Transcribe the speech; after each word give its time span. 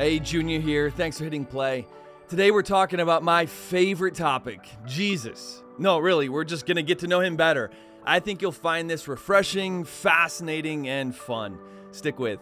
Hey, 0.00 0.18
Junior 0.18 0.60
here. 0.60 0.88
Thanks 0.88 1.18
for 1.18 1.24
hitting 1.24 1.44
play. 1.44 1.86
Today 2.26 2.50
we're 2.50 2.62
talking 2.62 3.00
about 3.00 3.22
my 3.22 3.44
favorite 3.44 4.14
topic 4.14 4.66
Jesus. 4.86 5.62
No, 5.76 5.98
really, 5.98 6.30
we're 6.30 6.44
just 6.44 6.64
going 6.64 6.76
to 6.76 6.82
get 6.82 7.00
to 7.00 7.06
know 7.06 7.20
him 7.20 7.36
better. 7.36 7.70
I 8.02 8.20
think 8.20 8.40
you'll 8.40 8.50
find 8.50 8.88
this 8.88 9.06
refreshing, 9.06 9.84
fascinating, 9.84 10.88
and 10.88 11.14
fun. 11.14 11.58
Stick 11.90 12.18
with. 12.18 12.40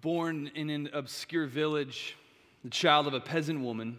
Born 0.00 0.50
in 0.56 0.68
an 0.68 0.90
obscure 0.92 1.46
village, 1.46 2.16
the 2.64 2.70
child 2.70 3.06
of 3.06 3.14
a 3.14 3.20
peasant 3.20 3.60
woman, 3.60 3.98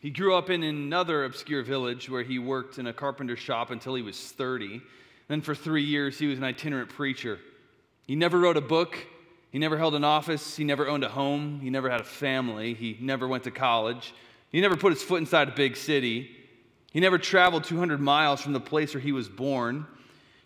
he 0.00 0.10
grew 0.10 0.34
up 0.34 0.50
in 0.50 0.62
another 0.62 1.24
obscure 1.24 1.62
village 1.62 2.08
where 2.08 2.22
he 2.22 2.38
worked 2.38 2.78
in 2.78 2.86
a 2.86 2.92
carpenter 2.92 3.36
shop 3.36 3.70
until 3.70 3.94
he 3.94 4.02
was 4.02 4.18
30. 4.18 4.80
Then, 5.28 5.42
for 5.42 5.54
three 5.54 5.84
years, 5.84 6.18
he 6.18 6.26
was 6.26 6.38
an 6.38 6.44
itinerant 6.44 6.88
preacher. 6.88 7.38
He 8.06 8.16
never 8.16 8.38
wrote 8.38 8.56
a 8.56 8.62
book, 8.62 8.98
he 9.52 9.58
never 9.58 9.76
held 9.76 9.94
an 9.94 10.02
office, 10.02 10.56
he 10.56 10.64
never 10.64 10.88
owned 10.88 11.04
a 11.04 11.08
home, 11.08 11.60
he 11.60 11.70
never 11.70 11.88
had 11.90 12.00
a 12.00 12.04
family, 12.04 12.74
he 12.74 12.96
never 13.00 13.28
went 13.28 13.44
to 13.44 13.50
college, 13.50 14.14
he 14.50 14.60
never 14.60 14.76
put 14.76 14.92
his 14.92 15.02
foot 15.02 15.20
inside 15.20 15.48
a 15.48 15.52
big 15.52 15.76
city, 15.76 16.30
he 16.92 16.98
never 16.98 17.18
traveled 17.18 17.64
200 17.64 18.00
miles 18.00 18.40
from 18.40 18.52
the 18.52 18.60
place 18.60 18.94
where 18.94 19.00
he 19.00 19.12
was 19.12 19.28
born. 19.28 19.86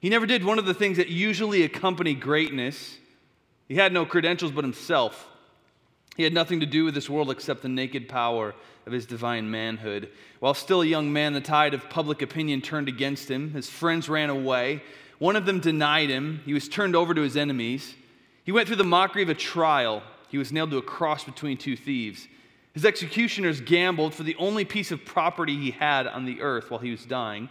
He 0.00 0.10
never 0.10 0.26
did 0.26 0.44
one 0.44 0.58
of 0.58 0.66
the 0.66 0.74
things 0.74 0.98
that 0.98 1.08
usually 1.08 1.62
accompany 1.62 2.14
greatness. 2.14 2.98
He 3.66 3.76
had 3.76 3.92
no 3.92 4.04
credentials 4.04 4.52
but 4.52 4.64
himself. 4.64 5.26
He 6.16 6.22
had 6.22 6.32
nothing 6.32 6.60
to 6.60 6.66
do 6.66 6.84
with 6.84 6.94
this 6.94 7.10
world 7.10 7.30
except 7.30 7.62
the 7.62 7.68
naked 7.68 8.08
power 8.08 8.54
of 8.86 8.92
his 8.92 9.06
divine 9.06 9.50
manhood. 9.50 10.10
While 10.40 10.54
still 10.54 10.82
a 10.82 10.86
young 10.86 11.12
man, 11.12 11.32
the 11.32 11.40
tide 11.40 11.74
of 11.74 11.90
public 11.90 12.22
opinion 12.22 12.60
turned 12.60 12.88
against 12.88 13.30
him. 13.30 13.52
His 13.52 13.68
friends 13.68 14.08
ran 14.08 14.30
away. 14.30 14.82
One 15.18 15.36
of 15.36 15.46
them 15.46 15.60
denied 15.60 16.10
him. 16.10 16.40
He 16.44 16.54
was 16.54 16.68
turned 16.68 16.94
over 16.94 17.14
to 17.14 17.22
his 17.22 17.36
enemies. 17.36 17.94
He 18.44 18.52
went 18.52 18.68
through 18.68 18.76
the 18.76 18.84
mockery 18.84 19.22
of 19.22 19.28
a 19.28 19.34
trial. 19.34 20.02
He 20.28 20.38
was 20.38 20.52
nailed 20.52 20.70
to 20.70 20.78
a 20.78 20.82
cross 20.82 21.24
between 21.24 21.56
two 21.56 21.76
thieves. 21.76 22.28
His 22.74 22.84
executioners 22.84 23.60
gambled 23.60 24.14
for 24.14 24.24
the 24.24 24.36
only 24.36 24.64
piece 24.64 24.90
of 24.90 25.04
property 25.04 25.56
he 25.56 25.70
had 25.70 26.06
on 26.06 26.24
the 26.24 26.42
earth 26.42 26.70
while 26.70 26.80
he 26.80 26.90
was 26.90 27.04
dying. 27.04 27.48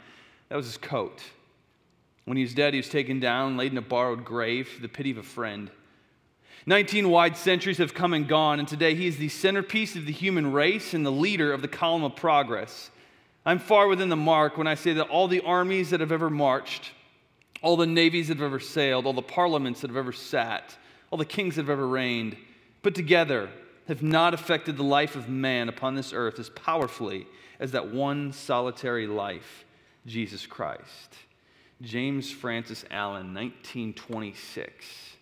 That 0.50 0.58
was 0.58 0.66
his 0.66 0.78
coat. 0.78 1.22
When 2.26 2.38
he 2.38 2.44
was 2.44 2.54
dead, 2.54 2.74
he 2.74 2.80
was 2.80 2.90
taken 2.90 3.20
down, 3.20 3.50
and 3.50 3.58
laid 3.58 3.72
in 3.72 3.78
a 3.78 3.82
borrowed 3.82 4.24
grave, 4.24 4.68
for 4.68 4.82
the 4.82 4.90
pity 4.90 5.12
of 5.12 5.18
a 5.18 5.24
friend. 5.24 5.72
19 6.66 7.10
wide 7.10 7.36
centuries 7.36 7.78
have 7.78 7.94
come 7.94 8.14
and 8.14 8.28
gone, 8.28 8.60
and 8.60 8.68
today 8.68 8.96
he 8.96 9.08
is 9.08 9.18
the 9.18 9.28
centerpiece 9.28 9.96
of 9.98 10.06
the 10.06 10.14
human 10.14 10.54
race 10.54 10.94
and 10.94 11.06
the 11.06 11.12
leader 11.12 11.52
of 11.52 11.62
the 11.62 11.68
column 11.68 12.04
of 12.04 12.16
progress. 12.16 12.90
I'm 13.46 13.60
far 13.60 13.88
within 13.90 14.08
the 14.08 14.16
mark 14.16 14.58
when 14.58 14.68
I 14.68 14.76
say 14.76 14.94
that 14.94 15.10
all 15.10 15.28
the 15.28 15.42
armies 15.42 15.90
that 15.90 16.00
have 16.00 16.14
ever 16.14 16.30
marched, 16.30 16.92
all 17.62 17.76
the 17.76 17.86
navies 17.86 18.30
that 18.30 18.38
have 18.38 18.46
ever 18.46 18.62
sailed, 18.62 19.06
all 19.06 19.14
the 19.14 19.22
parliaments 19.22 19.82
that 19.82 19.90
have 19.90 19.98
ever 19.98 20.14
sat, 20.14 20.78
all 21.12 21.18
the 21.18 21.26
kings 21.26 21.56
that 21.56 21.64
have 21.64 21.70
ever 21.70 21.88
reigned, 21.88 22.38
put 22.82 22.96
together, 22.96 23.50
have 23.90 24.02
not 24.02 24.34
affected 24.34 24.78
the 24.78 24.84
life 24.84 25.18
of 25.18 25.28
man 25.28 25.68
upon 25.68 25.96
this 25.96 26.14
earth 26.14 26.40
as 26.40 26.50
powerfully 26.50 27.28
as 27.60 27.74
that 27.74 27.92
one 27.92 28.32
solitary 28.32 29.08
life, 29.08 29.66
Jesus 30.06 30.46
Christ. 30.46 31.18
James 31.82 32.32
Francis 32.32 32.86
Allen, 32.90 33.34
1926. 33.34 35.13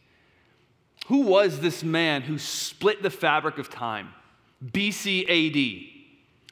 Who 1.11 1.23
was 1.23 1.59
this 1.59 1.83
man 1.83 2.21
who 2.21 2.37
split 2.37 3.03
the 3.03 3.09
fabric 3.09 3.57
of 3.57 3.69
time? 3.69 4.13
BC 4.65 5.23
AD. 5.27 5.87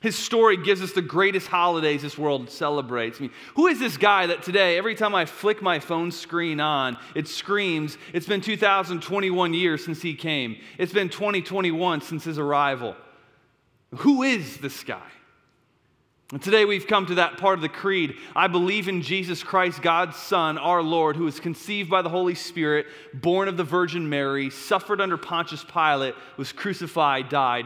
His 0.02 0.18
story 0.18 0.58
gives 0.58 0.82
us 0.82 0.92
the 0.92 1.02
greatest 1.02 1.48
holidays 1.48 2.02
this 2.02 2.18
world 2.18 2.50
celebrates. 2.50 3.20
I 3.20 3.22
mean, 3.22 3.32
who 3.56 3.68
is 3.68 3.80
this 3.80 3.96
guy 3.96 4.26
that 4.26 4.44
today, 4.44 4.78
every 4.78 4.96
time 4.96 5.16
I 5.16 5.24
flick 5.24 5.62
my 5.62 5.80
phone 5.80 6.12
screen 6.12 6.60
on, 6.60 6.98
it 7.16 7.30
screams, 7.30 7.98
it's 8.12 8.26
been 8.26 8.42
2021 8.42 9.54
years 9.54 9.86
since 9.86 10.02
he 10.02 10.14
came. 10.14 10.58
It's 10.78 10.92
been 10.92 11.08
2021 11.08 12.02
since 12.02 12.26
his 12.26 12.38
arrival. 12.38 12.98
Who 13.96 14.24
is 14.24 14.58
this 14.58 14.84
guy? 14.84 15.08
And 16.32 16.40
today 16.40 16.64
we've 16.64 16.86
come 16.86 17.08
to 17.08 17.16
that 17.16 17.38
part 17.38 17.58
of 17.58 17.62
the 17.62 17.70
creed. 17.70 18.16
I 18.36 18.48
believe 18.48 18.88
in 18.88 19.02
Jesus 19.02 19.42
Christ, 19.42 19.82
God's 19.82 20.16
Son, 20.16 20.60
our 20.60 20.84
Lord, 20.84 21.16
who 21.16 21.24
was 21.24 21.40
conceived 21.40 21.90
by 21.90 22.04
the 22.04 22.10
Holy 22.10 22.36
Spirit, 22.36 22.86
born 23.16 23.48
of 23.48 23.58
the 23.58 23.64
Virgin 23.64 24.08
Mary, 24.08 24.52
suffered 24.52 25.02
under 25.02 25.18
Pontius 25.18 25.64
Pilate, 25.64 26.14
was 26.38 26.52
crucified, 26.52 27.30
died, 27.30 27.66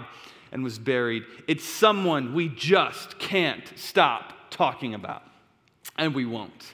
and 0.54 0.64
was 0.64 0.80
buried. 0.80 1.24
It's 1.46 1.66
someone 1.66 2.34
we 2.34 2.48
just 2.48 3.20
can't 3.20 3.70
stop 3.76 4.34
talking 4.50 4.94
about, 4.94 5.24
and 5.98 6.16
we 6.16 6.26
won't. 6.26 6.74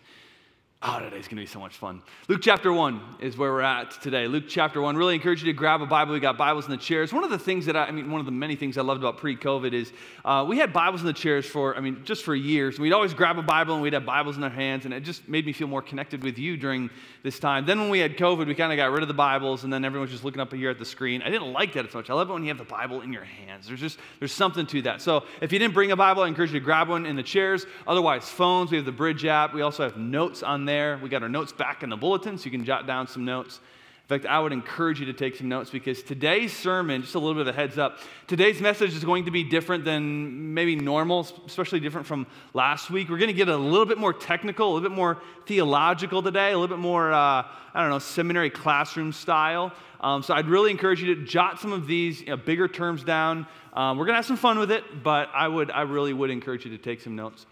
Oh, 0.82 0.98
today's 0.98 1.28
going 1.28 1.36
to 1.36 1.42
be 1.42 1.46
so 1.46 1.60
much 1.60 1.76
fun. 1.76 2.02
Luke 2.30 2.40
chapter 2.42 2.72
1 2.72 3.18
is 3.20 3.36
where 3.36 3.52
we're 3.52 3.60
at 3.60 4.00
today. 4.00 4.28
Luke 4.28 4.46
chapter 4.48 4.82
1. 4.82 4.96
Really 4.96 5.14
encourage 5.14 5.44
you 5.44 5.52
to 5.52 5.58
grab 5.58 5.82
a 5.82 5.86
Bible. 5.86 6.14
We 6.14 6.22
got 6.22 6.38
Bibles 6.38 6.64
in 6.64 6.72
the 6.72 6.78
chairs. 6.78 7.12
One 7.12 7.26
of 7.26 7.30
the 7.30 7.38
things 7.38 7.66
that 7.66 7.76
I, 7.76 7.88
I 7.88 7.92
mean, 7.92 8.10
one 8.10 8.22
of 8.22 8.26
the 8.26 8.32
many 8.32 8.56
things 8.56 8.78
I 8.78 8.82
loved 8.82 9.02
about 9.02 9.18
pre 9.18 9.36
COVID 9.36 9.74
is 9.74 9.92
uh, 10.24 10.46
we 10.48 10.58
had 10.58 10.72
Bibles 10.72 11.02
in 11.02 11.08
the 11.08 11.12
chairs 11.12 11.46
for, 11.46 11.76
I 11.76 11.82
mean, 11.82 12.06
just 12.06 12.24
for 12.24 12.34
years. 12.34 12.80
We'd 12.80 12.94
always 12.94 13.14
grab 13.14 13.38
a 13.38 13.42
Bible 13.42 13.74
and 13.74 13.84
we'd 13.84 13.92
have 13.92 14.06
Bibles 14.06 14.38
in 14.38 14.44
our 14.46 14.50
hands, 14.50 14.86
and 14.86 14.94
it 14.94 15.02
just 15.02 15.28
made 15.28 15.46
me 15.46 15.52
feel 15.52 15.68
more 15.68 15.82
connected 15.82 16.24
with 16.24 16.40
you 16.40 16.56
during 16.56 16.90
this 17.24 17.40
time. 17.40 17.66
Then 17.66 17.82
when 17.82 17.90
we 17.90 18.00
had 18.00 18.16
COVID, 18.16 18.48
we 18.48 18.56
kind 18.56 18.72
of 18.72 18.78
got 18.78 18.90
rid 18.90 19.02
of 19.02 19.10
the 19.10 19.14
Bibles, 19.14 19.66
and 19.66 19.74
then 19.74 19.84
everyone's 19.84 20.12
just 20.12 20.24
looking 20.24 20.40
up 20.40 20.54
here 20.54 20.70
at 20.70 20.80
the 20.80 20.86
screen. 20.86 21.22
I 21.22 21.30
didn't 21.30 21.52
like 21.52 21.74
that 21.74 21.88
as 21.88 21.94
much. 21.94 22.10
I 22.10 22.14
love 22.14 22.30
it 22.30 22.34
when 22.34 22.44
you 22.44 22.50
have 22.52 22.58
the 22.58 22.64
Bible 22.64 23.02
in 23.02 23.12
your 23.12 23.26
hands. 23.26 23.68
There's 23.68 23.82
just, 23.82 24.00
there's 24.20 24.32
something 24.32 24.66
to 24.68 24.82
that. 24.84 25.02
So 25.02 25.26
if 25.42 25.52
you 25.52 25.60
didn't 25.60 25.74
bring 25.74 25.92
a 25.92 25.98
Bible, 25.98 26.24
I 26.24 26.30
encourage 26.30 26.54
you 26.54 26.60
to 26.62 26.64
grab 26.64 26.88
one 26.88 27.06
in 27.06 27.18
the 27.18 27.24
chairs. 27.24 27.66
Otherwise, 27.86 28.30
phones. 28.30 28.72
We 28.72 28.78
have 28.78 28.86
the 28.86 28.94
Bridge 28.94 29.26
app. 29.26 29.54
We 29.54 29.62
also 29.62 29.84
have 29.84 29.98
notes 29.98 30.42
on 30.42 30.69
there. 30.70 31.00
We 31.02 31.10
got 31.10 31.24
our 31.24 31.30
notes 31.30 31.52
back 31.52 31.82
in 31.82 31.90
the 31.90 31.98
bulletin 31.98 32.38
so 32.38 32.46
you 32.46 32.52
can 32.52 32.64
jot 32.64 32.86
down 32.86 33.08
some 33.08 33.26
notes. 33.26 33.60
In 34.04 34.08
fact, 34.08 34.28
I 34.28 34.40
would 34.40 34.54
encourage 34.54 35.00
you 35.00 35.08
to 35.08 35.14
take 35.14 35.36
some 35.36 35.50
notes 35.50 35.72
because 35.72 36.04
today's 36.04 36.56
sermon, 36.56 37.02
just 37.02 37.16
a 37.16 37.20
little 37.20 37.34
bit 37.34 37.48
of 37.48 37.56
a 37.56 37.58
heads 37.58 37.80
up, 37.80 37.98
today's 38.28 38.62
message 38.62 38.96
is 38.96 39.04
going 39.04 39.26
to 39.26 39.32
be 39.32 39.44
different 39.44 39.84
than 39.84 40.54
maybe 40.54 40.76
normal, 40.76 41.28
especially 41.48 41.80
different 41.80 42.06
from 42.06 42.28
last 42.54 42.92
week. 42.92 43.10
We're 43.10 43.18
going 43.18 43.30
to 43.30 43.34
get 43.34 43.50
a 43.50 43.58
little 43.58 43.88
bit 43.88 43.98
more 43.98 44.14
technical, 44.14 44.68
a 44.68 44.72
little 44.74 44.90
bit 44.90 44.96
more 44.96 45.20
theological 45.48 46.22
today, 46.22 46.52
a 46.52 46.58
little 46.58 46.76
bit 46.76 46.82
more, 46.82 47.12
uh, 47.12 47.18
I 47.18 47.82
don't 47.82 47.90
know, 47.90 48.00
seminary 48.00 48.52
classroom 48.52 49.12
style. 49.12 49.74
Um, 50.02 50.22
so 50.22 50.36
I'd 50.36 50.48
really 50.48 50.70
encourage 50.70 51.02
you 51.02 51.16
to 51.16 51.26
jot 51.26 51.60
some 51.60 51.74
of 51.74 51.88
these 51.88 52.22
you 52.22 52.28
know, 52.28 52.38
bigger 52.38 52.68
terms 52.68 53.04
down. 53.04 53.48
Um, 53.74 53.98
we're 53.98 54.06
going 54.06 54.14
to 54.14 54.18
have 54.18 54.26
some 54.26 54.38
fun 54.38 54.60
with 54.60 54.72
it, 54.72 54.84
but 55.04 55.30
I, 55.34 55.48
would, 55.48 55.72
I 55.72 55.82
really 55.82 56.14
would 56.14 56.30
encourage 56.30 56.64
you 56.66 56.72
to 56.72 56.78
take 56.78 57.02
some 57.02 57.16
notes. 57.16 57.46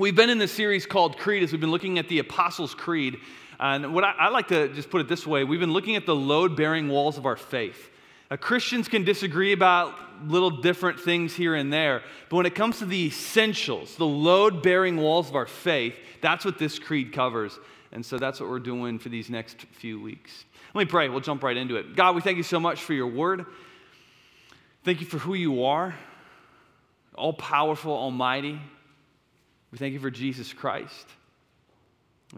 We've 0.00 0.14
been 0.14 0.30
in 0.30 0.38
this 0.38 0.52
series 0.52 0.86
called 0.86 1.18
Creed 1.18 1.42
as 1.42 1.50
we've 1.50 1.60
been 1.60 1.72
looking 1.72 1.98
at 1.98 2.08
the 2.08 2.20
Apostles' 2.20 2.72
Creed. 2.72 3.18
And 3.58 3.92
what 3.92 4.04
I, 4.04 4.12
I 4.16 4.28
like 4.28 4.46
to 4.46 4.68
just 4.68 4.90
put 4.90 5.00
it 5.00 5.08
this 5.08 5.26
way 5.26 5.42
we've 5.42 5.58
been 5.58 5.72
looking 5.72 5.96
at 5.96 6.06
the 6.06 6.14
load 6.14 6.56
bearing 6.56 6.88
walls 6.88 7.18
of 7.18 7.26
our 7.26 7.34
faith. 7.34 7.90
Uh, 8.30 8.36
Christians 8.36 8.86
can 8.86 9.02
disagree 9.02 9.50
about 9.50 9.92
little 10.24 10.50
different 10.50 11.00
things 11.00 11.34
here 11.34 11.56
and 11.56 11.72
there, 11.72 12.02
but 12.28 12.36
when 12.36 12.46
it 12.46 12.54
comes 12.54 12.78
to 12.78 12.84
the 12.84 13.06
essentials, 13.06 13.96
the 13.96 14.06
load 14.06 14.62
bearing 14.62 14.98
walls 14.98 15.28
of 15.30 15.34
our 15.34 15.46
faith, 15.46 15.96
that's 16.20 16.44
what 16.44 16.58
this 16.58 16.78
creed 16.78 17.12
covers. 17.12 17.58
And 17.90 18.06
so 18.06 18.18
that's 18.18 18.38
what 18.38 18.48
we're 18.48 18.60
doing 18.60 19.00
for 19.00 19.08
these 19.08 19.28
next 19.28 19.62
few 19.62 20.00
weeks. 20.00 20.44
Let 20.74 20.82
me 20.82 20.88
pray. 20.88 21.08
We'll 21.08 21.18
jump 21.18 21.42
right 21.42 21.56
into 21.56 21.74
it. 21.74 21.96
God, 21.96 22.14
we 22.14 22.20
thank 22.20 22.36
you 22.36 22.44
so 22.44 22.60
much 22.60 22.82
for 22.82 22.92
your 22.92 23.08
word. 23.08 23.46
Thank 24.84 25.00
you 25.00 25.06
for 25.08 25.18
who 25.18 25.34
you 25.34 25.64
are, 25.64 25.96
all 27.16 27.32
powerful, 27.32 27.92
almighty. 27.92 28.60
We 29.70 29.78
thank 29.78 29.92
you 29.92 30.00
for 30.00 30.10
Jesus 30.10 30.52
Christ. 30.52 31.06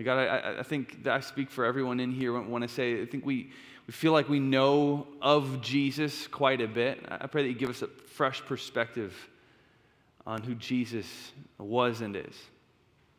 God, 0.03 0.19
I, 0.19 0.61
I 0.61 0.63
think 0.63 1.03
that 1.05 1.15
I 1.15 1.21
speak 1.21 1.51
for 1.51 1.65
everyone 1.65 2.01
in 2.01 2.13
here 2.13 2.39
when 2.41 2.63
I 2.63 2.67
say 2.67 3.03
I 3.03 3.07
think 3.07 3.27
we, 3.27 3.51
we 3.87 3.93
feel 3.93 4.13
like 4.13 4.29
we 4.29 4.39
know 4.39 5.07
of 5.21 5.61
Jesus 5.61 6.27
quite 6.29 6.61
a 6.61 6.69
bit. 6.69 7.05
I 7.09 7.27
pray 7.27 7.43
that 7.43 7.49
you 7.49 7.55
give 7.55 7.71
us 7.71 7.83
a 7.83 7.89
fresh 7.89 8.41
perspective 8.45 9.15
on 10.27 10.43
who 10.43 10.55
Jesus 10.55 11.33
was 11.59 12.01
and 12.01 12.15
is. 12.17 12.37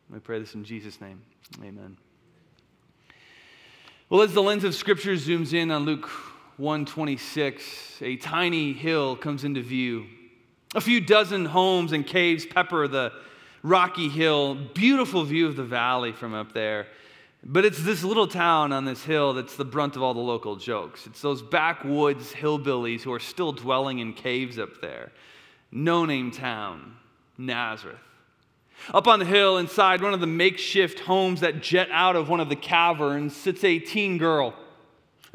We 0.08 0.18
pray 0.18 0.38
this 0.38 0.54
in 0.54 0.64
Jesus' 0.64 1.00
name. 1.00 1.22
Amen. 1.62 1.96
Well, 4.08 4.22
as 4.22 4.34
the 4.34 4.42
lens 4.42 4.64
of 4.64 4.74
Scripture 4.74 5.14
zooms 5.14 5.54
in 5.54 5.70
on 5.70 5.84
Luke 5.84 6.08
126, 6.58 8.02
a 8.02 8.16
tiny 8.16 8.72
hill 8.72 9.16
comes 9.16 9.44
into 9.44 9.62
view. 9.62 10.06
A 10.74 10.80
few 10.80 11.00
dozen 11.00 11.44
homes 11.44 11.92
and 11.92 12.06
caves 12.06 12.46
pepper 12.46 12.88
the 12.88 13.12
rocky 13.62 14.08
hill, 14.08 14.54
beautiful 14.54 15.24
view 15.24 15.46
of 15.46 15.56
the 15.56 15.64
valley 15.64 16.12
from 16.12 16.34
up 16.34 16.52
there. 16.52 16.86
But 17.44 17.64
it's 17.64 17.82
this 17.82 18.04
little 18.04 18.28
town 18.28 18.72
on 18.72 18.84
this 18.84 19.02
hill 19.02 19.32
that's 19.32 19.56
the 19.56 19.64
brunt 19.64 19.96
of 19.96 20.02
all 20.02 20.14
the 20.14 20.20
local 20.20 20.56
jokes. 20.56 21.06
It's 21.06 21.20
those 21.20 21.42
backwoods 21.42 22.32
hillbillies 22.32 23.02
who 23.02 23.12
are 23.12 23.20
still 23.20 23.52
dwelling 23.52 23.98
in 23.98 24.12
caves 24.12 24.58
up 24.58 24.80
there. 24.80 25.10
No 25.72 26.04
name 26.04 26.30
town, 26.30 26.96
Nazareth. 27.36 27.98
Up 28.92 29.06
on 29.06 29.18
the 29.18 29.24
hill, 29.24 29.58
inside 29.58 30.02
one 30.02 30.14
of 30.14 30.20
the 30.20 30.26
makeshift 30.26 31.00
homes 31.00 31.40
that 31.40 31.62
jet 31.62 31.88
out 31.90 32.16
of 32.16 32.28
one 32.28 32.40
of 32.40 32.48
the 32.48 32.56
caverns, 32.56 33.34
sits 33.34 33.62
a 33.64 33.78
teen 33.78 34.18
girl. 34.18 34.54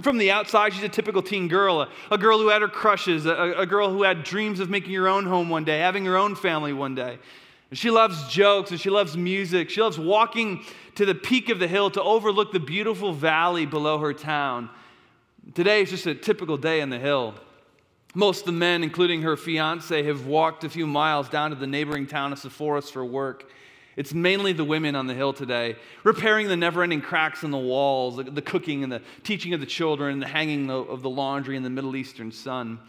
From 0.01 0.17
the 0.17 0.31
outside, 0.31 0.73
she's 0.73 0.83
a 0.83 0.89
typical 0.89 1.21
teen 1.21 1.47
girl, 1.47 1.81
a, 1.81 1.89
a 2.11 2.17
girl 2.17 2.39
who 2.39 2.49
had 2.49 2.61
her 2.61 2.67
crushes, 2.67 3.25
a, 3.25 3.53
a 3.57 3.65
girl 3.65 3.89
who 3.89 4.03
had 4.03 4.23
dreams 4.23 4.59
of 4.59 4.69
making 4.69 4.93
her 4.93 5.07
own 5.07 5.25
home 5.25 5.49
one 5.49 5.63
day, 5.63 5.79
having 5.79 6.05
her 6.05 6.17
own 6.17 6.35
family 6.35 6.73
one 6.73 6.93
day. 6.93 7.17
She 7.73 7.91
loves 7.91 8.29
jokes 8.29 8.71
and 8.71 8.79
she 8.79 8.89
loves 8.89 9.17
music. 9.17 9.69
She 9.69 9.81
loves 9.81 9.99
walking 9.99 10.63
to 10.95 11.05
the 11.05 11.15
peak 11.15 11.49
of 11.49 11.59
the 11.59 11.67
hill 11.67 11.89
to 11.91 12.01
overlook 12.01 12.51
the 12.51 12.59
beautiful 12.59 13.13
valley 13.13 13.65
below 13.65 13.99
her 13.99 14.13
town. 14.13 14.69
Today 15.53 15.81
is 15.81 15.89
just 15.89 16.05
a 16.05 16.15
typical 16.15 16.57
day 16.57 16.81
in 16.81 16.89
the 16.89 16.99
hill. 16.99 17.35
Most 18.15 18.41
of 18.41 18.45
the 18.47 18.51
men, 18.53 18.83
including 18.83 19.21
her 19.21 19.37
fiance, 19.37 20.01
have 20.03 20.25
walked 20.25 20.63
a 20.63 20.69
few 20.69 20.87
miles 20.87 21.29
down 21.29 21.51
to 21.51 21.55
the 21.55 21.67
neighboring 21.67 22.07
town 22.07 22.33
of 22.33 22.39
Sepphoris 22.39 22.89
for 22.89 23.05
work. 23.05 23.49
It's 23.95 24.13
mainly 24.13 24.53
the 24.53 24.63
women 24.63 24.95
on 24.95 25.07
the 25.07 25.13
hill 25.13 25.33
today, 25.33 25.75
repairing 26.03 26.47
the 26.47 26.55
never 26.55 26.83
ending 26.83 27.01
cracks 27.01 27.43
in 27.43 27.51
the 27.51 27.57
walls, 27.57 28.17
the, 28.17 28.41
cooking 28.41 28.83
and 28.83 28.91
the 28.91 29.01
teaching 29.23 29.53
of 29.53 29.59
the 29.59 29.65
children, 29.65 30.19
the 30.19 30.27
hanging 30.27 30.69
of 30.69 31.01
the 31.01 31.09
laundry 31.09 31.57
in 31.57 31.63
the 31.63 31.69
Middle 31.69 31.95
Eastern 31.95 32.31
sun. 32.31 32.79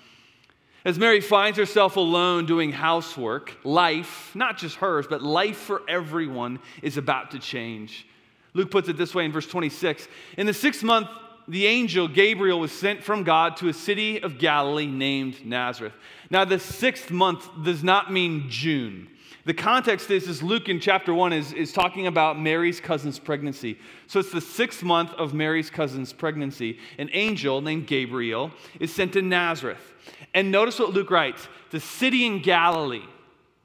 As 0.85 0.99
Mary 0.99 1.21
finds 1.21 1.59
herself 1.59 1.97
alone 1.97 2.47
doing 2.47 2.73
housework, 2.73 3.57
life, 3.65 4.31
not 4.35 4.59
just 4.59 4.77
hers, 4.77 5.07
but 5.09 5.23
life 5.23 5.57
for 5.57 5.83
everyone, 5.89 6.61
is 6.83 6.97
about 6.97 7.33
to 7.33 7.39
change. 7.39 8.07
Luke 8.55 8.71
puts 8.71 8.89
it 8.89 8.97
this 8.97 9.15
way 9.15 9.25
in 9.25 9.33
verse 9.33 9.47
26 9.47 10.09
In 10.37 10.47
the 10.47 10.55
sixth 10.55 10.83
month, 10.83 11.09
the 11.49 11.67
angel 11.67 12.07
Gabriel 12.09 12.61
was 12.61 12.73
sent 12.73 13.03
from 13.03 13.25
God 13.25 13.57
to 13.57 13.69
a 13.69 13.73
city 13.73 14.23
of 14.23 14.39
Galilee 14.39 14.87
named 14.87 15.45
Nazareth. 15.45 15.95
Now, 16.31 16.45
the 16.45 16.59
sixth 16.59 17.11
month 17.11 17.49
does 17.65 17.83
not 17.83 18.13
mean 18.13 18.51
June. 18.51 19.09
The 19.47 19.55
context 19.55 20.11
is, 20.11 20.29
is 20.29 20.43
Luke 20.43 20.69
in 20.69 20.79
chapter 20.79 21.15
1 21.15 21.33
is, 21.33 21.55
is 21.55 21.73
talking 21.73 22.07
about 22.07 22.39
Mary's 22.39 22.81
cousin's 22.81 23.19
pregnancy. 23.19 23.79
So 24.07 24.21
it's 24.21 24.31
the 24.31 24.43
sixth 24.43 24.83
month 24.83 25.11
of 25.13 25.33
Mary's 25.33 25.71
cousin's 25.71 26.13
pregnancy. 26.13 26.79
An 26.99 27.09
angel 27.15 27.63
named 27.63 27.87
Gabriel 27.87 28.51
is 28.79 28.95
sent 28.95 29.15
to 29.15 29.23
Nazareth. 29.23 29.95
And 30.35 30.51
notice 30.51 30.79
what 30.79 30.93
Luke 30.93 31.11
writes 31.11 31.49
the 31.71 31.81
city 31.81 32.25
in 32.25 32.41
Galilee. 32.43 33.05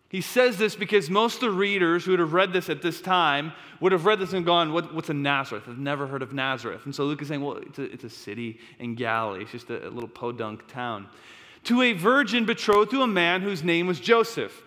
He 0.09 0.21
says 0.21 0.57
this 0.57 0.75
because 0.75 1.09
most 1.09 1.35
of 1.35 1.41
the 1.41 1.51
readers 1.51 2.05
who 2.05 2.11
would 2.11 2.19
have 2.19 2.33
read 2.33 2.53
this 2.53 2.69
at 2.69 2.83
this 2.83 3.01
time 3.01 3.51
would 3.79 3.91
have 3.91 4.05
read 4.05 4.19
this 4.19 4.33
and 4.33 4.45
gone, 4.45 4.71
what, 4.71 4.93
What's 4.93 5.09
a 5.09 5.13
Nazareth? 5.13 5.63
I've 5.67 5.79
never 5.79 6.05
heard 6.05 6.21
of 6.21 6.33
Nazareth. 6.33 6.85
And 6.85 6.93
so 6.93 7.05
Luke 7.05 7.21
is 7.21 7.29
saying, 7.29 7.41
Well, 7.41 7.57
it's 7.57 7.79
a, 7.79 7.83
it's 7.91 8.03
a 8.03 8.09
city 8.09 8.59
in 8.77 8.93
Galilee, 8.93 9.41
it's 9.41 9.51
just 9.51 9.69
a, 9.69 9.87
a 9.87 9.89
little 9.89 10.09
podunk 10.09 10.67
town. 10.67 11.07
To 11.65 11.81
a 11.81 11.93
virgin 11.93 12.45
betrothed 12.45 12.91
to 12.91 13.01
a 13.01 13.07
man 13.07 13.41
whose 13.41 13.63
name 13.63 13.87
was 13.87 13.99
Joseph 13.99 14.61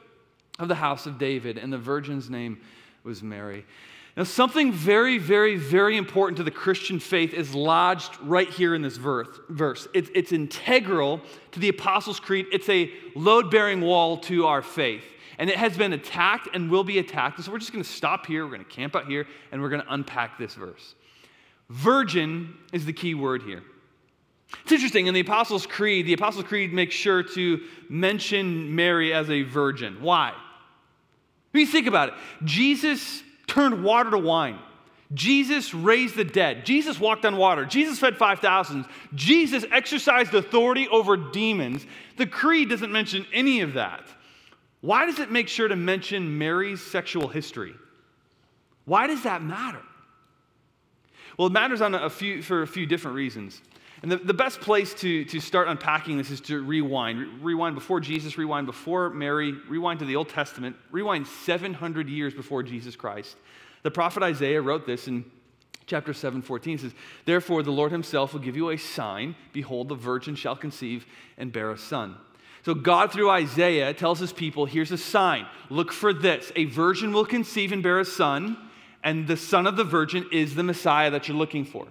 of 0.58 0.68
the 0.68 0.74
house 0.74 1.06
of 1.06 1.18
David, 1.18 1.58
and 1.58 1.72
the 1.72 1.78
virgin's 1.78 2.28
name 2.30 2.60
was 3.04 3.22
Mary. 3.22 3.64
Now, 4.16 4.24
something 4.24 4.72
very, 4.72 5.18
very, 5.18 5.56
very 5.56 5.98
important 5.98 6.38
to 6.38 6.42
the 6.42 6.50
Christian 6.50 6.98
faith 6.98 7.34
is 7.34 7.54
lodged 7.54 8.18
right 8.22 8.48
here 8.48 8.74
in 8.74 8.80
this 8.80 8.96
verse. 8.96 9.88
It's, 9.92 10.08
it's 10.14 10.32
integral 10.32 11.20
to 11.52 11.60
the 11.60 11.68
Apostles' 11.68 12.18
Creed, 12.18 12.46
it's 12.50 12.68
a 12.70 12.90
load 13.14 13.50
bearing 13.50 13.82
wall 13.82 14.16
to 14.18 14.46
our 14.46 14.62
faith. 14.62 15.04
And 15.38 15.50
it 15.50 15.56
has 15.56 15.76
been 15.76 15.92
attacked 15.92 16.48
and 16.54 16.70
will 16.70 16.82
be 16.82 16.98
attacked. 16.98 17.42
so 17.44 17.52
we're 17.52 17.58
just 17.58 17.72
going 17.72 17.84
to 17.84 17.90
stop 17.90 18.24
here, 18.24 18.44
we're 18.44 18.52
going 18.52 18.64
to 18.64 18.70
camp 18.70 18.96
out 18.96 19.06
here, 19.06 19.26
and 19.52 19.60
we're 19.60 19.68
going 19.68 19.82
to 19.82 19.92
unpack 19.92 20.38
this 20.38 20.54
verse. 20.54 20.94
Virgin 21.68 22.54
is 22.72 22.86
the 22.86 22.94
key 22.94 23.14
word 23.14 23.42
here. 23.42 23.62
It's 24.62 24.72
interesting, 24.72 25.08
in 25.08 25.14
the 25.14 25.20
Apostles' 25.20 25.66
Creed, 25.66 26.06
the 26.06 26.14
Apostles' 26.14 26.46
Creed 26.46 26.72
makes 26.72 26.94
sure 26.94 27.22
to 27.22 27.60
mention 27.90 28.74
Mary 28.74 29.12
as 29.12 29.28
a 29.28 29.42
virgin. 29.42 29.98
Why? 30.00 30.32
When 31.50 31.60
you 31.60 31.66
think 31.66 31.86
about 31.86 32.10
it, 32.10 32.14
Jesus 32.44 33.22
turned 33.46 33.84
water 33.84 34.10
to 34.10 34.18
wine. 34.18 34.58
Jesus 35.14 35.72
raised 35.72 36.16
the 36.16 36.24
dead. 36.24 36.66
Jesus 36.66 36.98
walked 36.98 37.24
on 37.24 37.36
water. 37.36 37.64
Jesus 37.64 37.98
fed 37.98 38.16
5,000. 38.16 38.84
Jesus 39.14 39.64
exercised 39.70 40.34
authority 40.34 40.88
over 40.88 41.16
demons. 41.16 41.86
The 42.16 42.26
creed 42.26 42.68
doesn't 42.68 42.90
mention 42.90 43.24
any 43.32 43.60
of 43.60 43.74
that. 43.74 44.02
Why 44.80 45.06
does 45.06 45.18
it 45.18 45.30
make 45.30 45.48
sure 45.48 45.68
to 45.68 45.76
mention 45.76 46.38
Mary's 46.38 46.82
sexual 46.82 47.28
history? 47.28 47.74
Why 48.84 49.06
does 49.06 49.22
that 49.22 49.42
matter? 49.42 49.82
Well, 51.38 51.48
it 51.48 51.52
matters 51.52 51.80
on 51.80 51.94
a 51.94 52.10
few, 52.10 52.42
for 52.42 52.62
a 52.62 52.66
few 52.66 52.86
different 52.86 53.16
reasons. 53.16 53.60
And 54.02 54.12
the, 54.12 54.16
the 54.16 54.34
best 54.34 54.60
place 54.60 54.92
to, 54.94 55.24
to 55.24 55.40
start 55.40 55.68
unpacking 55.68 56.18
this 56.18 56.30
is 56.30 56.40
to 56.42 56.62
rewind. 56.62 57.18
Re- 57.18 57.28
rewind 57.54 57.74
before 57.74 58.00
Jesus, 58.00 58.36
rewind 58.36 58.66
before 58.66 59.10
Mary, 59.10 59.52
rewind 59.68 60.00
to 60.00 60.04
the 60.04 60.16
Old 60.16 60.28
Testament, 60.28 60.76
rewind 60.90 61.26
700 61.26 62.08
years 62.08 62.34
before 62.34 62.62
Jesus 62.62 62.94
Christ. 62.94 63.36
The 63.82 63.90
prophet 63.90 64.22
Isaiah 64.22 64.60
wrote 64.60 64.86
this 64.86 65.08
in 65.08 65.24
chapter 65.86 66.12
7 66.12 66.42
14 66.42 66.78
says 66.78 66.94
therefore 67.26 67.62
the 67.62 67.70
lord 67.70 67.92
himself 67.92 68.32
will 68.32 68.40
give 68.40 68.56
you 68.56 68.70
a 68.70 68.76
sign. 68.76 69.36
Behold 69.52 69.88
the 69.88 69.94
virgin 69.94 70.34
shall 70.34 70.56
conceive 70.56 71.06
and 71.38 71.52
bear 71.52 71.70
a 71.70 71.78
son. 71.78 72.16
So 72.64 72.74
god 72.74 73.12
through 73.12 73.30
isaiah 73.30 73.94
tells 73.94 74.18
his 74.18 74.32
people 74.32 74.66
here's 74.66 74.90
a 74.90 74.98
sign. 74.98 75.46
Look 75.70 75.92
for 75.92 76.12
this. 76.12 76.50
A 76.56 76.64
virgin 76.64 77.12
will 77.12 77.24
conceive 77.24 77.70
and 77.70 77.84
bear 77.84 78.00
a 78.00 78.04
son 78.04 78.56
and 79.04 79.28
the 79.28 79.36
son 79.36 79.68
of 79.68 79.76
the 79.76 79.84
virgin 79.84 80.28
is 80.32 80.56
the 80.56 80.64
messiah 80.64 81.12
that 81.12 81.28
you're 81.28 81.36
looking 81.36 81.64
for 81.64 81.86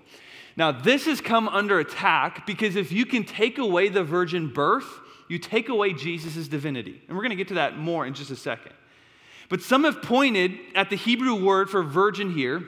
now, 0.57 0.71
this 0.71 1.05
has 1.05 1.19
come 1.19 1.49
under 1.49 1.79
attack 1.79 2.45
because 2.47 2.75
if 2.75 2.91
you 2.91 3.05
can 3.05 3.25
take 3.25 3.57
away 3.57 3.89
the 3.89 4.03
virgin 4.03 4.47
birth, 4.47 4.87
you 5.27 5.37
take 5.37 5.69
away 5.69 5.93
Jesus' 5.93 6.47
divinity. 6.47 7.01
And 7.07 7.17
we're 7.17 7.23
going 7.23 7.31
to 7.31 7.35
get 7.35 7.49
to 7.49 7.55
that 7.55 7.77
more 7.77 8.05
in 8.05 8.13
just 8.13 8.31
a 8.31 8.35
second. 8.35 8.73
But 9.49 9.61
some 9.61 9.83
have 9.83 10.01
pointed 10.01 10.57
at 10.73 10.89
the 10.89 10.95
Hebrew 10.95 11.35
word 11.35 11.69
for 11.69 11.83
virgin 11.83 12.31
here 12.31 12.63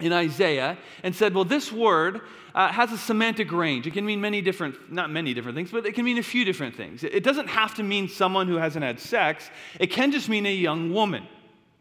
in 0.00 0.12
Isaiah 0.12 0.78
and 1.02 1.14
said, 1.14 1.34
well, 1.34 1.44
this 1.44 1.70
word 1.70 2.22
uh, 2.54 2.68
has 2.68 2.92
a 2.92 2.98
semantic 2.98 3.52
range. 3.52 3.86
It 3.86 3.92
can 3.92 4.06
mean 4.06 4.20
many 4.20 4.40
different, 4.40 4.90
not 4.90 5.10
many 5.10 5.34
different 5.34 5.56
things, 5.56 5.70
but 5.70 5.86
it 5.86 5.94
can 5.94 6.04
mean 6.04 6.18
a 6.18 6.22
few 6.22 6.44
different 6.44 6.76
things. 6.76 7.04
It 7.04 7.22
doesn't 7.22 7.48
have 7.48 7.74
to 7.74 7.82
mean 7.82 8.08
someone 8.08 8.48
who 8.48 8.56
hasn't 8.56 8.84
had 8.84 8.98
sex, 8.98 9.50
it 9.78 9.88
can 9.88 10.12
just 10.12 10.28
mean 10.28 10.46
a 10.46 10.54
young 10.54 10.92
woman 10.92 11.26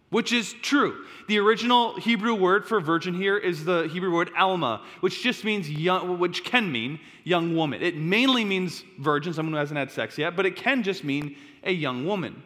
which 0.09 0.31
is 0.31 0.53
true. 0.61 1.05
The 1.27 1.39
original 1.39 1.97
Hebrew 1.99 2.33
word 2.33 2.65
for 2.65 2.79
virgin 2.79 3.13
here 3.13 3.37
is 3.37 3.65
the 3.65 3.87
Hebrew 3.87 4.13
word 4.13 4.31
alma, 4.37 4.81
which 5.01 5.21
just 5.21 5.43
means 5.43 5.69
young, 5.69 6.19
which 6.19 6.43
can 6.43 6.71
mean 6.71 6.99
young 7.23 7.55
woman. 7.55 7.81
It 7.81 7.97
mainly 7.97 8.45
means 8.45 8.83
virgin, 8.99 9.33
someone 9.33 9.53
who 9.53 9.59
hasn't 9.59 9.77
had 9.77 9.91
sex 9.91 10.17
yet, 10.17 10.35
but 10.35 10.45
it 10.45 10.55
can 10.55 10.83
just 10.83 11.03
mean 11.03 11.35
a 11.63 11.71
young 11.71 12.05
woman. 12.05 12.41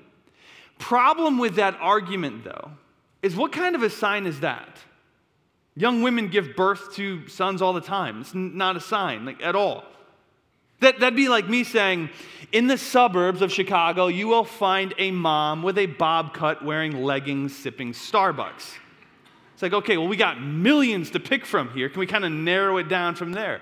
Problem 0.79 1.37
with 1.37 1.55
that 1.55 1.77
argument, 1.79 2.43
though, 2.43 2.71
is 3.21 3.35
what 3.35 3.51
kind 3.51 3.75
of 3.75 3.83
a 3.83 3.89
sign 3.89 4.25
is 4.25 4.39
that? 4.39 4.77
Young 5.75 6.01
women 6.01 6.27
give 6.27 6.55
birth 6.55 6.95
to 6.95 7.27
sons 7.27 7.61
all 7.61 7.73
the 7.73 7.81
time. 7.81 8.21
It's 8.21 8.33
not 8.33 8.75
a 8.75 8.81
sign, 8.81 9.25
like 9.25 9.41
at 9.43 9.55
all. 9.55 9.83
That, 10.81 10.99
that'd 10.99 11.15
be 11.15 11.29
like 11.29 11.47
me 11.47 11.63
saying, 11.63 12.09
in 12.51 12.67
the 12.67 12.77
suburbs 12.77 13.41
of 13.41 13.51
Chicago, 13.51 14.07
you 14.07 14.27
will 14.27 14.43
find 14.43 14.93
a 14.97 15.11
mom 15.11 15.63
with 15.63 15.77
a 15.77 15.85
bob 15.85 16.33
cut 16.33 16.63
wearing 16.65 17.03
leggings 17.03 17.55
sipping 17.55 17.93
Starbucks. 17.93 18.77
It's 19.53 19.61
like, 19.61 19.73
okay, 19.73 19.97
well, 19.97 20.07
we 20.07 20.17
got 20.17 20.41
millions 20.41 21.11
to 21.11 21.19
pick 21.19 21.45
from 21.45 21.69
here. 21.69 21.87
Can 21.87 21.99
we 21.99 22.07
kind 22.07 22.25
of 22.25 22.31
narrow 22.31 22.77
it 22.77 22.89
down 22.89 23.15
from 23.15 23.31
there? 23.31 23.61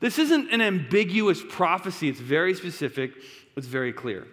This 0.00 0.18
isn't 0.18 0.52
an 0.52 0.60
ambiguous 0.60 1.42
prophecy, 1.48 2.10
it's 2.10 2.20
very 2.20 2.54
specific, 2.54 3.12
it's 3.56 3.66
very 3.66 3.92
clear. 3.92 4.26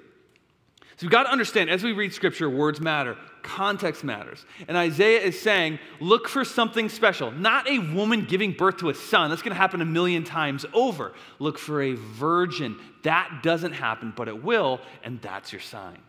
So 0.98 1.08
we've 1.08 1.12
got 1.12 1.24
to 1.24 1.32
understand 1.32 1.70
as 1.70 1.82
we 1.82 1.94
read 1.94 2.14
scripture, 2.14 2.50
words 2.50 2.82
matter, 2.82 3.16
context 3.44 4.04
matters. 4.04 4.46
And 4.68 4.78
Isaiah 4.78 5.22
is 5.22 5.40
saying, 5.40 5.80
look 6.00 6.28
for 6.28 6.46
something 6.46 6.90
special. 6.90 7.32
Not 7.32 7.70
a 7.70 7.80
woman 7.80 8.26
giving 8.26 8.52
birth 8.52 8.78
to 8.78 8.90
a 8.90 8.96
son, 8.96 9.30
that's 9.30 9.42
going 9.42 9.54
to 9.54 9.60
happen 9.60 9.82
a 9.82 9.86
million 9.86 10.24
times 10.24 10.66
over. 10.74 11.14
Look 11.40 11.58
for 11.58 11.82
a 11.82 11.94
virgin. 11.94 12.78
That 13.04 13.42
doesn't 13.44 13.74
happen, 13.74 14.14
but 14.16 14.28
it 14.28 14.44
will, 14.44 14.80
and 15.04 15.22
that's 15.22 15.52
your 15.52 15.62
sign. 15.62 16.00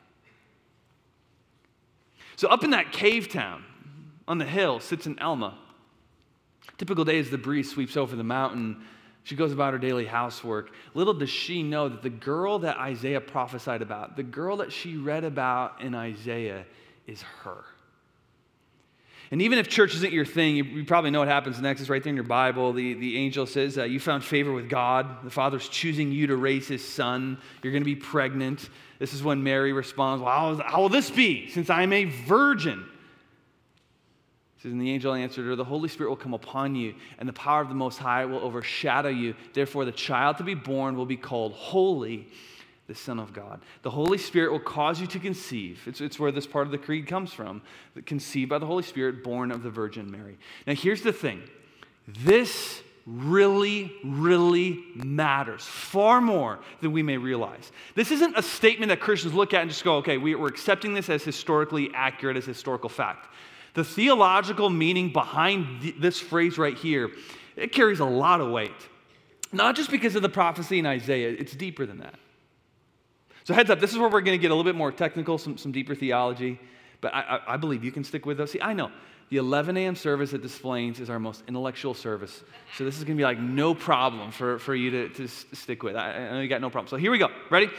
So, 2.36 2.48
up 2.48 2.64
in 2.64 2.70
that 2.70 2.92
cave 2.92 3.28
town 3.28 3.64
on 4.26 4.38
the 4.38 4.44
hill 4.44 4.80
sits 4.80 5.06
an 5.06 5.18
Alma. 5.18 5.58
Typical 6.78 7.04
day 7.04 7.18
as 7.18 7.30
the 7.30 7.38
breeze 7.38 7.70
sweeps 7.70 7.96
over 7.96 8.16
the 8.16 8.24
mountain 8.24 8.82
she 9.24 9.36
goes 9.36 9.52
about 9.52 9.72
her 9.72 9.78
daily 9.78 10.04
housework. 10.04 10.72
Little 10.94 11.14
does 11.14 11.30
she 11.30 11.62
know 11.62 11.88
that 11.88 12.02
the 12.02 12.10
girl 12.10 12.58
that 12.60 12.76
Isaiah 12.78 13.20
prophesied 13.20 13.82
about, 13.82 14.16
the 14.16 14.22
girl 14.22 14.56
that 14.58 14.72
she 14.72 14.96
read 14.96 15.24
about 15.24 15.80
in 15.80 15.94
Isaiah, 15.94 16.64
is 17.06 17.22
her. 17.22 17.64
And 19.30 19.40
even 19.40 19.58
if 19.58 19.68
church 19.68 19.94
isn't 19.94 20.12
your 20.12 20.26
thing, 20.26 20.56
you, 20.56 20.64
you 20.64 20.84
probably 20.84 21.10
know 21.10 21.20
what 21.20 21.28
happens 21.28 21.58
next. 21.58 21.80
It's 21.80 21.88
right 21.88 22.02
there 22.02 22.10
in 22.10 22.16
your 22.16 22.24
Bible. 22.24 22.74
The, 22.74 22.92
the 22.92 23.16
angel 23.16 23.46
says, 23.46 23.78
uh, 23.78 23.84
You 23.84 23.98
found 23.98 24.22
favor 24.22 24.52
with 24.52 24.68
God. 24.68 25.24
The 25.24 25.30
Father's 25.30 25.68
choosing 25.68 26.12
you 26.12 26.26
to 26.26 26.36
raise 26.36 26.68
his 26.68 26.86
son. 26.86 27.38
You're 27.62 27.72
going 27.72 27.82
to 27.82 27.86
be 27.86 27.96
pregnant. 27.96 28.68
This 28.98 29.14
is 29.14 29.22
when 29.22 29.42
Mary 29.42 29.72
responds, 29.72 30.22
Well, 30.22 30.56
how, 30.58 30.82
will 30.82 30.90
this 30.90 31.10
be 31.10 31.48
since 31.48 31.70
I'm 31.70 31.94
a 31.94 32.04
virgin? 32.04 32.84
says, 34.62 34.72
And 34.72 34.80
the 34.80 34.90
angel 34.90 35.14
answered 35.14 35.46
her, 35.46 35.56
The 35.56 35.64
Holy 35.64 35.88
Spirit 35.88 36.10
will 36.10 36.16
come 36.16 36.34
upon 36.34 36.74
you, 36.74 36.94
and 37.18 37.28
the 37.28 37.32
power 37.32 37.60
of 37.60 37.68
the 37.68 37.74
Most 37.74 37.98
High 37.98 38.24
will 38.24 38.38
overshadow 38.38 39.08
you. 39.08 39.34
Therefore, 39.52 39.84
the 39.84 39.92
child 39.92 40.38
to 40.38 40.44
be 40.44 40.54
born 40.54 40.96
will 40.96 41.06
be 41.06 41.16
called 41.16 41.52
Holy, 41.52 42.28
the 42.92 42.98
Son 42.98 43.18
of 43.18 43.32
God. 43.32 43.62
The 43.82 43.90
Holy 43.90 44.18
Spirit 44.18 44.52
will 44.52 44.60
cause 44.60 45.00
you 45.00 45.06
to 45.06 45.18
conceive. 45.18 45.82
It's, 45.86 46.02
it's 46.02 46.18
where 46.18 46.30
this 46.30 46.46
part 46.46 46.66
of 46.66 46.72
the 46.72 46.78
creed 46.78 47.06
comes 47.06 47.32
from. 47.32 47.62
Conceived 48.04 48.50
by 48.50 48.58
the 48.58 48.66
Holy 48.66 48.82
Spirit, 48.82 49.24
born 49.24 49.50
of 49.50 49.62
the 49.62 49.70
Virgin 49.70 50.10
Mary. 50.10 50.36
Now, 50.66 50.74
here's 50.74 51.00
the 51.00 51.12
thing 51.12 51.42
this 52.06 52.82
really, 53.06 53.92
really 54.04 54.84
matters, 54.94 55.64
far 55.64 56.20
more 56.20 56.58
than 56.82 56.92
we 56.92 57.02
may 57.02 57.16
realize. 57.16 57.72
This 57.94 58.10
isn't 58.10 58.36
a 58.36 58.42
statement 58.42 58.90
that 58.90 59.00
Christians 59.00 59.34
look 59.34 59.54
at 59.54 59.62
and 59.62 59.70
just 59.70 59.84
go, 59.84 59.96
okay, 59.96 60.18
we're 60.18 60.46
accepting 60.46 60.92
this 60.92 61.08
as 61.08 61.24
historically 61.24 61.90
accurate, 61.94 62.36
as 62.36 62.44
historical 62.44 62.90
fact. 62.90 63.26
The 63.74 63.84
theological 63.84 64.68
meaning 64.68 65.12
behind 65.12 65.94
this 65.98 66.20
phrase 66.20 66.58
right 66.58 66.76
here, 66.76 67.10
it 67.56 67.72
carries 67.72 68.00
a 68.00 68.04
lot 68.04 68.42
of 68.42 68.50
weight. 68.50 68.70
Not 69.50 69.76
just 69.76 69.90
because 69.90 70.14
of 70.14 70.22
the 70.22 70.28
prophecy 70.28 70.78
in 70.78 70.86
Isaiah, 70.86 71.30
it's 71.30 71.54
deeper 71.54 71.86
than 71.86 71.98
that. 71.98 72.18
So, 73.44 73.54
heads 73.54 73.70
up, 73.70 73.80
this 73.80 73.92
is 73.92 73.98
where 73.98 74.08
we're 74.08 74.20
going 74.20 74.38
to 74.38 74.42
get 74.42 74.50
a 74.50 74.54
little 74.54 74.70
bit 74.70 74.76
more 74.76 74.92
technical, 74.92 75.38
some, 75.38 75.56
some 75.56 75.72
deeper 75.72 75.94
theology, 75.94 76.60
but 77.00 77.14
I, 77.14 77.20
I, 77.20 77.54
I 77.54 77.56
believe 77.56 77.82
you 77.84 77.92
can 77.92 78.04
stick 78.04 78.24
with 78.26 78.40
us. 78.40 78.52
See, 78.52 78.60
I 78.60 78.72
know 78.72 78.90
the 79.32 79.38
11 79.38 79.76
a.m. 79.78 79.96
service 79.96 80.34
at 80.34 80.42
Des 80.42 80.48
Plaines 80.48 81.00
is 81.00 81.08
our 81.08 81.18
most 81.18 81.42
intellectual 81.48 81.94
service. 81.94 82.42
So 82.76 82.84
this 82.84 82.98
is 82.98 83.04
going 83.04 83.16
to 83.16 83.20
be 83.20 83.24
like 83.24 83.38
no 83.38 83.74
problem 83.74 84.30
for, 84.30 84.58
for 84.58 84.74
you 84.74 84.90
to, 84.90 85.08
to 85.08 85.26
stick 85.26 85.82
with. 85.82 85.96
I, 85.96 86.12
I 86.12 86.32
know 86.32 86.40
you 86.40 86.48
got 86.48 86.60
no 86.60 86.68
problem. 86.68 86.88
So 86.88 86.96
here 86.96 87.10
we 87.10 87.16
go. 87.16 87.28
Ready? 87.48 87.70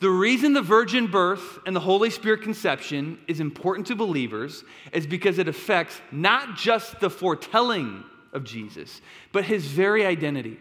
The 0.00 0.10
reason 0.10 0.52
the 0.52 0.60
virgin 0.60 1.06
birth 1.06 1.60
and 1.64 1.76
the 1.76 1.80
Holy 1.80 2.10
Spirit 2.10 2.42
conception 2.42 3.18
is 3.28 3.38
important 3.38 3.86
to 3.86 3.94
believers 3.94 4.64
is 4.92 5.06
because 5.06 5.38
it 5.38 5.46
affects 5.46 6.00
not 6.10 6.56
just 6.56 6.98
the 6.98 7.08
foretelling 7.08 8.02
of 8.32 8.42
Jesus, 8.42 9.00
but 9.30 9.44
his 9.44 9.64
very 9.64 10.04
identity. 10.04 10.58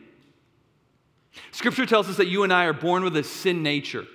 Scripture 1.51 1.87
tells 1.87 2.07
us 2.07 2.17
that 2.17 2.27
you 2.27 2.43
and 2.43 2.53
I 2.53 2.65
are 2.65 2.73
born 2.73 3.03
with 3.03 3.17
a 3.17 3.23
sin 3.23 3.63
nature. 3.63 4.05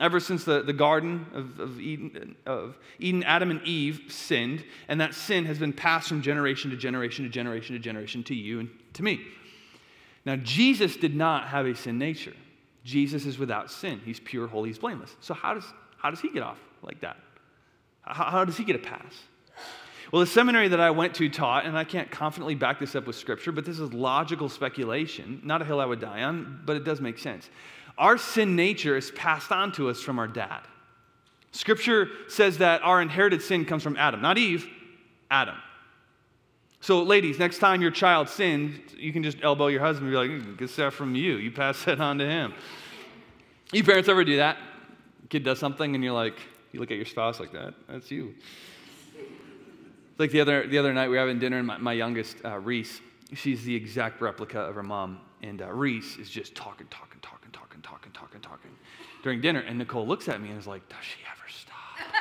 Ever 0.00 0.18
since 0.18 0.44
the, 0.44 0.62
the 0.62 0.72
Garden 0.72 1.26
of, 1.34 1.60
of, 1.60 1.80
Eden, 1.80 2.34
of 2.46 2.78
Eden, 2.98 3.22
Adam 3.24 3.50
and 3.50 3.62
Eve 3.66 4.00
sinned, 4.08 4.64
and 4.88 4.98
that 5.00 5.14
sin 5.14 5.44
has 5.44 5.58
been 5.58 5.74
passed 5.74 6.08
from 6.08 6.22
generation 6.22 6.70
to 6.70 6.76
generation 6.76 7.26
to 7.26 7.30
generation 7.30 7.76
to 7.76 7.78
generation 7.78 8.24
to 8.24 8.34
you 8.34 8.60
and 8.60 8.70
to 8.94 9.02
me. 9.02 9.20
Now, 10.24 10.36
Jesus 10.36 10.96
did 10.96 11.14
not 11.14 11.48
have 11.48 11.66
a 11.66 11.74
sin 11.74 11.98
nature. 11.98 12.32
Jesus 12.82 13.26
is 13.26 13.38
without 13.38 13.70
sin. 13.70 14.00
He's 14.02 14.20
pure, 14.20 14.46
holy, 14.46 14.70
he's 14.70 14.78
blameless. 14.78 15.14
So, 15.20 15.34
how 15.34 15.52
does, 15.52 15.64
how 15.98 16.08
does 16.08 16.20
he 16.20 16.30
get 16.30 16.42
off 16.42 16.58
like 16.82 17.00
that? 17.02 17.18
How, 18.00 18.24
how 18.24 18.44
does 18.46 18.56
he 18.56 18.64
get 18.64 18.76
a 18.76 18.80
pass? 18.80 19.14
Well, 20.12 20.20
the 20.20 20.26
seminary 20.26 20.68
that 20.68 20.80
I 20.80 20.90
went 20.90 21.14
to 21.16 21.28
taught, 21.28 21.66
and 21.66 21.78
I 21.78 21.84
can't 21.84 22.10
confidently 22.10 22.54
back 22.54 22.80
this 22.80 22.96
up 22.96 23.06
with 23.06 23.16
scripture, 23.16 23.52
but 23.52 23.64
this 23.64 23.78
is 23.78 23.92
logical 23.92 24.48
speculation, 24.48 25.40
not 25.44 25.62
a 25.62 25.64
hill 25.64 25.78
I 25.78 25.84
would 25.84 26.00
die 26.00 26.22
on, 26.22 26.62
but 26.64 26.76
it 26.76 26.84
does 26.84 27.00
make 27.00 27.18
sense 27.18 27.50
our 28.00 28.18
sin 28.18 28.56
nature 28.56 28.96
is 28.96 29.10
passed 29.12 29.52
on 29.52 29.70
to 29.72 29.90
us 29.90 30.00
from 30.00 30.18
our 30.18 30.26
dad. 30.26 30.62
Scripture 31.52 32.08
says 32.28 32.58
that 32.58 32.82
our 32.82 33.02
inherited 33.02 33.42
sin 33.42 33.64
comes 33.64 33.82
from 33.82 33.96
Adam, 33.96 34.22
not 34.22 34.38
Eve, 34.38 34.66
Adam. 35.30 35.56
So, 36.80 37.02
ladies, 37.02 37.38
next 37.38 37.58
time 37.58 37.82
your 37.82 37.90
child 37.90 38.28
sins, 38.28 38.94
you 38.96 39.12
can 39.12 39.22
just 39.22 39.36
elbow 39.42 39.66
your 39.66 39.80
husband 39.80 40.14
and 40.14 40.28
be 40.28 40.36
like, 40.36 40.56
get 40.56 40.74
that 40.76 40.94
from 40.94 41.14
you. 41.14 41.36
You 41.36 41.50
pass 41.50 41.84
that 41.84 42.00
on 42.00 42.18
to 42.18 42.26
him. 42.26 42.54
You 43.70 43.84
parents 43.84 44.08
ever 44.08 44.24
do 44.24 44.38
that? 44.38 44.56
Kid 45.28 45.44
does 45.44 45.58
something 45.58 45.94
and 45.94 46.02
you're 46.02 46.14
like, 46.14 46.38
you 46.72 46.80
look 46.80 46.90
at 46.90 46.96
your 46.96 47.06
spouse 47.06 47.38
like 47.38 47.52
that. 47.52 47.74
That's 47.86 48.10
you. 48.10 48.34
Like 50.18 50.30
the 50.30 50.40
other, 50.40 50.66
the 50.66 50.78
other 50.78 50.94
night, 50.94 51.08
we 51.08 51.14
were 51.14 51.20
having 51.20 51.38
dinner, 51.38 51.58
and 51.58 51.66
my, 51.66 51.78
my 51.78 51.92
youngest, 51.92 52.36
uh, 52.44 52.58
Reese, 52.58 53.00
she's 53.34 53.64
the 53.64 53.74
exact 53.74 54.20
replica 54.20 54.58
of 54.60 54.74
her 54.74 54.82
mom. 54.82 55.20
And 55.42 55.62
uh, 55.62 55.70
Reese 55.72 56.16
is 56.16 56.28
just 56.28 56.54
talking, 56.54 56.86
talking, 56.90 57.20
talking, 57.22 57.39
talking, 57.90 58.12
talking, 58.12 58.40
talking, 58.40 58.70
during 59.22 59.40
dinner. 59.40 59.60
And 59.60 59.78
Nicole 59.78 60.06
looks 60.06 60.28
at 60.28 60.40
me 60.40 60.50
and 60.50 60.58
is 60.58 60.66
like, 60.66 60.88
Does 60.88 61.02
she 61.02 61.18
ever 61.26 61.48
stop? 61.48 62.14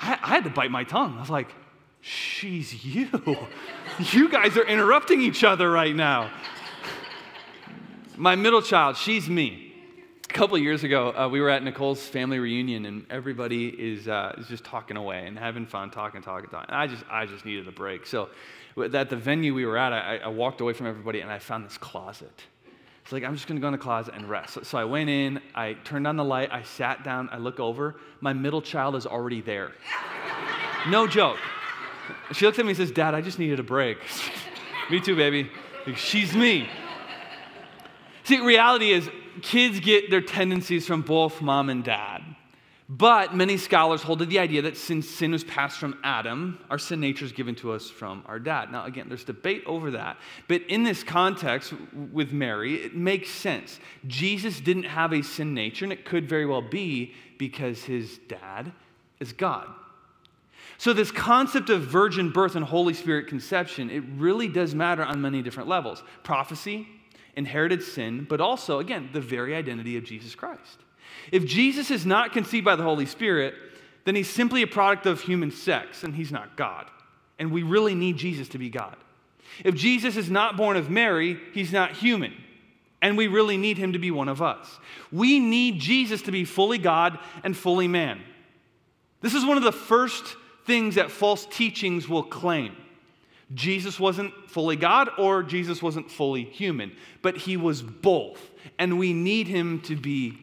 I, 0.00 0.18
I 0.22 0.34
had 0.34 0.44
to 0.44 0.50
bite 0.50 0.70
my 0.70 0.84
tongue. 0.84 1.16
I 1.16 1.20
was 1.20 1.30
like, 1.30 1.54
She's 2.00 2.84
you. 2.84 3.08
you 3.98 4.28
guys 4.28 4.56
are 4.58 4.66
interrupting 4.66 5.22
each 5.22 5.42
other 5.42 5.70
right 5.70 5.96
now. 5.96 6.30
My 8.16 8.36
middle 8.36 8.60
child, 8.60 8.96
she's 8.96 9.28
me. 9.28 9.72
A 10.28 10.32
couple 10.32 10.58
years 10.58 10.84
ago, 10.84 11.12
uh, 11.16 11.28
we 11.28 11.40
were 11.40 11.48
at 11.48 11.62
Nicole's 11.62 12.06
family 12.06 12.38
reunion, 12.38 12.84
and 12.86 13.06
everybody 13.08 13.68
is, 13.68 14.06
uh, 14.06 14.34
is 14.36 14.46
just 14.48 14.64
talking 14.64 14.96
away 14.96 15.26
and 15.26 15.38
having 15.38 15.64
fun, 15.64 15.90
talking, 15.90 16.22
talking, 16.22 16.50
talking. 16.50 16.68
And 16.68 16.76
I 16.76 16.86
just, 16.86 17.04
I 17.10 17.24
just 17.24 17.44
needed 17.44 17.66
a 17.66 17.72
break. 17.72 18.06
So 18.06 18.28
at 18.76 19.08
the 19.08 19.16
venue 19.16 19.54
we 19.54 19.64
were 19.64 19.78
at, 19.78 19.92
I, 19.92 20.18
I 20.18 20.28
walked 20.28 20.60
away 20.60 20.74
from 20.74 20.86
everybody 20.86 21.20
and 21.20 21.30
I 21.30 21.38
found 21.38 21.64
this 21.64 21.78
closet. 21.78 22.44
It's 23.04 23.12
like, 23.12 23.22
I'm 23.22 23.34
just 23.34 23.46
gonna 23.46 23.60
go 23.60 23.66
in 23.68 23.72
the 23.72 23.78
closet 23.78 24.14
and 24.16 24.30
rest. 24.30 24.54
So, 24.54 24.62
so, 24.62 24.78
I 24.78 24.84
went 24.84 25.10
in, 25.10 25.42
I 25.54 25.74
turned 25.84 26.06
on 26.06 26.16
the 26.16 26.24
light, 26.24 26.50
I 26.50 26.62
sat 26.62 27.04
down, 27.04 27.28
I 27.30 27.36
look 27.36 27.60
over, 27.60 27.96
my 28.22 28.32
middle 28.32 28.62
child 28.62 28.96
is 28.96 29.04
already 29.04 29.42
there. 29.42 29.72
no 30.88 31.06
joke. 31.06 31.36
She 32.32 32.46
looks 32.46 32.58
at 32.58 32.64
me 32.64 32.70
and 32.70 32.78
says, 32.78 32.90
Dad, 32.90 33.14
I 33.14 33.20
just 33.20 33.38
needed 33.38 33.60
a 33.60 33.62
break. 33.62 33.98
me 34.90 35.00
too, 35.00 35.16
baby. 35.16 35.50
Like, 35.86 35.98
She's 35.98 36.34
me. 36.34 36.66
See, 38.24 38.40
reality 38.40 38.90
is, 38.90 39.10
kids 39.42 39.80
get 39.80 40.08
their 40.08 40.22
tendencies 40.22 40.86
from 40.86 41.02
both 41.02 41.42
mom 41.42 41.68
and 41.68 41.84
dad. 41.84 42.22
But 42.88 43.34
many 43.34 43.56
scholars 43.56 44.02
hold 44.02 44.18
to 44.18 44.26
the 44.26 44.38
idea 44.38 44.60
that 44.62 44.76
since 44.76 45.08
sin 45.08 45.32
was 45.32 45.42
passed 45.42 45.78
from 45.78 45.98
Adam, 46.04 46.58
our 46.68 46.78
sin 46.78 47.00
nature 47.00 47.24
is 47.24 47.32
given 47.32 47.54
to 47.56 47.72
us 47.72 47.88
from 47.88 48.22
our 48.26 48.38
dad. 48.38 48.70
Now, 48.70 48.84
again, 48.84 49.08
there's 49.08 49.24
debate 49.24 49.62
over 49.64 49.92
that. 49.92 50.18
But 50.48 50.62
in 50.68 50.84
this 50.84 51.02
context 51.02 51.72
with 52.12 52.32
Mary, 52.32 52.74
it 52.74 52.94
makes 52.94 53.30
sense. 53.30 53.80
Jesus 54.06 54.60
didn't 54.60 54.82
have 54.82 55.14
a 55.14 55.22
sin 55.22 55.54
nature, 55.54 55.86
and 55.86 55.92
it 55.94 56.04
could 56.04 56.28
very 56.28 56.44
well 56.44 56.60
be 56.60 57.14
because 57.38 57.84
his 57.84 58.18
dad 58.28 58.70
is 59.18 59.32
God. 59.32 59.66
So, 60.76 60.92
this 60.92 61.10
concept 61.10 61.70
of 61.70 61.82
virgin 61.82 62.30
birth 62.30 62.54
and 62.56 62.64
Holy 62.64 62.92
Spirit 62.94 63.28
conception, 63.28 63.88
it 63.90 64.02
really 64.16 64.48
does 64.48 64.74
matter 64.74 65.04
on 65.04 65.22
many 65.22 65.40
different 65.40 65.68
levels 65.68 66.02
prophecy, 66.22 66.86
inherited 67.34 67.82
sin, 67.82 68.26
but 68.28 68.42
also, 68.42 68.80
again, 68.80 69.08
the 69.12 69.20
very 69.20 69.54
identity 69.54 69.96
of 69.96 70.04
Jesus 70.04 70.34
Christ. 70.34 70.83
If 71.32 71.46
Jesus 71.46 71.90
is 71.90 72.04
not 72.04 72.32
conceived 72.32 72.64
by 72.64 72.76
the 72.76 72.82
Holy 72.82 73.06
Spirit, 73.06 73.54
then 74.04 74.14
he's 74.14 74.28
simply 74.28 74.62
a 74.62 74.66
product 74.66 75.06
of 75.06 75.20
human 75.20 75.50
sex, 75.50 76.02
and 76.04 76.14
he's 76.14 76.32
not 76.32 76.56
God. 76.56 76.86
And 77.38 77.50
we 77.50 77.62
really 77.62 77.94
need 77.94 78.16
Jesus 78.16 78.48
to 78.50 78.58
be 78.58 78.68
God. 78.68 78.96
If 79.64 79.74
Jesus 79.74 80.16
is 80.16 80.30
not 80.30 80.56
born 80.56 80.76
of 80.76 80.90
Mary, 80.90 81.38
he's 81.52 81.72
not 81.72 81.92
human. 81.92 82.34
And 83.00 83.16
we 83.16 83.26
really 83.26 83.56
need 83.56 83.76
him 83.76 83.92
to 83.92 83.98
be 83.98 84.10
one 84.10 84.28
of 84.28 84.40
us. 84.40 84.78
We 85.12 85.38
need 85.38 85.78
Jesus 85.78 86.22
to 86.22 86.32
be 86.32 86.44
fully 86.44 86.78
God 86.78 87.18
and 87.42 87.56
fully 87.56 87.88
man. 87.88 88.20
This 89.20 89.34
is 89.34 89.44
one 89.44 89.56
of 89.56 89.62
the 89.62 89.72
first 89.72 90.36
things 90.66 90.94
that 90.94 91.10
false 91.10 91.46
teachings 91.46 92.08
will 92.08 92.22
claim. 92.22 92.76
Jesus 93.52 94.00
wasn't 94.00 94.32
fully 94.48 94.76
God 94.76 95.10
or 95.18 95.42
Jesus 95.42 95.82
wasn't 95.82 96.10
fully 96.10 96.44
human, 96.44 96.92
but 97.20 97.36
he 97.36 97.56
was 97.56 97.82
both. 97.82 98.40
And 98.78 98.98
we 98.98 99.12
need 99.12 99.48
him 99.48 99.80
to 99.82 99.96
be. 99.96 100.38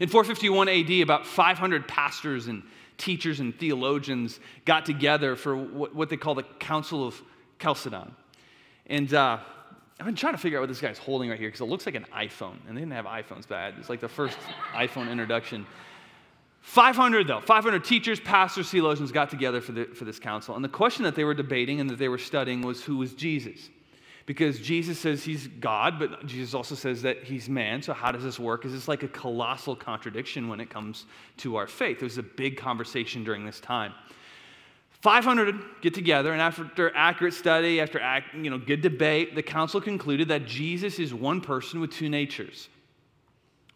In 0.00 0.08
451 0.08 0.68
AD, 0.68 0.90
about 1.02 1.26
500 1.26 1.88
pastors 1.88 2.48
and 2.48 2.62
teachers 2.98 3.40
and 3.40 3.58
theologians 3.58 4.40
got 4.64 4.86
together 4.86 5.36
for 5.36 5.56
what 5.56 6.08
they 6.08 6.16
call 6.16 6.34
the 6.34 6.42
Council 6.42 7.06
of 7.06 7.20
Chalcedon. 7.58 8.14
And 8.86 9.12
uh, 9.12 9.38
I've 9.98 10.06
been 10.06 10.14
trying 10.14 10.34
to 10.34 10.38
figure 10.38 10.58
out 10.58 10.62
what 10.62 10.68
this 10.68 10.80
guy's 10.80 10.98
holding 10.98 11.30
right 11.30 11.38
here 11.38 11.48
because 11.48 11.60
it 11.60 11.66
looks 11.66 11.86
like 11.86 11.94
an 11.94 12.06
iPhone. 12.14 12.56
And 12.68 12.76
they 12.76 12.80
didn't 12.80 12.92
have 12.92 13.06
iPhones 13.06 13.48
bad. 13.48 13.74
It's 13.78 13.88
like 13.88 14.00
the 14.00 14.08
first 14.08 14.36
iPhone 14.74 15.10
introduction. 15.10 15.66
500, 16.60 17.28
though, 17.28 17.40
500 17.40 17.84
teachers, 17.84 18.18
pastors, 18.18 18.68
theologians 18.68 19.12
got 19.12 19.30
together 19.30 19.60
for, 19.60 19.72
the, 19.72 19.84
for 19.84 20.04
this 20.04 20.18
council. 20.18 20.56
And 20.56 20.64
the 20.64 20.68
question 20.68 21.04
that 21.04 21.14
they 21.14 21.24
were 21.24 21.34
debating 21.34 21.80
and 21.80 21.88
that 21.88 21.98
they 21.98 22.08
were 22.08 22.18
studying 22.18 22.60
was 22.60 22.82
who 22.82 22.96
was 22.96 23.14
Jesus? 23.14 23.70
Because 24.26 24.58
Jesus 24.58 24.98
says 24.98 25.22
he's 25.22 25.46
God, 25.46 26.00
but 26.00 26.26
Jesus 26.26 26.52
also 26.52 26.74
says 26.74 27.02
that 27.02 27.22
he's 27.22 27.48
man. 27.48 27.80
So, 27.80 27.92
how 27.92 28.10
does 28.10 28.24
this 28.24 28.40
work? 28.40 28.64
Is 28.64 28.72
this 28.72 28.88
like 28.88 29.04
a 29.04 29.08
colossal 29.08 29.76
contradiction 29.76 30.48
when 30.48 30.58
it 30.60 30.68
comes 30.68 31.06
to 31.38 31.54
our 31.56 31.68
faith? 31.68 31.98
It 31.98 32.04
was 32.04 32.18
a 32.18 32.24
big 32.24 32.56
conversation 32.56 33.22
during 33.22 33.46
this 33.46 33.60
time. 33.60 33.94
500 35.02 35.54
get 35.80 35.94
together, 35.94 36.32
and 36.32 36.42
after 36.42 36.94
accurate 36.96 37.34
study, 37.34 37.80
after 37.80 38.00
you 38.34 38.50
know, 38.50 38.58
good 38.58 38.80
debate, 38.80 39.36
the 39.36 39.42
council 39.42 39.80
concluded 39.80 40.26
that 40.28 40.44
Jesus 40.44 40.98
is 40.98 41.14
one 41.14 41.40
person 41.40 41.78
with 41.78 41.92
two 41.92 42.08
natures. 42.08 42.68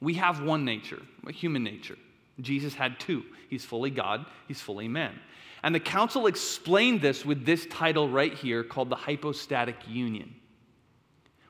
We 0.00 0.14
have 0.14 0.42
one 0.42 0.64
nature, 0.64 1.00
a 1.26 1.30
human 1.30 1.62
nature. 1.62 1.97
Jesus 2.40 2.75
had 2.75 2.99
two. 2.99 3.23
He's 3.49 3.64
fully 3.64 3.90
God, 3.90 4.26
he's 4.49 4.61
fully 4.61 4.88
man. 4.88 5.16
And 5.62 5.75
the 5.75 5.80
council 5.80 6.26
explained 6.26 7.02
this 7.02 7.25
with 7.25 7.45
this 7.45 7.66
title 7.66 8.09
right 8.09 8.33
here 8.33 8.64
called 8.64 8.88
the 8.88 8.97
hypostatic 8.97 9.76
union 9.87 10.35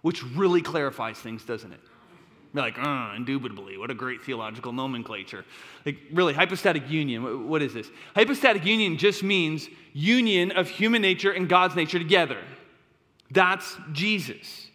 which 0.02 0.22
really 0.24 0.62
clarifies 0.62 1.18
things, 1.18 1.44
doesn't 1.44 1.72
it? 1.72 1.80
You're 2.52 2.64
like, 2.64 2.78
uh, 2.78 3.12
indubitably, 3.16 3.78
what 3.78 3.90
a 3.90 3.94
great 3.94 4.22
theological 4.22 4.72
nomenclature. 4.72 5.44
Like, 5.86 5.98
really, 6.12 6.34
hypostatic 6.34 6.90
union, 6.90 7.48
what 7.48 7.62
is 7.62 7.72
this? 7.72 7.88
Hypostatic 8.16 8.64
union 8.64 8.96
just 8.98 9.22
means 9.22 9.68
union 9.92 10.50
of 10.52 10.68
human 10.68 11.00
nature 11.00 11.30
and 11.30 11.48
God's 11.48 11.76
nature 11.76 11.98
together. 11.98 12.38
That's 13.30 13.76
Jesus. 13.92 14.66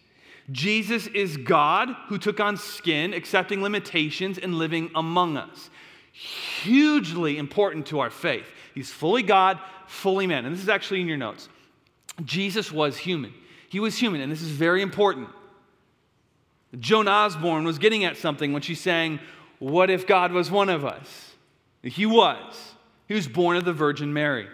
Jesus 0.50 1.06
is 1.08 1.36
God 1.36 1.90
who 2.08 2.18
took 2.18 2.40
on 2.40 2.56
skin, 2.56 3.12
accepting 3.12 3.62
limitations 3.62 4.38
and 4.38 4.54
living 4.54 4.90
among 4.94 5.36
us. 5.36 5.70
Hugely 6.12 7.36
important 7.36 7.86
to 7.86 8.00
our 8.00 8.10
faith. 8.10 8.46
He's 8.74 8.90
fully 8.90 9.22
God, 9.22 9.58
fully 9.86 10.26
man. 10.26 10.46
And 10.46 10.54
this 10.54 10.62
is 10.62 10.68
actually 10.68 11.02
in 11.02 11.08
your 11.08 11.18
notes. 11.18 11.48
Jesus 12.24 12.72
was 12.72 12.96
human. 12.96 13.34
He 13.76 13.80
was 13.80 13.98
human, 13.98 14.22
and 14.22 14.32
this 14.32 14.40
is 14.40 14.48
very 14.48 14.80
important. 14.80 15.28
Joan 16.78 17.08
Osborne 17.08 17.64
was 17.64 17.78
getting 17.78 18.06
at 18.06 18.16
something 18.16 18.54
when 18.54 18.62
she 18.62 18.74
sang, 18.74 19.20
What 19.58 19.90
if 19.90 20.06
God 20.06 20.32
was 20.32 20.50
one 20.50 20.70
of 20.70 20.82
us? 20.82 21.34
He 21.82 22.06
was. 22.06 22.72
He 23.06 23.12
was 23.12 23.28
born 23.28 23.54
of 23.54 23.66
the 23.66 23.74
Virgin 23.74 24.14
Mary. 24.14 24.48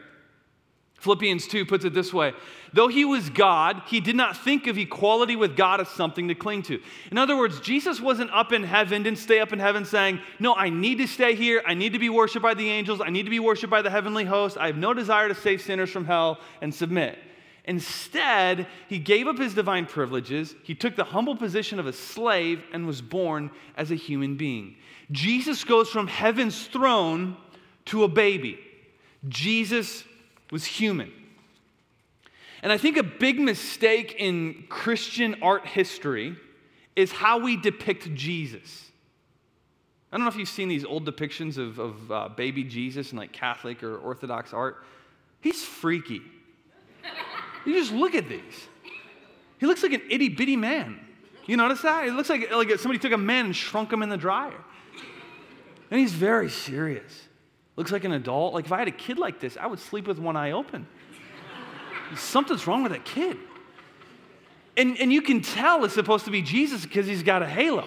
Philippians 0.99 1.47
2 1.47 1.65
puts 1.67 1.85
it 1.85 1.95
this 1.95 2.13
way 2.13 2.33
Though 2.73 2.89
he 2.89 3.05
was 3.05 3.31
God, 3.31 3.83
he 3.87 4.01
did 4.01 4.17
not 4.17 4.37
think 4.37 4.67
of 4.67 4.77
equality 4.77 5.37
with 5.37 5.57
God 5.57 5.81
as 5.81 5.87
something 5.91 6.27
to 6.27 6.35
cling 6.35 6.63
to. 6.65 6.81
In 7.13 7.17
other 7.17 7.37
words, 7.37 7.61
Jesus 7.61 8.01
wasn't 8.01 8.33
up 8.33 8.51
in 8.51 8.65
heaven, 8.65 9.05
didn't 9.05 9.21
stay 9.21 9.39
up 9.39 9.53
in 9.53 9.61
heaven 9.61 9.85
saying, 9.85 10.19
No, 10.41 10.53
I 10.57 10.69
need 10.69 10.99
to 10.99 11.07
stay 11.07 11.37
here. 11.37 11.63
I 11.65 11.75
need 11.75 11.93
to 11.93 12.01
be 12.01 12.09
worshiped 12.09 12.43
by 12.43 12.55
the 12.55 12.69
angels. 12.69 13.01
I 13.01 13.11
need 13.11 13.23
to 13.23 13.31
be 13.31 13.39
worshiped 13.39 13.71
by 13.71 13.83
the 13.83 13.91
heavenly 13.91 14.25
host. 14.25 14.59
I 14.59 14.67
have 14.67 14.77
no 14.77 14.93
desire 14.93 15.29
to 15.29 15.35
save 15.37 15.63
sinners 15.63 15.91
from 15.91 16.07
hell 16.07 16.41
and 16.61 16.75
submit. 16.75 17.21
Instead, 17.65 18.67
he 18.89 18.99
gave 18.99 19.29
up 19.29 19.39
his 19.39 19.55
divine 19.55 19.87
privileges. 19.87 20.55
He 20.65 20.75
took 20.75 20.97
the 20.97 21.05
humble 21.05 21.37
position 21.37 21.79
of 21.79 21.87
a 21.87 21.93
slave 21.93 22.63
and 22.73 22.87
was 22.87 23.01
born 23.01 23.51
as 23.77 23.91
a 23.91 23.95
human 23.95 24.37
being. 24.37 24.77
Jesus 25.13 25.63
goes 25.63 25.89
from 25.89 26.09
heaven's 26.09 26.67
throne 26.67 27.37
to 27.87 28.05
a 28.05 28.09
baby. 28.09 28.59
Jesus 29.29 30.05
was 30.51 30.65
human. 30.65 31.13
And 32.63 32.73
I 32.73 32.79
think 32.79 32.97
a 32.97 33.03
big 33.03 33.39
mistake 33.39 34.17
in 34.19 34.65
Christian 34.69 35.37
art 35.43 35.67
history 35.67 36.37
is 36.97 37.13
how 37.13 37.39
we 37.39 37.57
depict 37.57 38.15
Jesus. 38.15 38.91
I 40.13 40.17
don't 40.17 40.25
know 40.25 40.31
if 40.31 40.37
you've 40.37 40.49
seen 40.49 40.69
these 40.69 40.85
old 40.85 41.07
depictions 41.07 41.59
of, 41.59 41.79
of 41.79 42.13
uh, 42.13 42.29
baby 42.29 42.65
Jesus 42.65 43.13
in 43.13 43.19
like 43.19 43.33
Catholic 43.33 43.83
or 43.83 43.97
Orthodox 43.97 44.53
art. 44.53 44.85
He's 45.41 45.65
freaky. 45.65 46.21
You 47.65 47.75
just 47.75 47.93
look 47.93 48.15
at 48.15 48.29
these. 48.29 48.69
He 49.59 49.67
looks 49.67 49.83
like 49.83 49.93
an 49.93 50.03
itty 50.11 50.29
bitty 50.29 50.57
man. 50.57 50.99
You 51.47 51.57
notice 51.57 51.83
that? 51.83 52.07
It 52.07 52.13
looks 52.13 52.29
like, 52.29 52.51
like 52.51 52.71
somebody 52.79 52.99
took 52.99 53.13
a 53.13 53.19
man 53.19 53.47
and 53.47 53.57
shrunk 53.57 53.93
him 53.93 54.03
in 54.03 54.09
the 54.09 54.17
dryer. 54.17 54.55
And 55.91 56.01
he's 56.01 56.13
very 56.13 56.49
serious. 56.49 57.29
Looks 57.77 57.93
like 57.93 58.05
an 58.05 58.13
adult. 58.13 58.55
Like 58.55 58.65
if 58.65 58.73
I 58.73 58.79
had 58.79 58.89
a 58.89 58.93
kid 58.93 59.19
like 59.19 59.41
this, 59.41 59.57
I 59.57 59.67
would 59.67 59.79
sleep 59.79 60.07
with 60.07 60.19
one 60.19 60.37
eye 60.37 60.53
open. 60.53 60.87
Something's 62.17 62.67
wrong 62.67 62.83
with 62.83 62.93
that 62.93 63.05
kid. 63.05 63.37
And, 64.77 64.99
and 64.99 65.13
you 65.13 65.23
can 65.23 65.43
tell 65.43 65.85
it's 65.85 65.95
supposed 65.95 66.25
to 66.25 66.31
be 66.31 66.43
Jesus 66.43 66.83
because 66.83 67.07
he's 67.07 67.23
got 67.23 67.43
a 67.43 67.47
halo. 67.47 67.87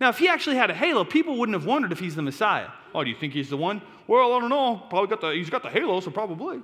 Now, 0.00 0.08
if 0.10 0.18
he 0.18 0.28
actually 0.28 0.56
had 0.56 0.70
a 0.70 0.74
halo, 0.74 1.04
people 1.04 1.36
wouldn't 1.36 1.54
have 1.54 1.66
wondered 1.66 1.92
if 1.92 1.98
he's 1.98 2.14
the 2.14 2.22
Messiah. 2.22 2.68
Oh, 2.94 3.02
do 3.02 3.10
you 3.10 3.16
think 3.16 3.32
he's 3.32 3.50
the 3.50 3.56
one? 3.56 3.82
Well, 4.06 4.32
I 4.32 4.40
don't 4.40 4.50
know. 4.50 4.82
Probably 4.88 5.08
got 5.08 5.20
the, 5.20 5.30
he's 5.30 5.50
got 5.50 5.62
the 5.62 5.70
halo, 5.70 6.00
so 6.00 6.10
probably. 6.10 6.60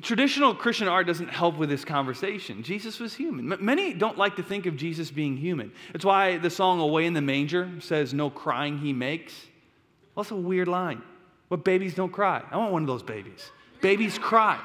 Traditional 0.00 0.54
Christian 0.54 0.86
art 0.86 1.08
doesn't 1.08 1.28
help 1.28 1.56
with 1.56 1.68
this 1.68 1.84
conversation. 1.84 2.62
Jesus 2.62 3.00
was 3.00 3.14
human. 3.14 3.56
Many 3.60 3.92
don't 3.92 4.16
like 4.16 4.36
to 4.36 4.42
think 4.42 4.66
of 4.66 4.76
Jesus 4.76 5.10
being 5.10 5.36
human. 5.36 5.72
That's 5.92 6.04
why 6.04 6.38
the 6.38 6.50
song 6.50 6.78
Away 6.78 7.04
in 7.04 7.14
the 7.14 7.20
Manger 7.20 7.68
says, 7.80 8.14
No 8.14 8.30
crying 8.30 8.78
he 8.78 8.92
makes. 8.92 9.34
Well, 10.14 10.22
that's 10.22 10.30
a 10.30 10.36
weird 10.36 10.68
line. 10.68 11.02
But 11.48 11.64
babies 11.64 11.94
don't 11.94 12.12
cry. 12.12 12.44
I 12.50 12.56
want 12.58 12.72
one 12.72 12.82
of 12.82 12.86
those 12.86 13.02
babies. 13.02 13.50
Babies 13.80 14.18
cry. 14.18 14.60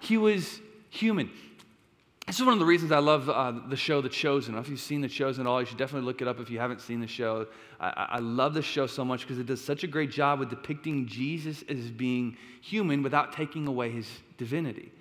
He 0.00 0.16
was 0.16 0.60
human. 0.88 1.30
This 2.30 2.38
is 2.38 2.44
one 2.44 2.52
of 2.52 2.60
the 2.60 2.64
reasons 2.64 2.92
I 2.92 3.00
love 3.00 3.28
uh, 3.28 3.50
the 3.66 3.74
show 3.74 4.00
The 4.00 4.08
Chosen. 4.08 4.54
If 4.54 4.68
you've 4.68 4.78
seen 4.78 5.00
The 5.00 5.08
Chosen 5.08 5.48
at 5.48 5.50
all, 5.50 5.58
you 5.58 5.66
should 5.66 5.78
definitely 5.78 6.06
look 6.06 6.22
it 6.22 6.28
up 6.28 6.38
if 6.38 6.48
you 6.48 6.60
haven't 6.60 6.80
seen 6.80 7.00
the 7.00 7.08
show. 7.08 7.48
I, 7.80 8.06
I 8.08 8.18
love 8.20 8.54
the 8.54 8.62
show 8.62 8.86
so 8.86 9.04
much 9.04 9.22
because 9.22 9.40
it 9.40 9.46
does 9.46 9.60
such 9.60 9.82
a 9.82 9.88
great 9.88 10.12
job 10.12 10.38
with 10.38 10.48
depicting 10.48 11.08
Jesus 11.08 11.64
as 11.68 11.90
being 11.90 12.36
human 12.60 13.02
without 13.02 13.32
taking 13.32 13.66
away 13.66 13.90
his 13.90 14.08
divinity. 14.38 14.92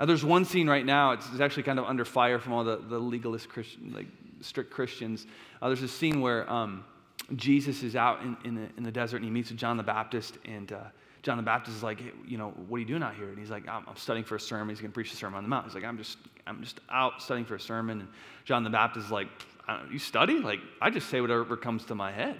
Uh, 0.00 0.06
there's 0.06 0.24
one 0.24 0.44
scene 0.44 0.68
right 0.68 0.84
now, 0.84 1.12
it's, 1.12 1.28
it's, 1.30 1.38
actually 1.38 1.62
kind 1.62 1.78
of 1.78 1.84
under 1.84 2.04
fire 2.04 2.40
from 2.40 2.52
all 2.52 2.64
the, 2.64 2.78
the 2.88 2.98
legalist 2.98 3.48
Christian, 3.48 3.92
like 3.94 4.08
strict 4.40 4.72
Christians. 4.72 5.28
Uh, 5.62 5.68
there's 5.68 5.84
a 5.84 5.86
scene 5.86 6.20
where 6.20 6.50
um, 6.50 6.84
Jesus 7.36 7.84
is 7.84 7.94
out 7.94 8.20
in, 8.22 8.36
in, 8.42 8.56
the, 8.56 8.68
in 8.76 8.82
the 8.82 8.90
desert 8.90 9.18
and 9.18 9.24
he 9.24 9.30
meets 9.30 9.50
with 9.50 9.60
John 9.60 9.76
the 9.76 9.84
Baptist 9.84 10.38
and 10.44 10.72
uh, 10.72 10.78
John 11.22 11.36
the 11.36 11.42
Baptist 11.42 11.76
is 11.76 11.82
like, 11.82 12.00
hey, 12.00 12.12
you 12.26 12.38
know, 12.38 12.50
what 12.68 12.76
are 12.76 12.80
you 12.80 12.86
doing 12.86 13.02
out 13.02 13.14
here? 13.14 13.28
And 13.28 13.38
he's 13.38 13.50
like, 13.50 13.66
I'm, 13.68 13.84
I'm 13.88 13.96
studying 13.96 14.24
for 14.24 14.36
a 14.36 14.40
sermon. 14.40 14.68
He's 14.68 14.80
going 14.80 14.90
to 14.90 14.94
preach 14.94 15.10
the 15.10 15.16
Sermon 15.16 15.36
on 15.36 15.42
the 15.42 15.48
Mount. 15.48 15.66
He's 15.66 15.74
like, 15.74 15.84
I'm 15.84 15.98
just, 15.98 16.18
I'm 16.46 16.62
just 16.62 16.80
out 16.90 17.20
studying 17.20 17.44
for 17.44 17.56
a 17.56 17.60
sermon. 17.60 18.00
And 18.00 18.08
John 18.44 18.64
the 18.64 18.70
Baptist 18.70 19.06
is 19.06 19.12
like, 19.12 19.28
you 19.90 19.98
study? 19.98 20.38
Like, 20.38 20.60
I 20.80 20.90
just 20.90 21.08
say 21.08 21.20
whatever 21.20 21.56
comes 21.56 21.84
to 21.86 21.94
my 21.94 22.12
head. 22.12 22.36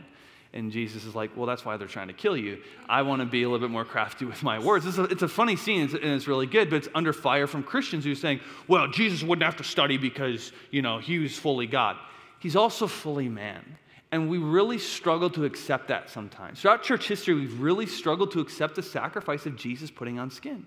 And 0.55 0.73
Jesus 0.73 1.05
is 1.05 1.15
like, 1.15 1.37
well, 1.37 1.45
that's 1.45 1.65
why 1.65 1.77
they're 1.77 1.87
trying 1.87 2.09
to 2.09 2.15
kill 2.15 2.37
you. 2.37 2.63
I 2.89 3.03
want 3.03 3.21
to 3.21 3.27
be 3.27 3.43
a 3.43 3.51
little 3.51 3.67
bit 3.67 3.71
more 3.71 3.85
crafty 3.85 4.25
with 4.25 4.43
my 4.43 4.59
words. 4.59 4.87
It's 4.87 4.97
a, 4.97 5.05
it's 5.05 5.23
a 5.23 5.29
funny 5.29 5.57
scene 5.57 5.83
and 5.83 6.05
it's 6.05 6.27
really 6.27 6.47
good, 6.47 6.71
but 6.71 6.77
it's 6.77 6.89
under 6.95 7.13
fire 7.13 7.47
from 7.47 7.63
Christians 7.63 8.05
who 8.05 8.13
are 8.13 8.15
saying, 8.15 8.41
well, 8.67 8.89
Jesus 8.89 9.23
wouldn't 9.23 9.45
have 9.45 9.57
to 9.57 9.65
study 9.65 9.99
because, 9.99 10.53
you 10.71 10.81
know, 10.81 10.99
he 10.99 11.19
was 11.19 11.37
fully 11.37 11.67
God. 11.67 11.97
He's 12.39 12.57
also 12.57 12.87
fully 12.87 13.29
man. 13.29 13.63
And 14.11 14.31
we 14.31 14.39
really 14.39 14.79
struggle 14.79 15.29
to 15.31 15.45
accept 15.45 15.89
that 15.89 16.09
sometimes. 16.09 16.61
Throughout 16.61 16.83
church 16.83 17.09
history, 17.09 17.35
we've 17.35 17.61
really 17.61 17.87
struggled 17.87 18.31
to 18.33 18.41
accept 18.41 18.75
the 18.75 18.83
sacrifice 18.83 19.45
of 19.45 19.57
Jesus 19.57 19.91
putting 19.91 20.19
on 20.19 20.31
skin. 20.31 20.67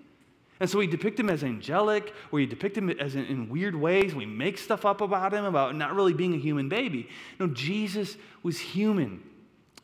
And 0.60 0.70
so 0.70 0.78
we 0.78 0.86
depict 0.86 1.18
him 1.18 1.28
as 1.28 1.42
angelic, 1.42 2.10
or 2.30 2.36
we 2.36 2.46
depict 2.46 2.78
him 2.78 2.88
as 2.90 3.16
in, 3.16 3.24
in, 3.26 3.48
weird 3.48 3.74
ways. 3.74 4.14
We 4.14 4.26
make 4.26 4.58
stuff 4.58 4.84
up 4.84 5.00
about 5.00 5.34
him, 5.34 5.44
about 5.44 5.74
not 5.74 5.92
really 5.96 6.12
being 6.12 6.34
a 6.34 6.38
human 6.38 6.68
baby. 6.68 7.08
No, 7.40 7.48
Jesus 7.48 8.16
was 8.44 8.60
human. 8.60 9.24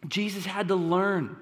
Jesus 0.07 0.47
had 0.47 0.69
to 0.69 0.77
learn. 0.77 1.37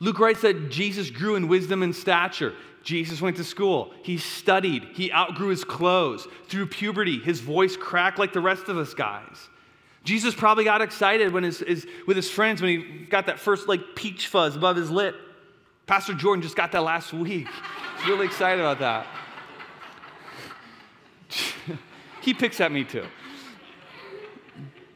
Luke 0.00 0.18
writes 0.18 0.42
that 0.42 0.70
Jesus 0.70 1.08
grew 1.08 1.36
in 1.36 1.48
wisdom 1.48 1.82
and 1.82 1.96
stature. 1.96 2.52
Jesus 2.82 3.22
went 3.22 3.38
to 3.38 3.44
school. 3.44 3.94
He 4.02 4.18
studied. 4.18 4.84
He 4.92 5.10
outgrew 5.10 5.48
his 5.48 5.64
clothes. 5.64 6.28
Through 6.48 6.66
puberty, 6.66 7.18
his 7.18 7.40
voice 7.40 7.78
cracked 7.78 8.18
like 8.18 8.34
the 8.34 8.40
rest 8.40 8.68
of 8.68 8.76
us 8.76 8.92
guys. 8.92 9.48
Jesus 10.06 10.36
probably 10.36 10.62
got 10.62 10.80
excited 10.82 11.32
when 11.32 11.42
his, 11.42 11.58
his, 11.58 11.84
with 12.06 12.16
his 12.16 12.30
friends 12.30 12.62
when 12.62 12.70
he 12.70 13.06
got 13.06 13.26
that 13.26 13.40
first 13.40 13.66
like 13.66 13.80
peach 13.96 14.28
fuzz 14.28 14.54
above 14.54 14.76
his 14.76 14.88
lip. 14.88 15.16
Pastor 15.88 16.14
Jordan 16.14 16.42
just 16.42 16.54
got 16.54 16.70
that 16.72 16.84
last 16.84 17.12
week. 17.12 17.48
He's 17.98 18.06
really 18.06 18.26
excited 18.26 18.60
about 18.60 18.78
that. 18.78 19.06
he 22.22 22.32
picks 22.34 22.60
at 22.60 22.70
me 22.70 22.84
too. 22.84 23.04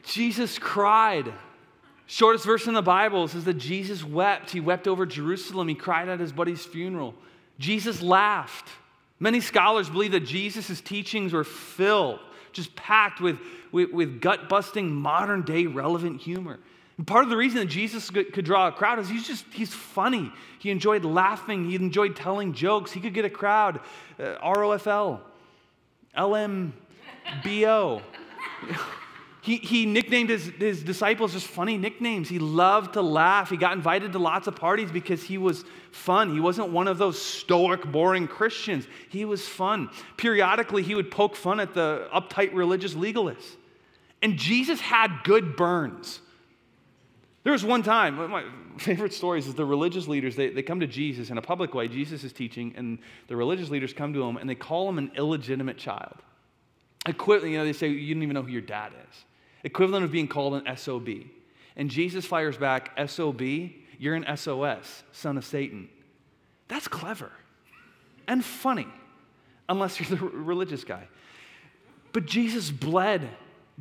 Jesus 0.03 0.57
cried. 0.57 1.33
Shortest 2.07 2.45
verse 2.45 2.67
in 2.67 2.73
the 2.73 2.81
Bible 2.81 3.27
says 3.27 3.43
that 3.43 3.55
Jesus 3.55 4.05
wept. 4.05 4.51
He 4.51 4.61
wept 4.61 4.87
over 4.87 5.05
Jerusalem. 5.05 5.67
He 5.67 5.75
cried 5.75 6.07
at 6.07 6.21
his 6.21 6.31
buddy's 6.31 6.65
funeral. 6.65 7.15
Jesus 7.59 8.01
laughed. 8.01 8.69
Many 9.19 9.41
scholars 9.41 9.89
believe 9.89 10.13
that 10.13 10.21
Jesus' 10.21 10.79
teachings 10.79 11.33
were 11.33 11.43
filled, 11.43 12.19
just 12.53 12.75
packed 12.75 13.21
with, 13.21 13.37
with, 13.71 13.91
with 13.91 14.21
gut 14.21 14.49
busting, 14.49 14.91
modern 14.91 15.43
day 15.43 15.65
relevant 15.65 16.21
humor. 16.21 16.59
And 16.97 17.07
part 17.07 17.23
of 17.23 17.29
the 17.29 17.37
reason 17.37 17.59
that 17.59 17.65
Jesus 17.65 18.09
could, 18.09 18.45
draw 18.45 18.67
a 18.67 18.71
crowd 18.71 18.99
is 18.99 19.09
he's 19.09 19.25
just, 19.25 19.45
he's 19.51 19.73
funny. 19.73 20.31
He 20.59 20.69
enjoyed 20.69 21.03
laughing, 21.03 21.69
he 21.69 21.75
enjoyed 21.75 22.15
telling 22.15 22.53
jokes. 22.53 22.91
He 22.91 22.99
could 22.99 23.13
get 23.13 23.25
a 23.25 23.29
crowd. 23.29 23.79
Uh. 24.19 24.35
He, 29.43 29.57
he 29.57 29.87
nicknamed 29.87 30.29
his, 30.29 30.45
his 30.59 30.83
disciples 30.83 31.33
just 31.33 31.47
funny 31.47 31.75
nicknames. 31.75 32.29
He 32.29 32.37
loved 32.37 32.93
to 32.93 33.01
laugh. 33.01 33.49
He 33.49 33.57
got 33.57 33.73
invited 33.73 34.13
to 34.13 34.19
lots 34.19 34.45
of 34.45 34.55
parties 34.55 34.91
because 34.91 35.23
he 35.23 35.39
was 35.39 35.65
fun. 35.91 36.31
He 36.31 36.39
wasn't 36.39 36.69
one 36.69 36.87
of 36.87 36.99
those 36.99 37.19
stoic, 37.19 37.83
boring 37.91 38.27
Christians. 38.27 38.87
He 39.09 39.25
was 39.25 39.47
fun. 39.47 39.89
Periodically, 40.15 40.83
he 40.83 40.93
would 40.93 41.09
poke 41.09 41.35
fun 41.35 41.59
at 41.59 41.73
the 41.73 42.07
uptight 42.13 42.53
religious 42.53 42.93
legalists. 42.93 43.55
And 44.21 44.37
Jesus 44.37 44.79
had 44.79 45.23
good 45.23 45.55
burns. 45.55 46.21
There 47.43 47.51
was 47.51 47.65
one 47.65 47.81
time, 47.81 48.17
one 48.17 48.25
of 48.25 48.31
my 48.31 48.43
favorite 48.77 49.11
stories 49.11 49.47
is 49.47 49.55
the 49.55 49.65
religious 49.65 50.07
leaders, 50.07 50.35
they, 50.35 50.49
they 50.49 50.61
come 50.61 50.79
to 50.81 50.87
Jesus 50.87 51.31
in 51.31 51.39
a 51.39 51.41
public 51.41 51.73
way. 51.73 51.87
Jesus 51.87 52.23
is 52.23 52.31
teaching, 52.31 52.75
and 52.77 52.99
the 53.27 53.35
religious 53.35 53.71
leaders 53.71 53.91
come 53.91 54.13
to 54.13 54.21
him 54.21 54.37
and 54.37 54.47
they 54.47 54.53
call 54.53 54.87
him 54.87 54.99
an 54.99 55.11
illegitimate 55.17 55.79
child. 55.79 56.17
Equivalent, 57.07 57.51
you 57.51 57.57
know, 57.57 57.65
they 57.65 57.73
say, 57.73 57.87
You 57.87 58.13
don't 58.13 58.21
even 58.21 58.35
know 58.35 58.43
who 58.43 58.51
your 58.51 58.61
dad 58.61 58.91
is 59.09 59.25
equivalent 59.63 60.05
of 60.05 60.11
being 60.11 60.27
called 60.27 60.55
an 60.55 60.77
SOB. 60.77 61.09
And 61.75 61.89
Jesus 61.89 62.25
fires 62.25 62.57
back, 62.57 62.97
SOB, 63.07 63.41
you're 63.97 64.15
an 64.15 64.25
SOS, 64.35 65.03
son 65.11 65.37
of 65.37 65.45
Satan. 65.45 65.89
That's 66.67 66.87
clever 66.87 67.31
and 68.27 68.43
funny, 68.43 68.87
unless 69.69 69.99
you're 69.99 70.17
the 70.17 70.25
religious 70.37 70.83
guy. 70.83 71.07
But 72.13 72.25
Jesus 72.25 72.71
bled. 72.71 73.29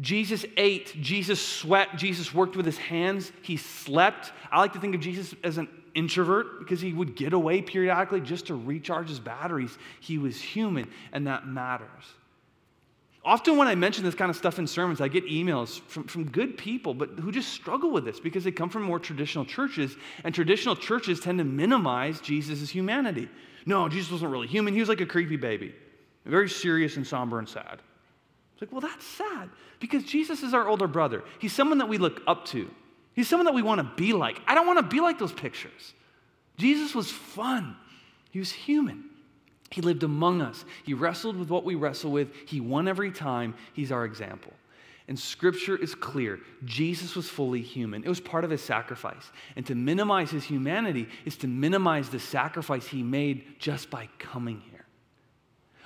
Jesus 0.01 0.45
ate. 0.57 0.95
Jesus 1.01 1.45
sweat. 1.45 1.97
Jesus 1.97 2.33
worked 2.33 2.57
with 2.57 2.67
his 2.67 2.79
hands. 2.79 3.33
He 3.43 3.57
slept. 3.57 4.33
I 4.51 4.59
like 4.61 4.73
to 4.75 4.81
think 4.81 4.95
of 4.95 5.01
Jesus 5.01 5.35
as 5.43 5.59
an 5.59 5.69
introvert 5.95 6.59
because 6.59 6.81
he 6.81 6.93
would 6.93 7.17
get 7.17 7.33
away 7.33 7.63
periodically 7.63 8.21
just 8.21 8.47
to 8.47 8.55
recharge 8.55 9.09
his 9.09 9.21
batteries. 9.21 9.77
He 10.01 10.19
was 10.19 10.41
human, 10.41 10.89
and 11.13 11.27
that 11.27 11.47
matters. 11.47 11.89
Often, 13.23 13.59
when 13.59 13.69
I 13.69 13.75
mention 13.75 14.03
this 14.03 14.15
kind 14.15 14.31
of 14.31 14.37
stuff 14.37 14.59
in 14.59 14.67
sermons, 14.67 15.01
I 15.01 15.09
get 15.09 15.27
emails 15.27 15.81
from, 15.83 16.05
from 16.05 16.25
good 16.31 16.57
people, 16.57 16.95
but 16.95 17.11
who 17.19 17.31
just 17.31 17.53
struggle 17.53 17.91
with 17.91 18.05
this 18.05 18.19
because 18.19 18.45
they 18.45 18.51
come 18.51 18.71
from 18.71 18.83
more 18.83 18.99
traditional 18.99 19.45
churches, 19.45 19.97
and 20.25 20.35
traditional 20.35 20.75
churches 20.75 21.21
tend 21.21 21.39
to 21.39 21.45
minimize 21.45 22.21
Jesus' 22.21 22.71
humanity. 22.71 23.29
No, 23.67 23.91
Jesus 23.91 24.11
wasn't 24.11 24.31
really 24.33 24.47
human. 24.47 24.73
He 24.73 24.81
was 24.81 24.89
like 24.89 25.03
a 25.03 25.07
creepy 25.07 25.37
baby. 25.37 25.75
very 26.25 26.49
serious 26.49 26.97
and 26.97 27.07
somber 27.07 27.39
and 27.39 27.49
sad. 27.49 27.81
It's 28.55 28.63
like, 28.63 28.73
well, 28.73 28.81
that's 28.81 29.07
sad 29.07 29.51
because 29.81 30.03
Jesus 30.05 30.43
is 30.43 30.55
our 30.55 30.67
older 30.67 30.87
brother. 30.87 31.23
He's 31.39 31.53
someone 31.53 31.79
that 31.79 31.89
we 31.89 31.99
look 31.99 32.23
up 32.27 32.47
to, 32.47 32.71
he's 33.13 33.29
someone 33.29 33.45
that 33.45 33.55
we 33.55 33.63
want 33.63 33.81
to 33.81 34.03
be 34.03 34.15
like. 34.15 34.41
I 34.47 34.55
don't 34.55 34.67
want 34.67 34.79
to 34.79 34.83
be 34.83 35.01
like 35.01 35.19
those 35.19 35.33
pictures. 35.33 35.93
Jesus 36.57 36.95
was 36.95 37.11
fun, 37.11 37.77
he 38.31 38.39
was 38.39 38.51
human. 38.51 39.10
He 39.71 39.81
lived 39.81 40.03
among 40.03 40.43
us. 40.43 40.65
He 40.85 40.95
wrestled 40.95 41.37
with 41.37 41.49
what 41.49 41.65
we 41.65 41.77
wrestle 41.77 42.11
with. 42.11 42.33
He 42.47 42.61
won 42.61 42.89
every 42.89 43.13
time. 43.13 43.55
He's 43.73 43.93
our 43.93 44.05
example. 44.05 44.53
And 45.07 45.19
scripture 45.19 45.77
is 45.77 45.95
clear. 45.95 46.39
Jesus 46.65 47.17
was 47.17 47.29
fully 47.29 47.63
human. 47.63 48.05
It 48.05 48.09
was 48.09 48.21
part 48.21 48.45
of 48.45 48.51
his 48.51 48.63
sacrifice. 48.63 49.31
And 49.57 49.67
to 49.67 49.75
minimize 49.75 50.31
his 50.31 50.45
humanity 50.45 51.09
is 51.25 51.37
to 51.39 51.49
minimize 51.49 52.09
the 52.11 52.21
sacrifice 52.21 52.87
he 52.87 53.03
made 53.03 53.59
just 53.59 53.91
by 53.91 54.09
coming 54.19 54.63
here. 54.71 54.87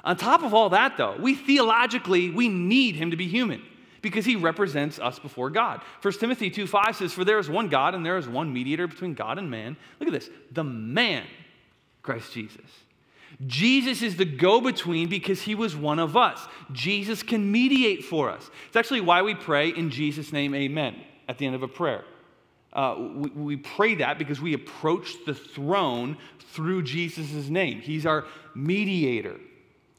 On 0.04 0.16
top 0.16 0.42
of 0.42 0.52
all 0.52 0.70
that, 0.70 0.98
though, 0.98 1.16
we 1.18 1.34
theologically, 1.34 2.30
we 2.30 2.48
need 2.48 2.96
him 2.96 3.10
to 3.10 3.16
be 3.16 3.26
human 3.26 3.62
because 4.02 4.26
he 4.26 4.36
represents 4.36 4.98
us 4.98 5.18
before 5.18 5.48
God. 5.48 5.80
1 6.02 6.14
Timothy 6.14 6.50
2 6.50 6.66
5 6.66 6.96
says, 6.96 7.12
For 7.14 7.24
there 7.24 7.38
is 7.38 7.48
one 7.48 7.70
God 7.70 7.94
and 7.94 8.04
there 8.04 8.18
is 8.18 8.28
one 8.28 8.52
mediator 8.52 8.86
between 8.86 9.14
God 9.14 9.38
and 9.38 9.50
man. 9.50 9.78
Look 9.98 10.08
at 10.08 10.12
this 10.12 10.28
the 10.52 10.64
man, 10.64 11.24
Christ 12.02 12.32
Jesus. 12.34 12.60
Jesus 13.46 14.02
is 14.02 14.16
the 14.16 14.24
go 14.24 14.60
between 14.60 15.08
because 15.08 15.42
he 15.42 15.54
was 15.54 15.74
one 15.74 15.98
of 15.98 16.16
us. 16.16 16.46
Jesus 16.72 17.22
can 17.22 17.50
mediate 17.50 18.04
for 18.04 18.30
us. 18.30 18.50
It's 18.66 18.76
actually 18.76 19.00
why 19.00 19.22
we 19.22 19.34
pray 19.34 19.70
in 19.70 19.90
Jesus' 19.90 20.32
name, 20.32 20.54
amen, 20.54 20.96
at 21.28 21.38
the 21.38 21.46
end 21.46 21.54
of 21.54 21.62
a 21.62 21.68
prayer. 21.68 22.04
Uh, 22.72 22.96
we, 23.14 23.30
we 23.30 23.56
pray 23.56 23.94
that 23.96 24.18
because 24.18 24.40
we 24.40 24.54
approach 24.54 25.14
the 25.26 25.34
throne 25.34 26.16
through 26.52 26.82
Jesus' 26.82 27.48
name. 27.48 27.80
He's 27.80 28.06
our 28.06 28.26
mediator. 28.54 29.38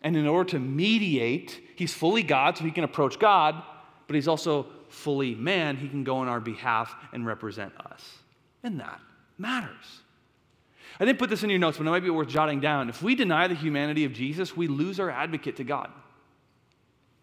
And 0.01 0.15
in 0.15 0.27
order 0.27 0.51
to 0.51 0.59
mediate, 0.59 1.61
he's 1.75 1.93
fully 1.93 2.21
God, 2.23 2.57
so 2.57 2.63
he 2.63 2.71
can 2.71 2.83
approach 2.83 3.17
God, 3.17 3.63
but 4.07 4.15
he's 4.15 4.27
also 4.27 4.67
fully 4.89 5.35
man. 5.35 5.77
He 5.77 5.89
can 5.89 6.03
go 6.03 6.17
on 6.17 6.27
our 6.27 6.39
behalf 6.39 6.93
and 7.11 7.25
represent 7.25 7.73
us. 7.77 8.03
And 8.63 8.79
that 8.79 8.99
matters. 9.37 10.01
I 10.99 11.05
didn't 11.05 11.19
put 11.19 11.29
this 11.29 11.43
in 11.43 11.49
your 11.49 11.59
notes, 11.59 11.77
but 11.77 11.87
it 11.87 11.89
might 11.89 12.03
be 12.03 12.09
worth 12.09 12.29
jotting 12.29 12.59
down. 12.59 12.89
If 12.89 13.01
we 13.01 13.15
deny 13.15 13.47
the 13.47 13.55
humanity 13.55 14.05
of 14.05 14.13
Jesus, 14.13 14.55
we 14.55 14.67
lose 14.67 14.99
our 14.99 15.09
advocate 15.09 15.57
to 15.57 15.63
God. 15.63 15.91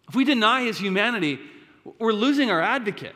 If 0.09 0.15
we 0.15 0.25
deny 0.25 0.63
his 0.63 0.77
humanity, 0.77 1.39
we're 1.99 2.13
losing 2.13 2.51
our 2.51 2.61
advocate. 2.61 3.15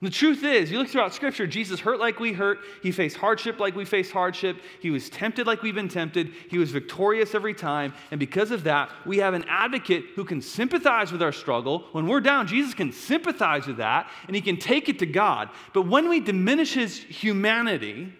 And 0.00 0.10
the 0.10 0.14
truth 0.14 0.42
is, 0.44 0.70
you 0.70 0.78
look 0.78 0.88
throughout 0.88 1.12
Scripture, 1.12 1.46
Jesus 1.46 1.78
hurt 1.78 2.00
like 2.00 2.20
we 2.20 2.32
hurt. 2.32 2.60
He 2.82 2.90
faced 2.90 3.18
hardship 3.18 3.60
like 3.60 3.76
we 3.76 3.84
faced 3.84 4.12
hardship. 4.12 4.56
He 4.80 4.90
was 4.90 5.10
tempted 5.10 5.46
like 5.46 5.62
we've 5.62 5.74
been 5.74 5.88
tempted. 5.88 6.32
He 6.48 6.56
was 6.56 6.70
victorious 6.70 7.34
every 7.34 7.52
time. 7.52 7.92
And 8.10 8.18
because 8.18 8.50
of 8.50 8.64
that, 8.64 8.90
we 9.04 9.18
have 9.18 9.34
an 9.34 9.44
advocate 9.46 10.04
who 10.16 10.24
can 10.24 10.40
sympathize 10.40 11.12
with 11.12 11.22
our 11.22 11.32
struggle. 11.32 11.84
When 11.92 12.06
we're 12.06 12.22
down, 12.22 12.46
Jesus 12.46 12.72
can 12.72 12.92
sympathize 12.92 13.66
with 13.66 13.76
that 13.76 14.10
and 14.26 14.34
he 14.34 14.40
can 14.40 14.56
take 14.56 14.88
it 14.88 14.98
to 15.00 15.06
God. 15.06 15.50
But 15.74 15.82
when 15.82 16.08
we 16.08 16.18
diminish 16.20 16.72
his 16.72 16.96
humanity, 16.96 18.10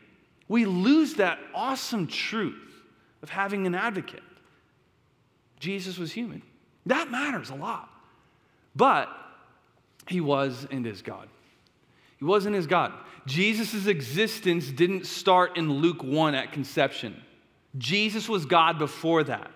we 0.51 0.65
lose 0.65 1.15
that 1.15 1.39
awesome 1.55 2.09
truth 2.09 2.75
of 3.23 3.31
having 3.31 3.69
an 3.69 3.75
advocate. 3.77 4.25
Jesus 5.61 5.97
was 5.97 6.11
human. 6.11 6.43
That 6.87 7.09
matters 7.09 7.51
a 7.51 7.55
lot. 7.55 7.89
But 8.75 9.09
he 10.09 10.21
was 10.21 10.67
and 10.69 10.85
is 10.89 11.03
God. 11.03 11.29
He 12.19 12.25
wasn't 12.25 12.57
his 12.57 12.67
God. 12.67 12.93
Jesus' 13.27 13.87
existence 13.87 14.73
didn't 14.73 15.07
start 15.07 15.57
in 15.57 15.73
Luke 15.73 16.03
1 16.03 16.35
at 16.35 16.51
conception. 16.51 17.23
Jesus 17.79 18.29
was 18.29 18.45
God 18.45 18.77
before 18.77 19.23
that. 19.23 19.53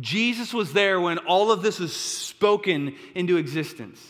Jesus 0.00 0.54
was 0.54 0.72
there 0.72 1.02
when 1.02 1.18
all 1.18 1.52
of 1.52 1.60
this 1.60 1.78
was 1.78 1.94
spoken 1.94 2.94
into 3.14 3.36
existence. 3.36 4.00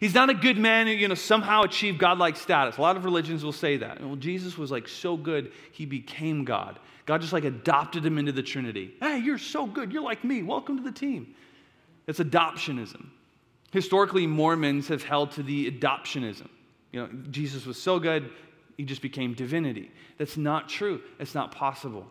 He's 0.00 0.14
not 0.14 0.30
a 0.30 0.34
good 0.34 0.56
man 0.56 0.86
who, 0.86 0.94
you 0.94 1.08
know, 1.08 1.14
somehow 1.14 1.62
achieved 1.62 1.98
godlike 1.98 2.36
status. 2.36 2.78
A 2.78 2.80
lot 2.80 2.96
of 2.96 3.04
religions 3.04 3.44
will 3.44 3.52
say 3.52 3.76
that. 3.76 4.02
Well, 4.02 4.16
Jesus 4.16 4.56
was 4.56 4.70
like 4.70 4.88
so 4.88 5.14
good, 5.14 5.52
he 5.72 5.84
became 5.84 6.46
God. 6.46 6.78
God 7.04 7.20
just 7.20 7.34
like 7.34 7.44
adopted 7.44 8.04
him 8.04 8.16
into 8.16 8.32
the 8.32 8.42
Trinity. 8.42 8.94
Hey, 9.00 9.18
you're 9.18 9.36
so 9.36 9.66
good. 9.66 9.92
You're 9.92 10.02
like 10.02 10.24
me. 10.24 10.42
Welcome 10.42 10.78
to 10.78 10.82
the 10.82 10.92
team. 10.92 11.34
It's 12.06 12.18
adoptionism. 12.18 13.08
Historically, 13.72 14.26
Mormons 14.26 14.88
have 14.88 15.02
held 15.02 15.32
to 15.32 15.42
the 15.42 15.70
adoptionism. 15.70 16.48
You 16.92 17.00
know, 17.00 17.08
Jesus 17.30 17.66
was 17.66 17.80
so 17.80 17.98
good, 17.98 18.30
he 18.76 18.84
just 18.84 19.02
became 19.02 19.34
divinity. 19.34 19.90
That's 20.16 20.36
not 20.36 20.68
true. 20.68 21.02
It's 21.18 21.34
not 21.34 21.52
possible. 21.52 22.06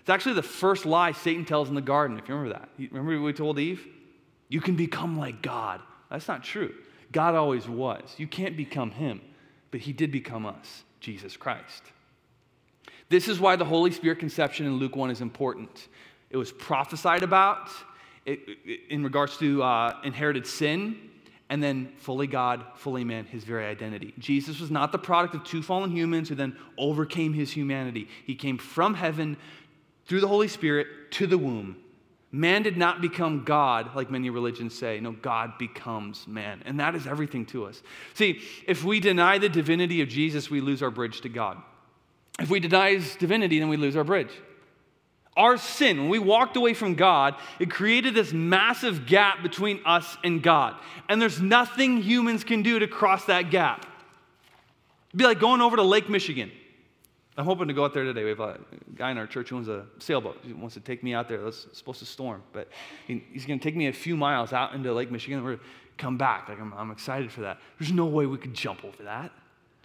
It's 0.00 0.10
actually 0.10 0.34
the 0.34 0.42
first 0.42 0.86
lie 0.86 1.12
Satan 1.12 1.44
tells 1.44 1.68
in 1.68 1.74
the 1.74 1.80
garden, 1.80 2.16
if 2.18 2.28
you 2.28 2.34
remember 2.34 2.58
that. 2.58 2.68
Remember 2.78 3.20
what 3.20 3.26
we 3.26 3.32
told 3.32 3.58
Eve? 3.58 3.86
You 4.48 4.60
can 4.60 4.76
become 4.76 5.18
like 5.18 5.42
God. 5.42 5.80
That's 6.10 6.28
not 6.28 6.44
true. 6.44 6.74
God 7.14 7.36
always 7.36 7.66
was. 7.66 8.02
You 8.18 8.26
can't 8.26 8.56
become 8.56 8.90
him, 8.90 9.22
but 9.70 9.80
he 9.80 9.92
did 9.94 10.10
become 10.10 10.44
us, 10.44 10.82
Jesus 11.00 11.36
Christ. 11.36 11.82
This 13.08 13.28
is 13.28 13.38
why 13.38 13.54
the 13.54 13.64
Holy 13.64 13.92
Spirit 13.92 14.18
conception 14.18 14.66
in 14.66 14.74
Luke 14.74 14.96
1 14.96 15.10
is 15.10 15.20
important. 15.20 15.88
It 16.30 16.36
was 16.36 16.50
prophesied 16.50 17.22
about 17.22 17.70
it, 18.26 18.40
in 18.90 19.04
regards 19.04 19.38
to 19.38 19.62
uh, 19.62 20.00
inherited 20.02 20.44
sin, 20.44 21.10
and 21.48 21.62
then 21.62 21.92
fully 21.98 22.26
God, 22.26 22.64
fully 22.74 23.04
man, 23.04 23.26
his 23.26 23.44
very 23.44 23.66
identity. 23.66 24.12
Jesus 24.18 24.58
was 24.58 24.72
not 24.72 24.90
the 24.90 24.98
product 24.98 25.36
of 25.36 25.44
two 25.44 25.62
fallen 25.62 25.92
humans 25.92 26.28
who 26.28 26.34
then 26.34 26.56
overcame 26.76 27.32
his 27.32 27.52
humanity. 27.52 28.08
He 28.26 28.34
came 28.34 28.58
from 28.58 28.94
heaven 28.94 29.36
through 30.06 30.20
the 30.20 30.28
Holy 30.28 30.48
Spirit 30.48 31.12
to 31.12 31.28
the 31.28 31.38
womb. 31.38 31.76
Man 32.34 32.64
did 32.64 32.76
not 32.76 33.00
become 33.00 33.44
God, 33.44 33.94
like 33.94 34.10
many 34.10 34.28
religions 34.28 34.76
say. 34.76 34.98
No, 34.98 35.12
God 35.12 35.56
becomes 35.56 36.26
man. 36.26 36.64
And 36.64 36.80
that 36.80 36.96
is 36.96 37.06
everything 37.06 37.46
to 37.46 37.66
us. 37.66 37.80
See, 38.14 38.42
if 38.66 38.82
we 38.82 38.98
deny 38.98 39.38
the 39.38 39.48
divinity 39.48 40.02
of 40.02 40.08
Jesus, 40.08 40.50
we 40.50 40.60
lose 40.60 40.82
our 40.82 40.90
bridge 40.90 41.20
to 41.20 41.28
God. 41.28 41.62
If 42.40 42.50
we 42.50 42.58
deny 42.58 42.96
his 42.96 43.14
divinity, 43.14 43.60
then 43.60 43.68
we 43.68 43.76
lose 43.76 43.94
our 43.94 44.02
bridge. 44.02 44.32
Our 45.36 45.56
sin, 45.56 45.96
when 45.96 46.08
we 46.08 46.18
walked 46.18 46.56
away 46.56 46.74
from 46.74 46.96
God, 46.96 47.36
it 47.60 47.70
created 47.70 48.16
this 48.16 48.32
massive 48.32 49.06
gap 49.06 49.40
between 49.44 49.80
us 49.86 50.16
and 50.24 50.42
God. 50.42 50.74
And 51.08 51.22
there's 51.22 51.40
nothing 51.40 52.02
humans 52.02 52.42
can 52.42 52.64
do 52.64 52.80
to 52.80 52.88
cross 52.88 53.26
that 53.26 53.52
gap. 53.52 53.86
It'd 55.10 55.18
be 55.18 55.24
like 55.24 55.38
going 55.38 55.60
over 55.60 55.76
to 55.76 55.84
Lake 55.84 56.08
Michigan. 56.08 56.50
I'm 57.36 57.44
hoping 57.44 57.66
to 57.68 57.74
go 57.74 57.84
out 57.84 57.92
there 57.92 58.04
today. 58.04 58.22
We 58.22 58.30
have 58.30 58.40
a 58.40 58.58
guy 58.94 59.10
in 59.10 59.18
our 59.18 59.26
church 59.26 59.48
who 59.48 59.56
owns 59.56 59.68
a 59.68 59.86
sailboat. 59.98 60.38
He 60.42 60.52
wants 60.52 60.74
to 60.74 60.80
take 60.80 61.02
me 61.02 61.14
out 61.14 61.28
there. 61.28 61.44
It's 61.46 61.66
supposed 61.72 61.98
to 61.98 62.06
storm, 62.06 62.42
but 62.52 62.68
he's 63.06 63.44
going 63.44 63.58
to 63.58 63.62
take 63.62 63.74
me 63.74 63.88
a 63.88 63.92
few 63.92 64.16
miles 64.16 64.52
out 64.52 64.72
into 64.74 64.92
Lake 64.92 65.10
Michigan. 65.10 65.38
And 65.38 65.46
we're 65.46 65.58
come 65.96 66.16
back. 66.16 66.48
Like 66.48 66.60
I'm, 66.60 66.72
I'm 66.74 66.90
excited 66.90 67.30
for 67.32 67.42
that. 67.42 67.58
There's 67.78 67.92
no 67.92 68.06
way 68.06 68.26
we 68.26 68.38
could 68.38 68.54
jump 68.54 68.84
over 68.84 69.02
that. 69.04 69.32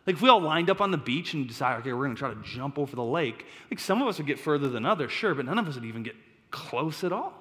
Like 0.08 0.16
if 0.16 0.22
we 0.22 0.30
all 0.30 0.42
lined 0.42 0.70
up 0.70 0.82
on 0.82 0.92
the 0.92 0.98
beach 0.98 1.34
and 1.34 1.48
decided, 1.48 1.82
okay, 1.82 1.94
we're 1.94 2.06
going 2.06 2.16
to 2.16 2.20
try 2.20 2.34
to 2.34 2.42
jump 2.44 2.80
over 2.80 2.96
the 2.96 3.04
lake, 3.04 3.46
like 3.70 3.80
some 3.80 4.02
of 4.02 4.08
us 4.08 4.18
would 4.18 4.28
get 4.28 4.40
further 4.40 4.70
than 4.70 4.86
others, 4.86 5.12
sure, 5.12 5.36
but 5.36 5.46
none 5.46 5.60
of 5.60 5.68
us 5.68 5.76
would 5.76 5.86
even 5.86 6.04
get 6.04 6.16
close 6.52 7.04
at 7.04 7.12
all. 7.12 7.34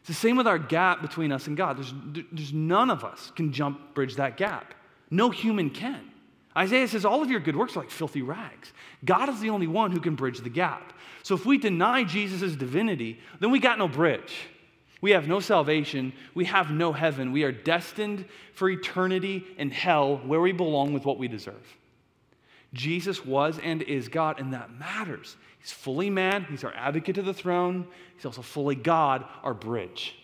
It's 0.00 0.08
the 0.08 0.14
same 0.14 0.36
with 0.36 0.48
our 0.48 0.58
gap 0.58 1.02
between 1.02 1.30
us 1.30 1.46
and 1.46 1.56
God. 1.56 1.76
There's, 1.76 1.94
there's 2.32 2.52
none 2.52 2.90
of 2.90 3.04
us 3.04 3.30
can 3.36 3.52
jump, 3.52 3.94
bridge 3.94 4.16
that 4.16 4.36
gap. 4.36 4.74
No 5.10 5.30
human 5.30 5.70
can. 5.70 6.09
Isaiah 6.56 6.88
says, 6.88 7.04
All 7.04 7.22
of 7.22 7.30
your 7.30 7.40
good 7.40 7.56
works 7.56 7.76
are 7.76 7.80
like 7.80 7.90
filthy 7.90 8.22
rags. 8.22 8.72
God 9.04 9.28
is 9.28 9.40
the 9.40 9.50
only 9.50 9.66
one 9.66 9.92
who 9.92 10.00
can 10.00 10.14
bridge 10.14 10.40
the 10.40 10.50
gap. 10.50 10.92
So 11.22 11.34
if 11.34 11.46
we 11.46 11.58
deny 11.58 12.04
Jesus' 12.04 12.56
divinity, 12.56 13.20
then 13.38 13.50
we 13.50 13.58
got 13.58 13.78
no 13.78 13.88
bridge. 13.88 14.48
We 15.00 15.12
have 15.12 15.28
no 15.28 15.40
salvation. 15.40 16.12
We 16.34 16.44
have 16.46 16.70
no 16.70 16.92
heaven. 16.92 17.32
We 17.32 17.44
are 17.44 17.52
destined 17.52 18.26
for 18.52 18.68
eternity 18.68 19.46
in 19.56 19.70
hell 19.70 20.18
where 20.18 20.40
we 20.40 20.52
belong 20.52 20.92
with 20.92 21.04
what 21.04 21.18
we 21.18 21.28
deserve. 21.28 21.76
Jesus 22.72 23.24
was 23.24 23.58
and 23.58 23.82
is 23.82 24.08
God, 24.08 24.38
and 24.38 24.52
that 24.52 24.72
matters. 24.72 25.36
He's 25.58 25.72
fully 25.72 26.08
man, 26.08 26.44
he's 26.48 26.64
our 26.64 26.72
advocate 26.74 27.16
to 27.16 27.22
the 27.22 27.34
throne, 27.34 27.86
he's 28.14 28.24
also 28.24 28.42
fully 28.42 28.76
God, 28.76 29.24
our 29.42 29.54
bridge. 29.54 30.16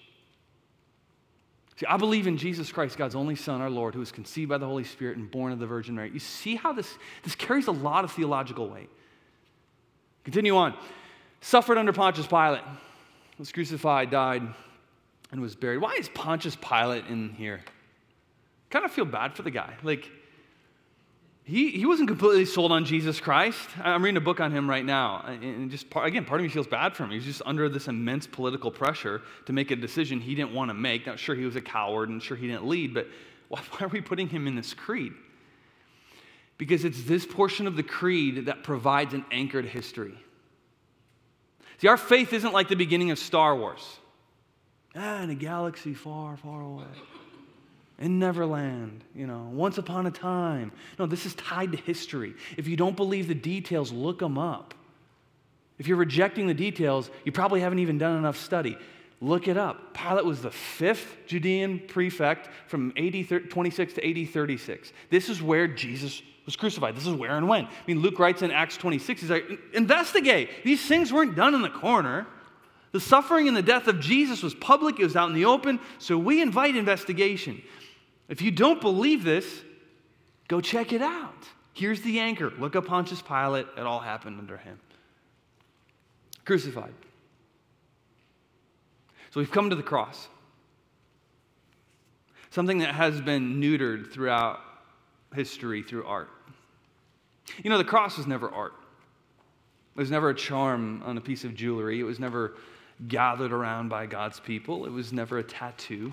See, 1.76 1.86
I 1.86 1.98
believe 1.98 2.26
in 2.26 2.38
Jesus 2.38 2.72
Christ, 2.72 2.96
God's 2.96 3.14
only 3.14 3.36
Son, 3.36 3.60
our 3.60 3.68
Lord, 3.68 3.92
who 3.92 4.00
was 4.00 4.10
conceived 4.10 4.48
by 4.48 4.56
the 4.56 4.66
Holy 4.66 4.84
Spirit 4.84 5.18
and 5.18 5.30
born 5.30 5.52
of 5.52 5.58
the 5.58 5.66
Virgin 5.66 5.94
Mary. 5.94 6.10
You 6.10 6.18
see 6.18 6.56
how 6.56 6.72
this, 6.72 6.96
this 7.22 7.34
carries 7.34 7.66
a 7.66 7.72
lot 7.72 8.02
of 8.02 8.12
theological 8.12 8.68
weight. 8.68 8.88
Continue 10.24 10.56
on. 10.56 10.74
Suffered 11.42 11.76
under 11.76 11.92
Pontius 11.92 12.26
Pilate, 12.26 12.62
was 13.38 13.52
crucified, 13.52 14.10
died, 14.10 14.42
and 15.30 15.40
was 15.40 15.54
buried. 15.54 15.78
Why 15.78 15.94
is 15.98 16.08
Pontius 16.08 16.56
Pilate 16.56 17.04
in 17.06 17.30
here? 17.30 17.60
Kind 18.70 18.86
of 18.86 18.90
feel 18.90 19.04
bad 19.04 19.34
for 19.34 19.42
the 19.42 19.50
guy. 19.50 19.74
Like, 19.82 20.10
he, 21.48 21.70
he 21.70 21.86
wasn't 21.86 22.08
completely 22.08 22.44
sold 22.44 22.72
on 22.72 22.84
Jesus 22.84 23.20
Christ. 23.20 23.68
I'm 23.80 24.02
reading 24.02 24.16
a 24.16 24.20
book 24.20 24.40
on 24.40 24.50
him 24.50 24.68
right 24.68 24.84
now. 24.84 25.24
And 25.24 25.70
just, 25.70 25.86
again, 25.94 26.24
part 26.24 26.40
of 26.40 26.44
me 26.44 26.48
feels 26.48 26.66
bad 26.66 26.96
for 26.96 27.04
him. 27.04 27.10
He's 27.10 27.24
just 27.24 27.40
under 27.46 27.68
this 27.68 27.86
immense 27.86 28.26
political 28.26 28.72
pressure 28.72 29.22
to 29.44 29.52
make 29.52 29.70
a 29.70 29.76
decision 29.76 30.20
he 30.20 30.34
didn't 30.34 30.52
want 30.52 30.70
to 30.70 30.74
make. 30.74 31.06
Not 31.06 31.20
sure 31.20 31.36
he 31.36 31.44
was 31.44 31.54
a 31.54 31.60
coward 31.60 32.08
and 32.08 32.20
sure 32.20 32.36
he 32.36 32.48
didn't 32.48 32.66
lead, 32.66 32.92
but 32.92 33.06
why, 33.48 33.60
why 33.70 33.86
are 33.86 33.88
we 33.88 34.00
putting 34.00 34.28
him 34.28 34.48
in 34.48 34.56
this 34.56 34.74
creed? 34.74 35.12
Because 36.58 36.84
it's 36.84 37.04
this 37.04 37.24
portion 37.24 37.68
of 37.68 37.76
the 37.76 37.84
creed 37.84 38.46
that 38.46 38.64
provides 38.64 39.14
an 39.14 39.24
anchor 39.30 39.62
to 39.62 39.68
history. 39.68 40.18
See, 41.78 41.86
our 41.86 41.96
faith 41.96 42.32
isn't 42.32 42.52
like 42.52 42.68
the 42.68 42.74
beginning 42.74 43.12
of 43.12 43.20
Star 43.20 43.54
Wars. 43.54 43.98
Ah, 44.96 45.22
in 45.22 45.30
a 45.30 45.34
galaxy 45.36 45.94
far, 45.94 46.36
far 46.36 46.60
away. 46.60 46.86
In 47.98 48.18
Neverland, 48.18 49.04
you 49.14 49.26
know, 49.26 49.48
once 49.52 49.78
upon 49.78 50.06
a 50.06 50.10
time. 50.10 50.70
No, 50.98 51.06
this 51.06 51.24
is 51.24 51.34
tied 51.34 51.72
to 51.72 51.78
history. 51.78 52.34
If 52.58 52.68
you 52.68 52.76
don't 52.76 52.96
believe 52.96 53.26
the 53.26 53.34
details, 53.34 53.90
look 53.90 54.18
them 54.18 54.36
up. 54.36 54.74
If 55.78 55.86
you're 55.86 55.96
rejecting 55.96 56.46
the 56.46 56.54
details, 56.54 57.10
you 57.24 57.32
probably 57.32 57.60
haven't 57.60 57.78
even 57.78 57.96
done 57.96 58.18
enough 58.18 58.36
study. 58.36 58.76
Look 59.20 59.48
it 59.48 59.56
up. 59.56 59.94
Pilate 59.94 60.26
was 60.26 60.42
the 60.42 60.50
fifth 60.50 61.16
Judean 61.26 61.80
prefect 61.88 62.50
from 62.66 62.92
AD 62.98 63.48
26 63.48 63.94
to 63.94 64.22
AD 64.22 64.28
36. 64.28 64.92
This 65.08 65.30
is 65.30 65.40
where 65.40 65.66
Jesus 65.66 66.22
was 66.44 66.54
crucified. 66.54 66.96
This 66.96 67.06
is 67.06 67.14
where 67.14 67.36
and 67.36 67.48
when. 67.48 67.64
I 67.64 67.70
mean, 67.86 68.00
Luke 68.00 68.18
writes 68.18 68.42
in 68.42 68.50
Acts 68.50 68.76
26, 68.76 69.22
he's 69.22 69.30
like, 69.30 69.44
investigate. 69.72 70.50
These 70.64 70.86
things 70.86 71.12
weren't 71.12 71.34
done 71.34 71.54
in 71.54 71.62
the 71.62 71.70
corner. 71.70 72.26
The 72.92 73.00
suffering 73.00 73.48
and 73.48 73.56
the 73.56 73.62
death 73.62 73.88
of 73.88 74.00
Jesus 74.00 74.42
was 74.42 74.54
public, 74.54 74.98
it 74.98 75.04
was 75.04 75.16
out 75.16 75.28
in 75.28 75.34
the 75.34 75.44
open, 75.44 75.80
so 75.98 76.16
we 76.16 76.40
invite 76.40 76.76
investigation. 76.76 77.60
If 78.28 78.42
you 78.42 78.50
don't 78.50 78.80
believe 78.80 79.24
this, 79.24 79.46
go 80.48 80.60
check 80.60 80.92
it 80.92 81.02
out. 81.02 81.46
Here's 81.74 82.00
the 82.00 82.20
anchor. 82.20 82.52
Look 82.58 82.74
up 82.74 82.86
Pontius 82.86 83.22
Pilate. 83.22 83.66
It 83.76 83.82
all 83.82 84.00
happened 84.00 84.38
under 84.38 84.56
him. 84.56 84.80
Crucified. 86.44 86.94
So 89.30 89.40
we've 89.40 89.50
come 89.50 89.70
to 89.70 89.76
the 89.76 89.82
cross. 89.82 90.28
Something 92.50 92.78
that 92.78 92.94
has 92.94 93.20
been 93.20 93.60
neutered 93.60 94.10
throughout 94.10 94.60
history 95.34 95.82
through 95.82 96.06
art. 96.06 96.30
You 97.62 97.70
know, 97.70 97.78
the 97.78 97.84
cross 97.84 98.16
was 98.16 98.26
never 98.26 98.48
art. 98.48 98.72
It 99.94 100.00
was 100.00 100.10
never 100.10 100.30
a 100.30 100.34
charm 100.34 101.02
on 101.04 101.18
a 101.18 101.20
piece 101.20 101.44
of 101.44 101.54
jewelry. 101.54 102.00
It 102.00 102.04
was 102.04 102.18
never 102.18 102.54
gathered 103.08 103.52
around 103.52 103.90
by 103.90 104.06
God's 104.06 104.40
people. 104.40 104.86
It 104.86 104.92
was 104.92 105.12
never 105.12 105.38
a 105.38 105.42
tattoo. 105.42 106.12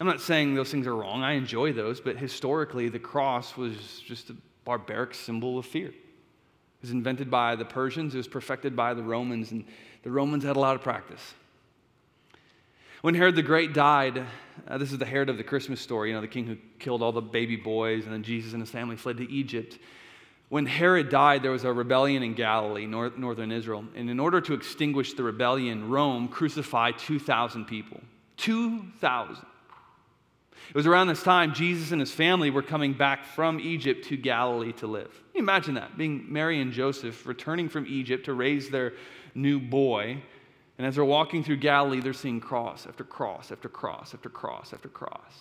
I'm 0.00 0.06
not 0.06 0.20
saying 0.20 0.54
those 0.54 0.70
things 0.70 0.86
are 0.86 0.94
wrong. 0.94 1.22
I 1.22 1.32
enjoy 1.32 1.72
those, 1.72 2.00
but 2.00 2.16
historically, 2.16 2.88
the 2.88 3.00
cross 3.00 3.56
was 3.56 4.00
just 4.06 4.30
a 4.30 4.36
barbaric 4.64 5.14
symbol 5.14 5.58
of 5.58 5.66
fear. 5.66 5.88
It 5.88 6.82
was 6.82 6.90
invented 6.92 7.30
by 7.30 7.56
the 7.56 7.64
Persians, 7.64 8.14
it 8.14 8.18
was 8.18 8.28
perfected 8.28 8.76
by 8.76 8.94
the 8.94 9.02
Romans, 9.02 9.50
and 9.50 9.64
the 10.04 10.10
Romans 10.10 10.44
had 10.44 10.56
a 10.56 10.60
lot 10.60 10.76
of 10.76 10.82
practice. 10.82 11.34
When 13.00 13.14
Herod 13.14 13.34
the 13.34 13.42
Great 13.42 13.72
died, 13.72 14.24
uh, 14.66 14.78
this 14.78 14.92
is 14.92 14.98
the 14.98 15.06
Herod 15.06 15.28
of 15.28 15.36
the 15.36 15.44
Christmas 15.44 15.80
story, 15.80 16.10
you 16.10 16.14
know, 16.14 16.20
the 16.20 16.28
king 16.28 16.46
who 16.46 16.56
killed 16.78 17.02
all 17.02 17.12
the 17.12 17.20
baby 17.20 17.56
boys, 17.56 18.04
and 18.04 18.12
then 18.12 18.22
Jesus 18.22 18.52
and 18.52 18.62
his 18.62 18.70
family 18.70 18.96
fled 18.96 19.16
to 19.18 19.30
Egypt. 19.30 19.78
When 20.48 20.66
Herod 20.66 21.08
died, 21.08 21.42
there 21.42 21.50
was 21.50 21.64
a 21.64 21.72
rebellion 21.72 22.22
in 22.22 22.34
Galilee, 22.34 22.86
north, 22.86 23.16
northern 23.16 23.52
Israel. 23.52 23.84
And 23.94 24.08
in 24.08 24.18
order 24.18 24.40
to 24.40 24.54
extinguish 24.54 25.12
the 25.12 25.22
rebellion, 25.22 25.90
Rome 25.90 26.28
crucified 26.28 26.98
2,000 26.98 27.66
people. 27.66 28.00
2,000. 28.38 29.44
It 30.68 30.74
was 30.74 30.86
around 30.86 31.08
this 31.08 31.22
time 31.22 31.54
Jesus 31.54 31.92
and 31.92 32.00
his 32.00 32.12
family 32.12 32.50
were 32.50 32.62
coming 32.62 32.92
back 32.92 33.24
from 33.24 33.58
Egypt 33.60 34.04
to 34.06 34.16
Galilee 34.16 34.72
to 34.74 34.86
live. 34.86 35.10
Can 35.10 35.36
you 35.36 35.40
imagine 35.42 35.74
that? 35.74 35.96
Being 35.96 36.26
Mary 36.28 36.60
and 36.60 36.72
Joseph 36.72 37.26
returning 37.26 37.68
from 37.68 37.86
Egypt 37.86 38.26
to 38.26 38.34
raise 38.34 38.68
their 38.68 38.92
new 39.34 39.58
boy. 39.58 40.22
And 40.76 40.86
as 40.86 40.94
they're 40.94 41.04
walking 41.04 41.42
through 41.42 41.56
Galilee, 41.56 42.00
they're 42.00 42.12
seeing 42.12 42.40
cross 42.40 42.86
after 42.86 43.04
cross 43.04 43.50
after 43.50 43.68
cross 43.68 44.14
after 44.14 44.28
cross 44.28 44.72
after 44.72 44.88
cross. 44.88 45.32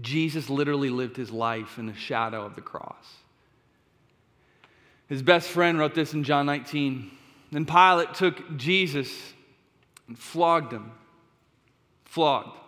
Jesus 0.00 0.50
literally 0.50 0.90
lived 0.90 1.16
his 1.16 1.30
life 1.30 1.78
in 1.78 1.86
the 1.86 1.94
shadow 1.94 2.44
of 2.44 2.54
the 2.54 2.60
cross. 2.60 3.06
His 5.08 5.22
best 5.22 5.48
friend 5.48 5.78
wrote 5.78 5.94
this 5.94 6.14
in 6.14 6.24
John 6.24 6.46
19. 6.46 7.10
Then 7.52 7.66
Pilate 7.66 8.14
took 8.14 8.56
Jesus 8.56 9.10
and 10.08 10.18
flogged 10.18 10.72
him. 10.72 10.90
Flogged. 12.04 12.58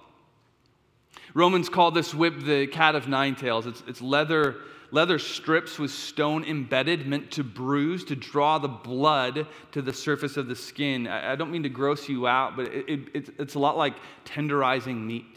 Romans 1.36 1.68
call 1.68 1.90
this 1.90 2.14
whip 2.14 2.40
the 2.44 2.66
cat 2.66 2.94
of 2.94 3.08
nine 3.08 3.34
tails. 3.34 3.66
It's, 3.66 3.82
it's 3.86 4.00
leather, 4.00 4.56
leather 4.90 5.18
strips 5.18 5.78
with 5.78 5.90
stone 5.90 6.42
embedded, 6.44 7.06
meant 7.06 7.30
to 7.32 7.44
bruise, 7.44 8.04
to 8.04 8.16
draw 8.16 8.56
the 8.56 8.68
blood 8.68 9.46
to 9.72 9.82
the 9.82 9.92
surface 9.92 10.38
of 10.38 10.48
the 10.48 10.56
skin. 10.56 11.06
I, 11.06 11.32
I 11.32 11.36
don't 11.36 11.50
mean 11.50 11.64
to 11.64 11.68
gross 11.68 12.08
you 12.08 12.26
out, 12.26 12.56
but 12.56 12.68
it, 12.68 13.08
it, 13.12 13.34
it's 13.38 13.54
a 13.54 13.58
lot 13.58 13.76
like 13.76 13.96
tenderizing 14.24 15.04
meat. 15.04 15.36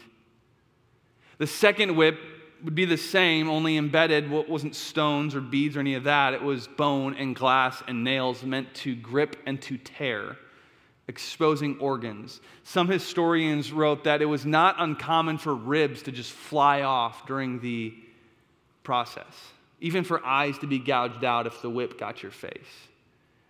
The 1.36 1.46
second 1.46 1.94
whip 1.94 2.18
would 2.64 2.74
be 2.74 2.86
the 2.86 2.96
same, 2.96 3.50
only 3.50 3.76
embedded 3.76 4.30
what 4.30 4.48
wasn't 4.48 4.76
stones 4.76 5.34
or 5.34 5.42
beads 5.42 5.76
or 5.76 5.80
any 5.80 5.96
of 5.96 6.04
that. 6.04 6.32
It 6.32 6.40
was 6.40 6.66
bone 6.66 7.14
and 7.14 7.36
glass 7.36 7.82
and 7.86 8.02
nails 8.02 8.42
meant 8.42 8.72
to 8.76 8.94
grip 8.94 9.36
and 9.44 9.60
to 9.60 9.76
tear 9.76 10.38
exposing 11.10 11.76
organs. 11.80 12.40
Some 12.62 12.86
historians 12.86 13.72
wrote 13.72 14.04
that 14.04 14.22
it 14.22 14.26
was 14.26 14.46
not 14.46 14.76
uncommon 14.78 15.38
for 15.38 15.52
ribs 15.52 16.02
to 16.02 16.12
just 16.12 16.30
fly 16.30 16.82
off 16.82 17.26
during 17.26 17.58
the 17.58 17.92
process, 18.84 19.34
even 19.80 20.04
for 20.04 20.24
eyes 20.24 20.56
to 20.58 20.68
be 20.68 20.78
gouged 20.78 21.24
out 21.24 21.48
if 21.48 21.60
the 21.62 21.68
whip 21.68 21.98
got 21.98 22.22
your 22.22 22.30
face. 22.30 22.60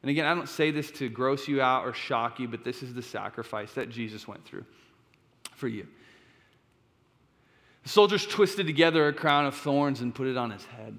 And 0.02 0.08
again, 0.08 0.24
I 0.24 0.34
don't 0.34 0.48
say 0.48 0.70
this 0.70 0.90
to 0.92 1.10
gross 1.10 1.46
you 1.46 1.60
out 1.60 1.86
or 1.86 1.92
shock 1.92 2.40
you, 2.40 2.48
but 2.48 2.64
this 2.64 2.82
is 2.82 2.94
the 2.94 3.02
sacrifice 3.02 3.74
that 3.74 3.90
Jesus 3.90 4.26
went 4.26 4.42
through 4.46 4.64
for 5.54 5.68
you. 5.68 5.86
The 7.82 7.90
soldiers 7.90 8.26
twisted 8.26 8.66
together 8.66 9.06
a 9.06 9.12
crown 9.12 9.44
of 9.44 9.54
thorns 9.54 10.00
and 10.00 10.14
put 10.14 10.26
it 10.26 10.38
on 10.38 10.50
his 10.50 10.64
head. 10.64 10.98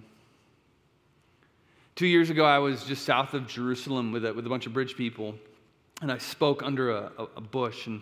Two 1.96 2.06
years 2.06 2.30
ago, 2.30 2.46
I 2.46 2.60
was 2.60 2.84
just 2.84 3.04
south 3.04 3.34
of 3.34 3.48
Jerusalem 3.48 4.12
with 4.12 4.26
a, 4.26 4.34
with 4.34 4.46
a 4.46 4.50
bunch 4.50 4.68
of 4.68 4.74
bridge 4.74 4.96
people 4.96 5.34
and 6.02 6.12
I 6.12 6.18
spoke 6.18 6.64
under 6.64 6.92
a, 6.92 7.12
a 7.38 7.42
bush. 7.42 7.88
And 7.88 8.02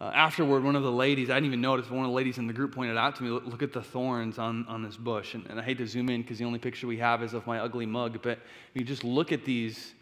uh, 0.00 0.12
afterward, 0.14 0.62
one 0.62 0.76
of 0.76 0.82
the 0.82 0.92
ladies, 0.92 1.30
I 1.30 1.34
didn't 1.34 1.46
even 1.46 1.60
notice, 1.60 1.86
but 1.86 1.96
one 1.96 2.04
of 2.04 2.10
the 2.10 2.16
ladies 2.16 2.38
in 2.38 2.46
the 2.46 2.52
group 2.52 2.74
pointed 2.74 2.96
out 2.96 3.16
to 3.16 3.22
me, 3.22 3.30
look, 3.30 3.46
look 3.46 3.62
at 3.62 3.72
the 3.72 3.82
thorns 3.82 4.38
on, 4.38 4.66
on 4.66 4.82
this 4.82 4.96
bush. 4.96 5.34
And, 5.34 5.46
and 5.46 5.58
I 5.58 5.62
hate 5.62 5.78
to 5.78 5.86
zoom 5.86 6.08
in 6.10 6.22
because 6.22 6.38
the 6.38 6.44
only 6.44 6.58
picture 6.58 6.86
we 6.86 6.98
have 6.98 7.22
is 7.22 7.34
of 7.34 7.46
my 7.46 7.58
ugly 7.58 7.86
mug, 7.86 8.20
but 8.22 8.38
you 8.74 8.84
just 8.84 9.04
look 9.04 9.32
at 9.32 9.44
these, 9.44 9.94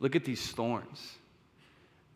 look 0.00 0.16
at 0.16 0.24
these 0.24 0.50
thorns. 0.52 1.16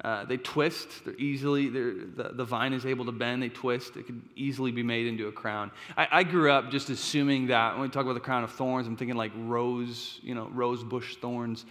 Uh, 0.04 0.24
they 0.24 0.36
twist. 0.36 1.04
They're 1.04 1.16
easily, 1.16 1.68
they're, 1.68 1.94
the, 1.94 2.30
the 2.32 2.44
vine 2.44 2.72
is 2.72 2.86
able 2.86 3.04
to 3.06 3.12
bend. 3.12 3.42
They 3.42 3.48
twist. 3.48 3.96
It 3.96 4.06
could 4.06 4.22
easily 4.36 4.70
be 4.70 4.84
made 4.84 5.06
into 5.06 5.26
a 5.26 5.32
crown. 5.32 5.72
I, 5.96 6.08
I, 6.12 6.22
grew 6.22 6.52
up 6.52 6.70
just 6.70 6.88
assuming 6.88 7.48
that 7.48 7.72
when 7.72 7.82
we 7.82 7.88
talk 7.88 8.04
about 8.04 8.14
the 8.14 8.20
crown 8.20 8.44
of 8.44 8.52
thorns, 8.52 8.86
I'm 8.86 8.96
thinking 8.96 9.16
like 9.16 9.32
rose, 9.34 10.20
you 10.22 10.36
know, 10.36 10.48
rose 10.52 10.84
bush 10.84 11.16
thorns. 11.16 11.66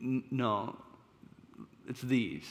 N- 0.00 0.22
no, 0.30 0.76
it's 1.88 2.00
these. 2.00 2.44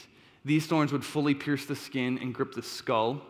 These 0.44 0.65
thorns 0.65 0.91
would 0.91 1.06
fully 1.06 1.36
pierce 1.36 1.65
the 1.65 1.76
skin 1.76 2.17
and 2.20 2.34
grip 2.34 2.54
the 2.54 2.63
skull. 2.63 3.22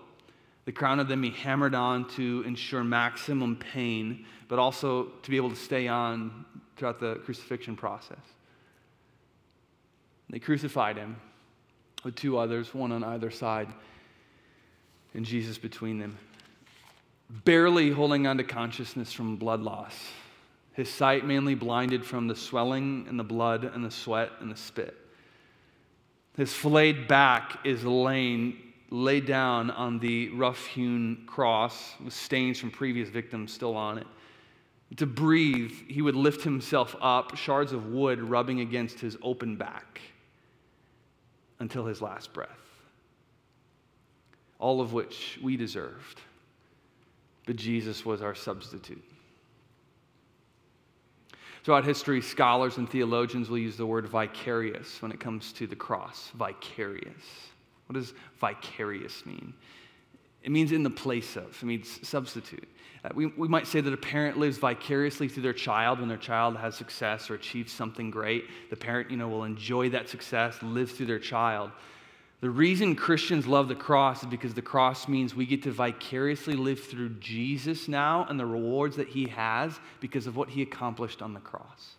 The 0.66 0.72
crown 0.72 1.00
of 1.00 1.08
them 1.08 1.22
be 1.22 1.32
hammered 1.32 1.76
on 1.76 2.08
to 2.10 2.44
ensure 2.46 2.84
maximum 2.84 3.56
pain, 3.56 4.26
but 4.48 4.60
also 4.60 5.06
to 5.24 5.30
be 5.30 5.38
able 5.38 5.50
to 5.50 5.56
stay 5.56 5.88
on 5.88 6.46
throughout 6.78 7.00
the 7.00 7.16
crucifixion 7.26 7.76
process. 7.76 8.18
They 10.30 10.40
crucified 10.40 10.98
him 10.98 11.18
with 12.04 12.16
two 12.16 12.38
others, 12.38 12.74
one 12.74 12.92
on 12.92 13.04
either 13.04 13.30
side, 13.30 13.68
and 15.14 15.26
Jesus 15.26 15.58
between 15.58 16.00
them, 16.00 16.18
barely 17.44 17.90
holding 17.92 18.28
on 18.28 18.38
to 18.38 18.44
consciousness 18.44 19.12
from 19.12 19.36
blood 19.36 19.60
loss. 19.60 19.96
His 20.74 20.90
sight 20.90 21.26
mainly 21.26 21.54
blinded 21.54 22.06
from 22.06 22.28
the 22.28 22.36
swelling 22.36 23.06
and 23.10 23.20
the 23.20 23.26
blood 23.26 23.66
and 23.66 23.84
the 23.84 23.92
sweat 23.92 24.32
and 24.40 24.50
the 24.50 24.56
spit. 24.56 24.98
His 26.38 26.54
flayed 26.54 27.08
back 27.08 27.60
is 27.65 27.84
laying, 27.84 28.58
laid 28.89 29.26
down 29.26 29.70
on 29.70 30.00
the 30.00 30.30
rough 30.30 30.65
hewn 30.65 31.24
cross 31.28 31.96
with 32.04 32.13
stains 32.13 32.60
from 32.60 32.72
previous 32.72 33.10
victims 33.10 33.52
still 33.54 33.76
on 33.76 33.98
it. 33.98 34.08
To 34.98 35.06
breathe, 35.06 35.72
he 35.88 36.02
would 36.02 36.15
lift 36.15 36.44
himself 36.44 36.96
up, 37.02 37.36
shards 37.38 37.72
of 37.72 37.88
wood 37.88 38.22
rubbing 38.22 38.60
against 38.60 39.00
his 39.00 39.17
open 39.22 39.56
back 39.56 40.02
until 41.60 41.86
his 41.86 42.02
last 42.02 42.34
breath. 42.34 42.50
All 44.60 44.82
of 44.82 44.94
which 44.94 45.39
we 45.41 45.56
deserved. 45.58 46.22
But 47.46 47.56
Jesus 47.56 48.06
was 48.06 48.22
our 48.22 48.36
substitute. 48.36 49.04
Throughout 51.63 51.86
history, 51.86 52.21
scholars 52.21 52.78
and 52.78 52.89
theologians 52.89 53.50
will 53.50 53.60
use 53.60 53.78
the 53.78 53.86
word 53.86 54.08
vicarious 54.08 55.02
when 55.02 55.12
it 55.12 55.19
comes 55.19 55.54
to 55.54 55.67
the 55.67 55.76
cross. 55.76 56.32
Vicarious. 56.34 57.24
What 57.86 57.95
does 57.95 58.13
vicarious 58.39 59.26
mean? 59.26 59.54
It 60.43 60.52
means 60.52 60.71
in 60.71 60.82
the 60.82 60.89
place 60.89 61.36
of, 61.36 61.56
it 61.62 61.63
means 61.63 62.00
substitute. 62.08 62.67
Uh, 63.04 63.10
we, 63.13 63.28
we 63.28 63.47
might 63.47 63.67
say 63.67 63.80
that 63.80 63.93
a 63.93 63.97
parent 63.97 64.38
lives 64.38 64.58
vicariously 64.58 65.28
through 65.28 65.43
their 65.43 65.54
child 65.54 66.00
when 66.00 66.08
their 66.08 66.17
child 66.17 66.58
has 66.58 66.76
success 66.76 67.30
or 67.30 67.36
achieves 67.36 67.71
something 67.71 68.10
great. 68.10 68.45
The 68.69 68.76
parent, 68.76 69.12
you 69.12 69.17
know, 69.17 69.28
will 69.28 69.43
enjoy 69.43 69.89
that 69.89 70.10
success, 70.10 70.58
live 70.63 70.91
through 70.91 71.08
their 71.08 71.19
child. 71.19 71.71
The 72.41 72.49
reason 72.49 72.95
Christians 72.95 73.45
love 73.45 73.67
the 73.67 73.75
cross 73.75 74.23
is 74.23 74.30
because 74.30 74.56
the 74.56 74.63
cross 74.63 75.08
means 75.08 75.36
we 75.36 75.45
get 75.45 75.62
to 75.63 75.71
vicariously 75.71 76.56
live 76.56 76.84
through 76.84 77.10
Jesus 77.19 77.88
now 77.88 78.25
and 78.27 78.39
the 78.39 78.47
rewards 78.47 78.95
that 78.95 79.10
he 79.10 79.27
has 79.27 79.80
because 79.99 80.25
of 80.25 80.36
what 80.36 80.49
he 80.49 80.63
accomplished 80.63 81.21
on 81.21 81.36
the 81.36 81.39
cross. 81.39 81.95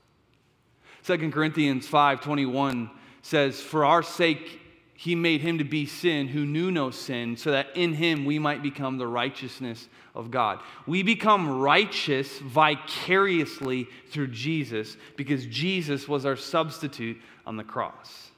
2 1.05 1.31
Corinthians 1.31 1.89
5:21 1.89 2.91
says, 3.23 3.61
For 3.61 3.85
our 3.85 4.03
sake, 4.03 4.61
he 4.97 5.15
made 5.15 5.43
him 5.43 5.59
to 5.59 5.65
be 5.65 5.87
sin 5.87 6.27
who 6.27 6.45
knew 6.45 6.73
no 6.73 6.91
sin, 6.91 7.37
so 7.37 7.53
that 7.53 7.69
in 7.77 7.93
him 7.95 8.25
we 8.25 8.41
might 8.41 8.65
become 8.65 8.99
the 8.99 9.07
righteousness 9.07 9.89
of 10.13 10.33
God. 10.33 10.61
We 10.87 11.05
become 11.05 11.61
righteous 11.61 12.39
vicariously 12.39 13.89
through 14.09 14.29
Jesus 14.29 14.97
because 15.17 15.47
Jesus 15.47 16.09
was 16.09 16.27
our 16.27 16.37
substitute 16.37 17.19
on 17.47 17.57
the 17.57 17.65
cross. 17.65 18.32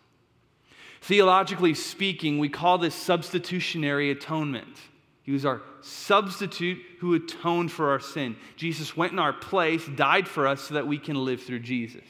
Theologically 1.04 1.74
speaking, 1.74 2.38
we 2.38 2.48
call 2.48 2.78
this 2.78 2.94
substitutionary 2.94 4.10
atonement. 4.10 4.78
He 5.22 5.32
was 5.32 5.44
our 5.44 5.60
substitute 5.82 6.78
who 6.98 7.12
atoned 7.12 7.70
for 7.70 7.90
our 7.90 8.00
sin. 8.00 8.36
Jesus 8.56 8.96
went 8.96 9.12
in 9.12 9.18
our 9.18 9.34
place, 9.34 9.86
died 9.96 10.26
for 10.26 10.46
us 10.46 10.62
so 10.62 10.72
that 10.72 10.86
we 10.86 10.96
can 10.96 11.22
live 11.22 11.42
through 11.42 11.58
Jesus. 11.58 12.00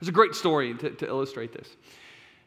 There's 0.00 0.08
a 0.08 0.12
great 0.12 0.34
story 0.34 0.74
to, 0.74 0.90
to 0.90 1.06
illustrate 1.06 1.52
this. 1.52 1.76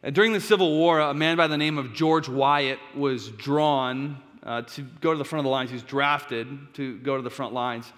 Uh, 0.04 0.10
during 0.10 0.34
the 0.34 0.42
Civil 0.42 0.70
War, 0.78 1.00
a 1.00 1.14
man 1.14 1.38
by 1.38 1.48
the 1.48 1.58
name 1.58 1.78
of 1.78 1.94
George 1.94 2.28
Wyatt 2.28 2.80
was 2.94 3.30
drawn 3.30 4.22
uh, 4.44 4.64
to 4.64 4.82
go 5.00 5.14
to 5.14 5.18
the 5.18 5.24
front 5.24 5.40
of 5.40 5.46
the 5.46 5.50
lines. 5.50 5.70
He 5.70 5.76
was 5.76 5.84
drafted 5.84 6.74
to 6.74 6.98
go 6.98 7.16
to 7.16 7.24
the 7.24 7.30
front 7.30 7.54
lines. 7.54 7.90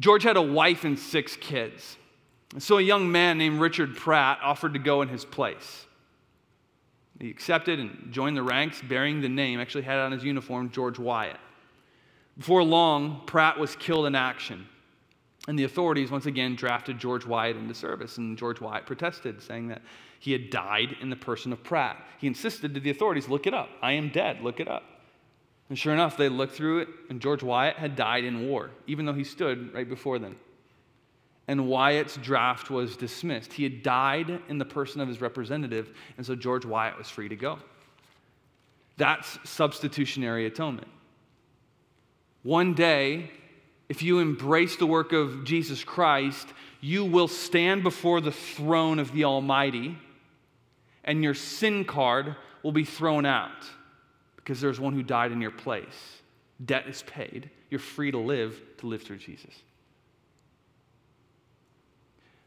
George 0.00 0.22
had 0.22 0.36
a 0.36 0.42
wife 0.42 0.84
and 0.84 0.98
six 0.98 1.34
kids. 1.34 1.96
So 2.58 2.76
a 2.76 2.82
young 2.82 3.10
man 3.10 3.38
named 3.38 3.58
Richard 3.58 3.96
Pratt 3.96 4.40
offered 4.42 4.74
to 4.74 4.78
go 4.78 5.00
in 5.00 5.08
his 5.08 5.24
place. 5.24 5.86
He 7.20 7.30
accepted 7.30 7.78
and 7.78 8.08
joined 8.10 8.36
the 8.36 8.42
ranks 8.42 8.82
bearing 8.82 9.20
the 9.20 9.28
name, 9.28 9.60
actually 9.60 9.82
had 9.82 9.98
on 9.98 10.12
his 10.12 10.24
uniform, 10.24 10.70
George 10.70 10.98
Wyatt. 10.98 11.38
Before 12.36 12.64
long, 12.64 13.22
Pratt 13.26 13.58
was 13.58 13.76
killed 13.76 14.06
in 14.06 14.14
action. 14.14 14.66
And 15.46 15.58
the 15.58 15.64
authorities 15.64 16.10
once 16.10 16.26
again 16.26 16.56
drafted 16.56 16.98
George 16.98 17.26
Wyatt 17.26 17.56
into 17.56 17.74
service. 17.74 18.16
And 18.16 18.36
George 18.36 18.60
Wyatt 18.60 18.86
protested, 18.86 19.42
saying 19.42 19.68
that 19.68 19.82
he 20.18 20.32
had 20.32 20.50
died 20.50 20.96
in 21.00 21.10
the 21.10 21.16
person 21.16 21.52
of 21.52 21.62
Pratt. 21.62 22.02
He 22.18 22.26
insisted 22.26 22.74
to 22.74 22.80
the 22.80 22.90
authorities, 22.90 23.28
look 23.28 23.46
it 23.46 23.54
up. 23.54 23.68
I 23.82 23.92
am 23.92 24.08
dead, 24.08 24.40
look 24.40 24.58
it 24.58 24.68
up. 24.68 24.84
And 25.68 25.78
sure 25.78 25.92
enough, 25.92 26.16
they 26.16 26.28
looked 26.28 26.54
through 26.54 26.80
it, 26.80 26.88
and 27.10 27.20
George 27.20 27.42
Wyatt 27.42 27.76
had 27.76 27.96
died 27.96 28.24
in 28.24 28.48
war, 28.48 28.70
even 28.86 29.06
though 29.06 29.12
he 29.12 29.24
stood 29.24 29.72
right 29.74 29.88
before 29.88 30.18
them. 30.18 30.36
And 31.46 31.68
Wyatt's 31.68 32.16
draft 32.16 32.70
was 32.70 32.96
dismissed. 32.96 33.52
He 33.52 33.64
had 33.64 33.82
died 33.82 34.40
in 34.48 34.58
the 34.58 34.64
person 34.64 35.00
of 35.00 35.08
his 35.08 35.20
representative, 35.20 35.92
and 36.16 36.24
so 36.24 36.34
George 36.34 36.64
Wyatt 36.64 36.96
was 36.96 37.08
free 37.08 37.28
to 37.28 37.36
go. 37.36 37.58
That's 38.96 39.38
substitutionary 39.44 40.46
atonement. 40.46 40.88
One 42.42 42.74
day, 42.74 43.30
if 43.88 44.02
you 44.02 44.20
embrace 44.20 44.76
the 44.76 44.86
work 44.86 45.12
of 45.12 45.44
Jesus 45.44 45.84
Christ, 45.84 46.48
you 46.80 47.04
will 47.04 47.28
stand 47.28 47.82
before 47.82 48.20
the 48.20 48.32
throne 48.32 48.98
of 48.98 49.12
the 49.12 49.24
Almighty 49.24 49.98
and 51.04 51.22
your 51.22 51.34
sin 51.34 51.84
card 51.84 52.34
will 52.62 52.72
be 52.72 52.84
thrown 52.84 53.26
out 53.26 53.70
because 54.36 54.60
there's 54.60 54.80
one 54.80 54.94
who 54.94 55.02
died 55.02 55.32
in 55.32 55.40
your 55.40 55.50
place. 55.50 56.22
Debt 56.64 56.86
is 56.86 57.02
paid. 57.02 57.50
You're 57.70 57.78
free 57.80 58.10
to 58.10 58.18
live, 58.18 58.60
to 58.78 58.86
live 58.86 59.02
through 59.02 59.18
Jesus. 59.18 59.54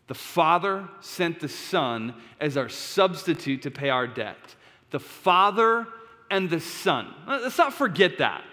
The 0.08 0.15
Father 0.15 0.88
sent 1.02 1.39
the 1.39 1.50
Son 1.50 2.13
as 2.39 2.58
our 2.58 2.70
substitute 2.70 3.62
to 3.63 3.72
pay 3.72 3.89
our 3.89 4.08
debt. 4.08 4.56
The 4.89 5.00
Father 5.00 5.86
and 6.32 6.50
the 6.50 6.62
Son. 6.62 7.13
Let's 7.28 7.58
not 7.58 7.74
forget 7.74 8.17
that. 8.20 8.43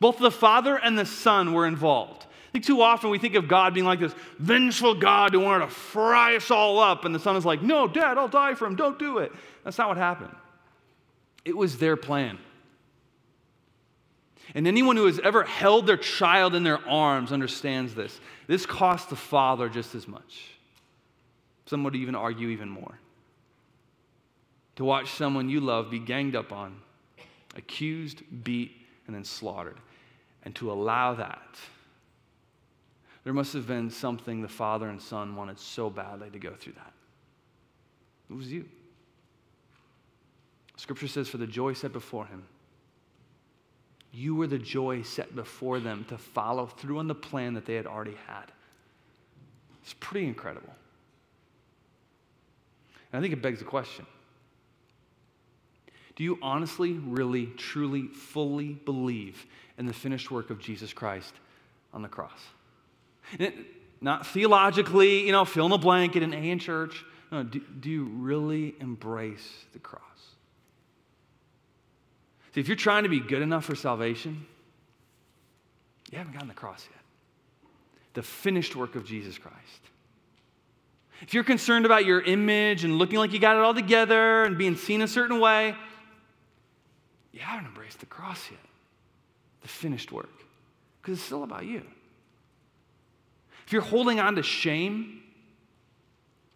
Both 0.00 0.18
the 0.18 0.30
Father 0.30 0.76
and 0.76 0.98
the 0.98 1.06
Son 1.06 1.52
were 1.52 1.66
involved. 1.66 2.24
I 2.24 2.52
think 2.52 2.64
too 2.64 2.82
often 2.82 3.10
we 3.10 3.18
think 3.18 3.34
of 3.34 3.48
God 3.48 3.74
being 3.74 3.86
like 3.86 4.00
this 4.00 4.14
vengeful 4.38 4.94
God 4.94 5.32
who 5.32 5.40
wanted 5.40 5.66
to 5.66 5.70
fry 5.70 6.36
us 6.36 6.50
all 6.50 6.78
up, 6.78 7.04
and 7.04 7.14
the 7.14 7.18
Son 7.20 7.36
is 7.36 7.44
like, 7.44 7.62
No, 7.62 7.86
Dad, 7.86 8.18
I'll 8.18 8.28
die 8.28 8.54
for 8.54 8.66
him. 8.66 8.76
Don't 8.76 8.98
do 8.98 9.18
it. 9.18 9.32
That's 9.64 9.78
not 9.78 9.88
what 9.88 9.96
happened. 9.96 10.34
It 11.44 11.56
was 11.56 11.78
their 11.78 11.96
plan. 11.96 12.38
And 14.54 14.66
anyone 14.66 14.96
who 14.96 15.06
has 15.06 15.18
ever 15.20 15.44
held 15.44 15.86
their 15.86 15.96
child 15.96 16.54
in 16.54 16.62
their 16.62 16.86
arms 16.88 17.32
understands 17.32 17.94
this. 17.94 18.20
This 18.46 18.64
cost 18.64 19.10
the 19.10 19.16
father 19.16 19.68
just 19.68 19.94
as 19.94 20.06
much. 20.06 20.55
Some 21.66 21.84
would 21.84 21.96
even 21.96 22.14
argue 22.14 22.48
even 22.48 22.68
more. 22.68 22.98
To 24.76 24.84
watch 24.84 25.10
someone 25.10 25.48
you 25.48 25.60
love 25.60 25.90
be 25.90 25.98
ganged 25.98 26.36
up 26.36 26.52
on, 26.52 26.76
accused, 27.56 28.22
beat, 28.44 28.72
and 29.06 29.14
then 29.14 29.24
slaughtered. 29.24 29.78
And 30.44 30.54
to 30.56 30.70
allow 30.70 31.14
that 31.14 31.56
there 33.26 33.32
must 33.32 33.54
have 33.54 33.66
been 33.66 33.90
something 33.90 34.40
the 34.40 34.46
father 34.46 34.88
and 34.88 35.02
son 35.02 35.34
wanted 35.34 35.58
so 35.58 35.90
badly 35.90 36.30
to 36.30 36.38
go 36.38 36.54
through 36.54 36.74
that. 36.74 36.92
It 38.30 38.34
was 38.34 38.52
you. 38.52 38.68
Scripture 40.76 41.08
says, 41.08 41.28
For 41.28 41.38
the 41.38 41.46
joy 41.48 41.72
set 41.72 41.92
before 41.92 42.26
him, 42.26 42.44
you 44.12 44.36
were 44.36 44.46
the 44.46 44.60
joy 44.60 45.02
set 45.02 45.34
before 45.34 45.80
them 45.80 46.06
to 46.08 46.16
follow 46.16 46.66
through 46.66 47.00
on 47.00 47.08
the 47.08 47.16
plan 47.16 47.54
that 47.54 47.66
they 47.66 47.74
had 47.74 47.88
already 47.88 48.16
had. 48.28 48.52
It's 49.82 49.94
pretty 49.94 50.28
incredible. 50.28 50.72
And 53.16 53.22
I 53.24 53.28
think 53.30 53.32
it 53.32 53.40
begs 53.40 53.60
the 53.60 53.64
question 53.64 54.04
Do 56.16 56.22
you 56.22 56.38
honestly, 56.42 56.92
really, 56.92 57.46
truly, 57.56 58.08
fully 58.08 58.74
believe 58.74 59.46
in 59.78 59.86
the 59.86 59.94
finished 59.94 60.30
work 60.30 60.50
of 60.50 60.58
Jesus 60.58 60.92
Christ 60.92 61.32
on 61.94 62.02
the 62.02 62.08
cross? 62.08 62.38
not 64.02 64.26
theologically, 64.26 65.24
you 65.24 65.32
know, 65.32 65.46
fill 65.46 65.64
in 65.64 65.70
the 65.70 65.78
blank 65.78 66.12
blanket 66.12 66.24
in 66.24 66.34
A 66.34 66.50
in 66.50 66.58
church. 66.58 67.06
No, 67.32 67.42
do, 67.42 67.62
do 67.80 67.88
you 67.88 68.04
really 68.04 68.74
embrace 68.80 69.64
the 69.72 69.78
cross? 69.78 70.02
See, 72.54 72.60
if 72.60 72.68
you're 72.68 72.76
trying 72.76 73.04
to 73.04 73.08
be 73.08 73.20
good 73.20 73.40
enough 73.40 73.64
for 73.64 73.74
salvation, 73.74 74.44
you 76.12 76.18
haven't 76.18 76.34
gotten 76.34 76.48
the 76.48 76.54
cross 76.54 76.86
yet. 76.92 77.00
The 78.12 78.22
finished 78.22 78.76
work 78.76 78.94
of 78.94 79.06
Jesus 79.06 79.38
Christ. 79.38 79.56
If 81.22 81.34
you're 81.34 81.44
concerned 81.44 81.86
about 81.86 82.04
your 82.04 82.20
image 82.20 82.84
and 82.84 82.98
looking 82.98 83.18
like 83.18 83.32
you 83.32 83.38
got 83.38 83.56
it 83.56 83.62
all 83.62 83.74
together 83.74 84.44
and 84.44 84.58
being 84.58 84.76
seen 84.76 85.02
a 85.02 85.08
certain 85.08 85.40
way, 85.40 85.74
you 87.32 87.40
haven't 87.40 87.66
embraced 87.66 88.00
the 88.00 88.06
cross 88.06 88.50
yet. 88.50 88.60
The 89.62 89.68
finished 89.68 90.12
work. 90.12 90.30
Because 91.00 91.18
it's 91.18 91.26
still 91.26 91.42
about 91.42 91.64
you. 91.64 91.82
If 93.66 93.72
you're 93.72 93.82
holding 93.82 94.20
on 94.20 94.36
to 94.36 94.42
shame, 94.42 95.22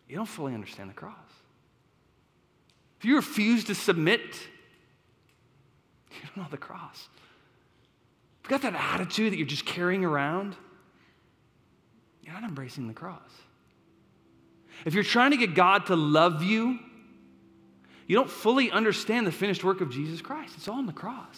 you 0.08 0.16
don't 0.16 0.26
fully 0.26 0.54
understand 0.54 0.90
the 0.90 0.94
cross. 0.94 1.14
If 2.98 3.04
you 3.04 3.16
refuse 3.16 3.64
to 3.64 3.74
submit, 3.74 4.20
you 6.12 6.18
don't 6.26 6.44
know 6.44 6.50
the 6.50 6.58
cross. 6.58 7.08
If 8.44 8.50
you've 8.50 8.60
got 8.60 8.72
that 8.72 8.78
attitude 8.94 9.32
that 9.32 9.38
you're 9.38 9.46
just 9.46 9.64
carrying 9.64 10.04
around, 10.04 10.54
you're 12.22 12.34
not 12.34 12.44
embracing 12.44 12.88
the 12.88 12.94
cross. 12.94 13.30
If 14.84 14.94
you're 14.94 15.04
trying 15.04 15.32
to 15.32 15.36
get 15.36 15.54
God 15.54 15.86
to 15.86 15.96
love 15.96 16.42
you, 16.42 16.78
you 18.06 18.16
don't 18.16 18.30
fully 18.30 18.70
understand 18.70 19.26
the 19.26 19.32
finished 19.32 19.62
work 19.62 19.80
of 19.80 19.90
Jesus 19.90 20.20
Christ. 20.20 20.54
It's 20.56 20.66
all 20.68 20.78
on 20.78 20.86
the 20.86 20.92
cross. 20.92 21.36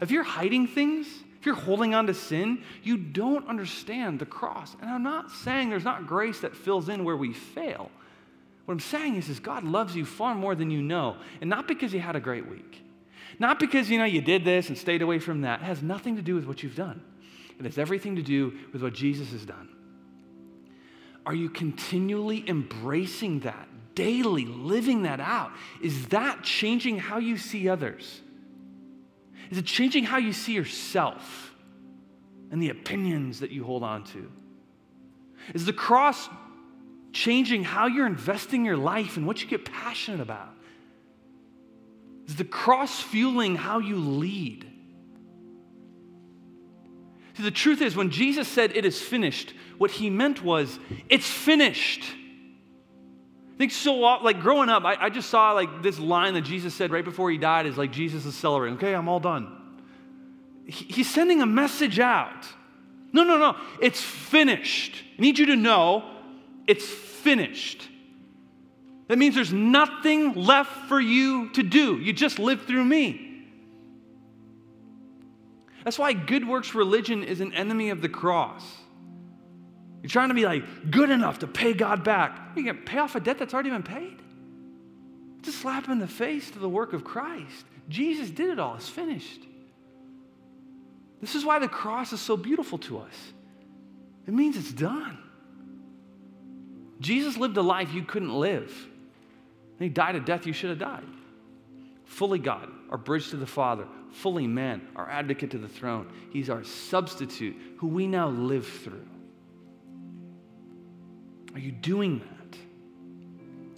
If 0.00 0.10
you're 0.10 0.24
hiding 0.24 0.66
things, 0.66 1.06
if 1.38 1.46
you're 1.46 1.54
holding 1.54 1.94
on 1.94 2.06
to 2.08 2.14
sin, 2.14 2.62
you 2.82 2.96
don't 2.96 3.46
understand 3.46 4.18
the 4.18 4.26
cross. 4.26 4.76
And 4.80 4.90
I'm 4.90 5.02
not 5.02 5.30
saying 5.30 5.70
there's 5.70 5.84
not 5.84 6.06
grace 6.06 6.40
that 6.40 6.56
fills 6.56 6.88
in 6.88 7.04
where 7.04 7.16
we 7.16 7.32
fail. 7.32 7.90
What 8.64 8.74
I'm 8.74 8.80
saying 8.80 9.16
is, 9.16 9.28
is 9.28 9.38
God 9.38 9.64
loves 9.64 9.94
you 9.94 10.04
far 10.04 10.34
more 10.34 10.54
than 10.54 10.70
you 10.70 10.82
know. 10.82 11.16
And 11.40 11.48
not 11.48 11.68
because 11.68 11.94
you 11.94 12.00
had 12.00 12.16
a 12.16 12.20
great 12.20 12.50
week. 12.50 12.82
Not 13.38 13.60
because, 13.60 13.88
you 13.88 13.98
know, 13.98 14.04
you 14.04 14.20
did 14.20 14.44
this 14.44 14.68
and 14.68 14.76
stayed 14.76 15.02
away 15.02 15.20
from 15.20 15.42
that. 15.42 15.60
It 15.60 15.64
has 15.64 15.82
nothing 15.82 16.16
to 16.16 16.22
do 16.22 16.34
with 16.34 16.46
what 16.46 16.62
you've 16.62 16.74
done. 16.74 17.00
It 17.58 17.64
has 17.64 17.78
everything 17.78 18.16
to 18.16 18.22
do 18.22 18.58
with 18.72 18.82
what 18.82 18.92
Jesus 18.92 19.30
has 19.30 19.44
done. 19.44 19.68
Are 21.28 21.34
you 21.34 21.50
continually 21.50 22.42
embracing 22.48 23.40
that, 23.40 23.68
daily 23.94 24.46
living 24.46 25.02
that 25.02 25.20
out? 25.20 25.52
Is 25.82 26.06
that 26.06 26.42
changing 26.42 26.96
how 26.98 27.18
you 27.18 27.36
see 27.36 27.68
others? 27.68 28.22
Is 29.50 29.58
it 29.58 29.66
changing 29.66 30.04
how 30.04 30.16
you 30.16 30.32
see 30.32 30.54
yourself 30.54 31.54
and 32.50 32.62
the 32.62 32.70
opinions 32.70 33.40
that 33.40 33.50
you 33.50 33.62
hold 33.62 33.82
on 33.82 34.04
to? 34.04 34.32
Is 35.52 35.66
the 35.66 35.72
cross 35.74 36.30
changing 37.12 37.62
how 37.62 37.88
you're 37.88 38.06
investing 38.06 38.64
your 38.64 38.78
life 38.78 39.18
and 39.18 39.26
what 39.26 39.42
you 39.42 39.48
get 39.48 39.66
passionate 39.66 40.20
about? 40.20 40.54
Is 42.26 42.36
the 42.36 42.44
cross 42.44 43.02
fueling 43.02 43.54
how 43.54 43.80
you 43.80 43.96
lead? 43.96 44.66
See, 47.36 47.42
the 47.42 47.50
truth 47.50 47.82
is, 47.82 47.94
when 47.94 48.08
Jesus 48.08 48.48
said 48.48 48.74
it 48.74 48.86
is 48.86 49.00
finished, 49.00 49.52
what 49.78 49.90
he 49.90 50.10
meant 50.10 50.44
was, 50.44 50.78
it's 51.08 51.26
finished. 51.26 52.02
I 53.54 53.58
think 53.58 53.72
so, 53.72 53.94
like 53.94 54.40
growing 54.40 54.68
up, 54.68 54.84
I, 54.84 54.96
I, 55.00 55.10
just 55.10 55.30
saw 55.30 55.52
like 55.52 55.82
this 55.82 55.98
line 55.98 56.34
that 56.34 56.42
Jesus 56.42 56.74
said 56.74 56.90
right 56.92 57.04
before 57.04 57.30
he 57.30 57.38
died 57.38 57.66
is 57.66 57.76
like, 57.76 57.90
Jesus 57.90 58.24
is 58.24 58.34
celebrating. 58.34 58.76
Okay, 58.76 58.94
I'm 58.94 59.08
all 59.08 59.20
done. 59.20 59.52
He, 60.64 60.84
he's 60.84 61.10
sending 61.10 61.42
a 61.42 61.46
message 61.46 61.98
out. 61.98 62.46
No, 63.12 63.24
no, 63.24 63.38
no. 63.38 63.56
It's 63.80 64.00
finished. 64.00 65.02
I 65.18 65.22
need 65.22 65.38
you 65.38 65.46
to 65.46 65.56
know 65.56 66.04
it's 66.66 66.86
finished. 66.86 67.88
That 69.08 69.16
means 69.16 69.34
there's 69.34 69.52
nothing 69.52 70.34
left 70.34 70.88
for 70.88 71.00
you 71.00 71.50
to 71.50 71.62
do. 71.62 71.96
You 71.96 72.12
just 72.12 72.38
live 72.38 72.66
through 72.66 72.84
me. 72.84 73.46
That's 75.82 75.98
why 75.98 76.12
good 76.12 76.46
works 76.46 76.74
religion 76.74 77.24
is 77.24 77.40
an 77.40 77.54
enemy 77.54 77.88
of 77.88 78.02
the 78.02 78.08
cross. 78.08 78.62
You're 80.02 80.10
trying 80.10 80.28
to 80.28 80.34
be 80.34 80.44
like 80.44 80.90
good 80.90 81.10
enough 81.10 81.40
to 81.40 81.46
pay 81.46 81.72
God 81.72 82.04
back. 82.04 82.56
You 82.56 82.64
can 82.64 82.78
pay 82.78 82.98
off 82.98 83.16
a 83.16 83.20
debt 83.20 83.38
that's 83.38 83.52
already 83.52 83.70
been 83.70 83.82
paid. 83.82 84.16
It's 85.40 85.48
a 85.48 85.52
slap 85.52 85.88
in 85.88 85.98
the 85.98 86.06
face 86.06 86.50
to 86.52 86.58
the 86.58 86.68
work 86.68 86.92
of 86.92 87.04
Christ. 87.04 87.64
Jesus 87.88 88.30
did 88.30 88.50
it 88.50 88.58
all, 88.58 88.76
it's 88.76 88.88
finished. 88.88 89.42
This 91.20 91.34
is 91.34 91.44
why 91.44 91.58
the 91.58 91.68
cross 91.68 92.12
is 92.12 92.20
so 92.20 92.36
beautiful 92.36 92.78
to 92.78 92.98
us. 92.98 93.14
It 94.26 94.34
means 94.34 94.56
it's 94.56 94.72
done. 94.72 95.18
Jesus 97.00 97.36
lived 97.36 97.56
a 97.56 97.62
life 97.62 97.92
you 97.92 98.02
couldn't 98.02 98.34
live. 98.34 98.72
he 99.78 99.88
died 99.88 100.16
a 100.16 100.20
death 100.20 100.46
you 100.46 100.52
should 100.52 100.70
have 100.70 100.78
died. 100.78 101.06
Fully 102.04 102.38
God, 102.38 102.68
our 102.90 102.98
bridge 102.98 103.30
to 103.30 103.36
the 103.36 103.46
Father, 103.46 103.86
fully 104.12 104.46
man, 104.46 104.86
our 104.96 105.08
advocate 105.08 105.50
to 105.52 105.58
the 105.58 105.68
throne. 105.68 106.10
He's 106.32 106.50
our 106.50 106.64
substitute 106.64 107.56
who 107.78 107.86
we 107.86 108.06
now 108.06 108.28
live 108.28 108.66
through. 108.66 109.06
Are 111.54 111.60
you 111.60 111.72
doing 111.72 112.18
that? 112.20 112.38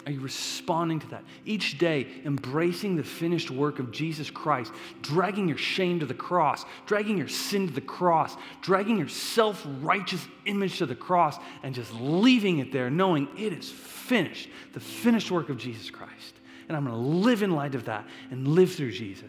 Are 0.06 0.12
you 0.12 0.20
responding 0.20 0.98
to 1.00 1.06
that? 1.10 1.24
Each 1.44 1.76
day, 1.76 2.06
embracing 2.24 2.96
the 2.96 3.04
finished 3.04 3.50
work 3.50 3.78
of 3.78 3.92
Jesus 3.92 4.30
Christ, 4.30 4.72
dragging 5.02 5.46
your 5.46 5.58
shame 5.58 6.00
to 6.00 6.06
the 6.06 6.14
cross, 6.14 6.64
dragging 6.86 7.18
your 7.18 7.28
sin 7.28 7.68
to 7.68 7.72
the 7.72 7.82
cross, 7.82 8.36
dragging 8.62 8.96
your 8.96 9.08
self 9.08 9.64
righteous 9.82 10.26
image 10.46 10.78
to 10.78 10.86
the 10.86 10.94
cross, 10.94 11.38
and 11.62 11.74
just 11.74 11.92
leaving 11.94 12.58
it 12.58 12.72
there, 12.72 12.90
knowing 12.90 13.28
it 13.36 13.52
is 13.52 13.70
finished, 13.70 14.48
the 14.72 14.80
finished 14.80 15.30
work 15.30 15.50
of 15.50 15.58
Jesus 15.58 15.90
Christ. 15.90 16.34
And 16.68 16.76
I'm 16.76 16.84
going 16.84 16.96
to 16.96 17.00
live 17.00 17.42
in 17.42 17.50
light 17.50 17.74
of 17.74 17.84
that 17.84 18.06
and 18.30 18.48
live 18.48 18.72
through 18.72 18.92
Jesus. 18.92 19.26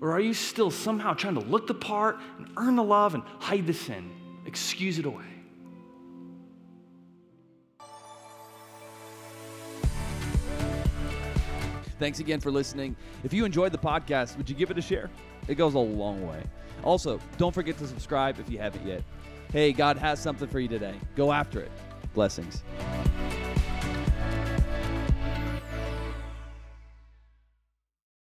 Or 0.00 0.12
are 0.12 0.20
you 0.20 0.34
still 0.34 0.70
somehow 0.70 1.14
trying 1.14 1.34
to 1.34 1.40
look 1.40 1.66
the 1.66 1.74
part 1.74 2.18
and 2.38 2.48
earn 2.56 2.76
the 2.76 2.82
love 2.82 3.14
and 3.14 3.22
hide 3.38 3.66
the 3.66 3.74
sin, 3.74 4.10
excuse 4.46 4.98
it 4.98 5.06
away? 5.06 5.39
Thanks 12.00 12.18
again 12.18 12.40
for 12.40 12.50
listening. 12.50 12.96
If 13.24 13.34
you 13.34 13.44
enjoyed 13.44 13.72
the 13.72 13.78
podcast, 13.78 14.38
would 14.38 14.48
you 14.48 14.56
give 14.56 14.70
it 14.70 14.78
a 14.78 14.82
share? 14.82 15.10
It 15.48 15.56
goes 15.56 15.74
a 15.74 15.78
long 15.78 16.26
way. 16.26 16.42
Also, 16.82 17.20
don't 17.36 17.54
forget 17.54 17.76
to 17.76 17.86
subscribe 17.86 18.40
if 18.40 18.50
you 18.50 18.58
haven't 18.58 18.86
yet. 18.86 19.02
Hey, 19.52 19.70
God 19.72 19.98
has 19.98 20.18
something 20.18 20.48
for 20.48 20.60
you 20.60 20.68
today. 20.68 20.94
Go 21.14 21.30
after 21.30 21.60
it. 21.60 21.70
Blessings. 22.14 22.62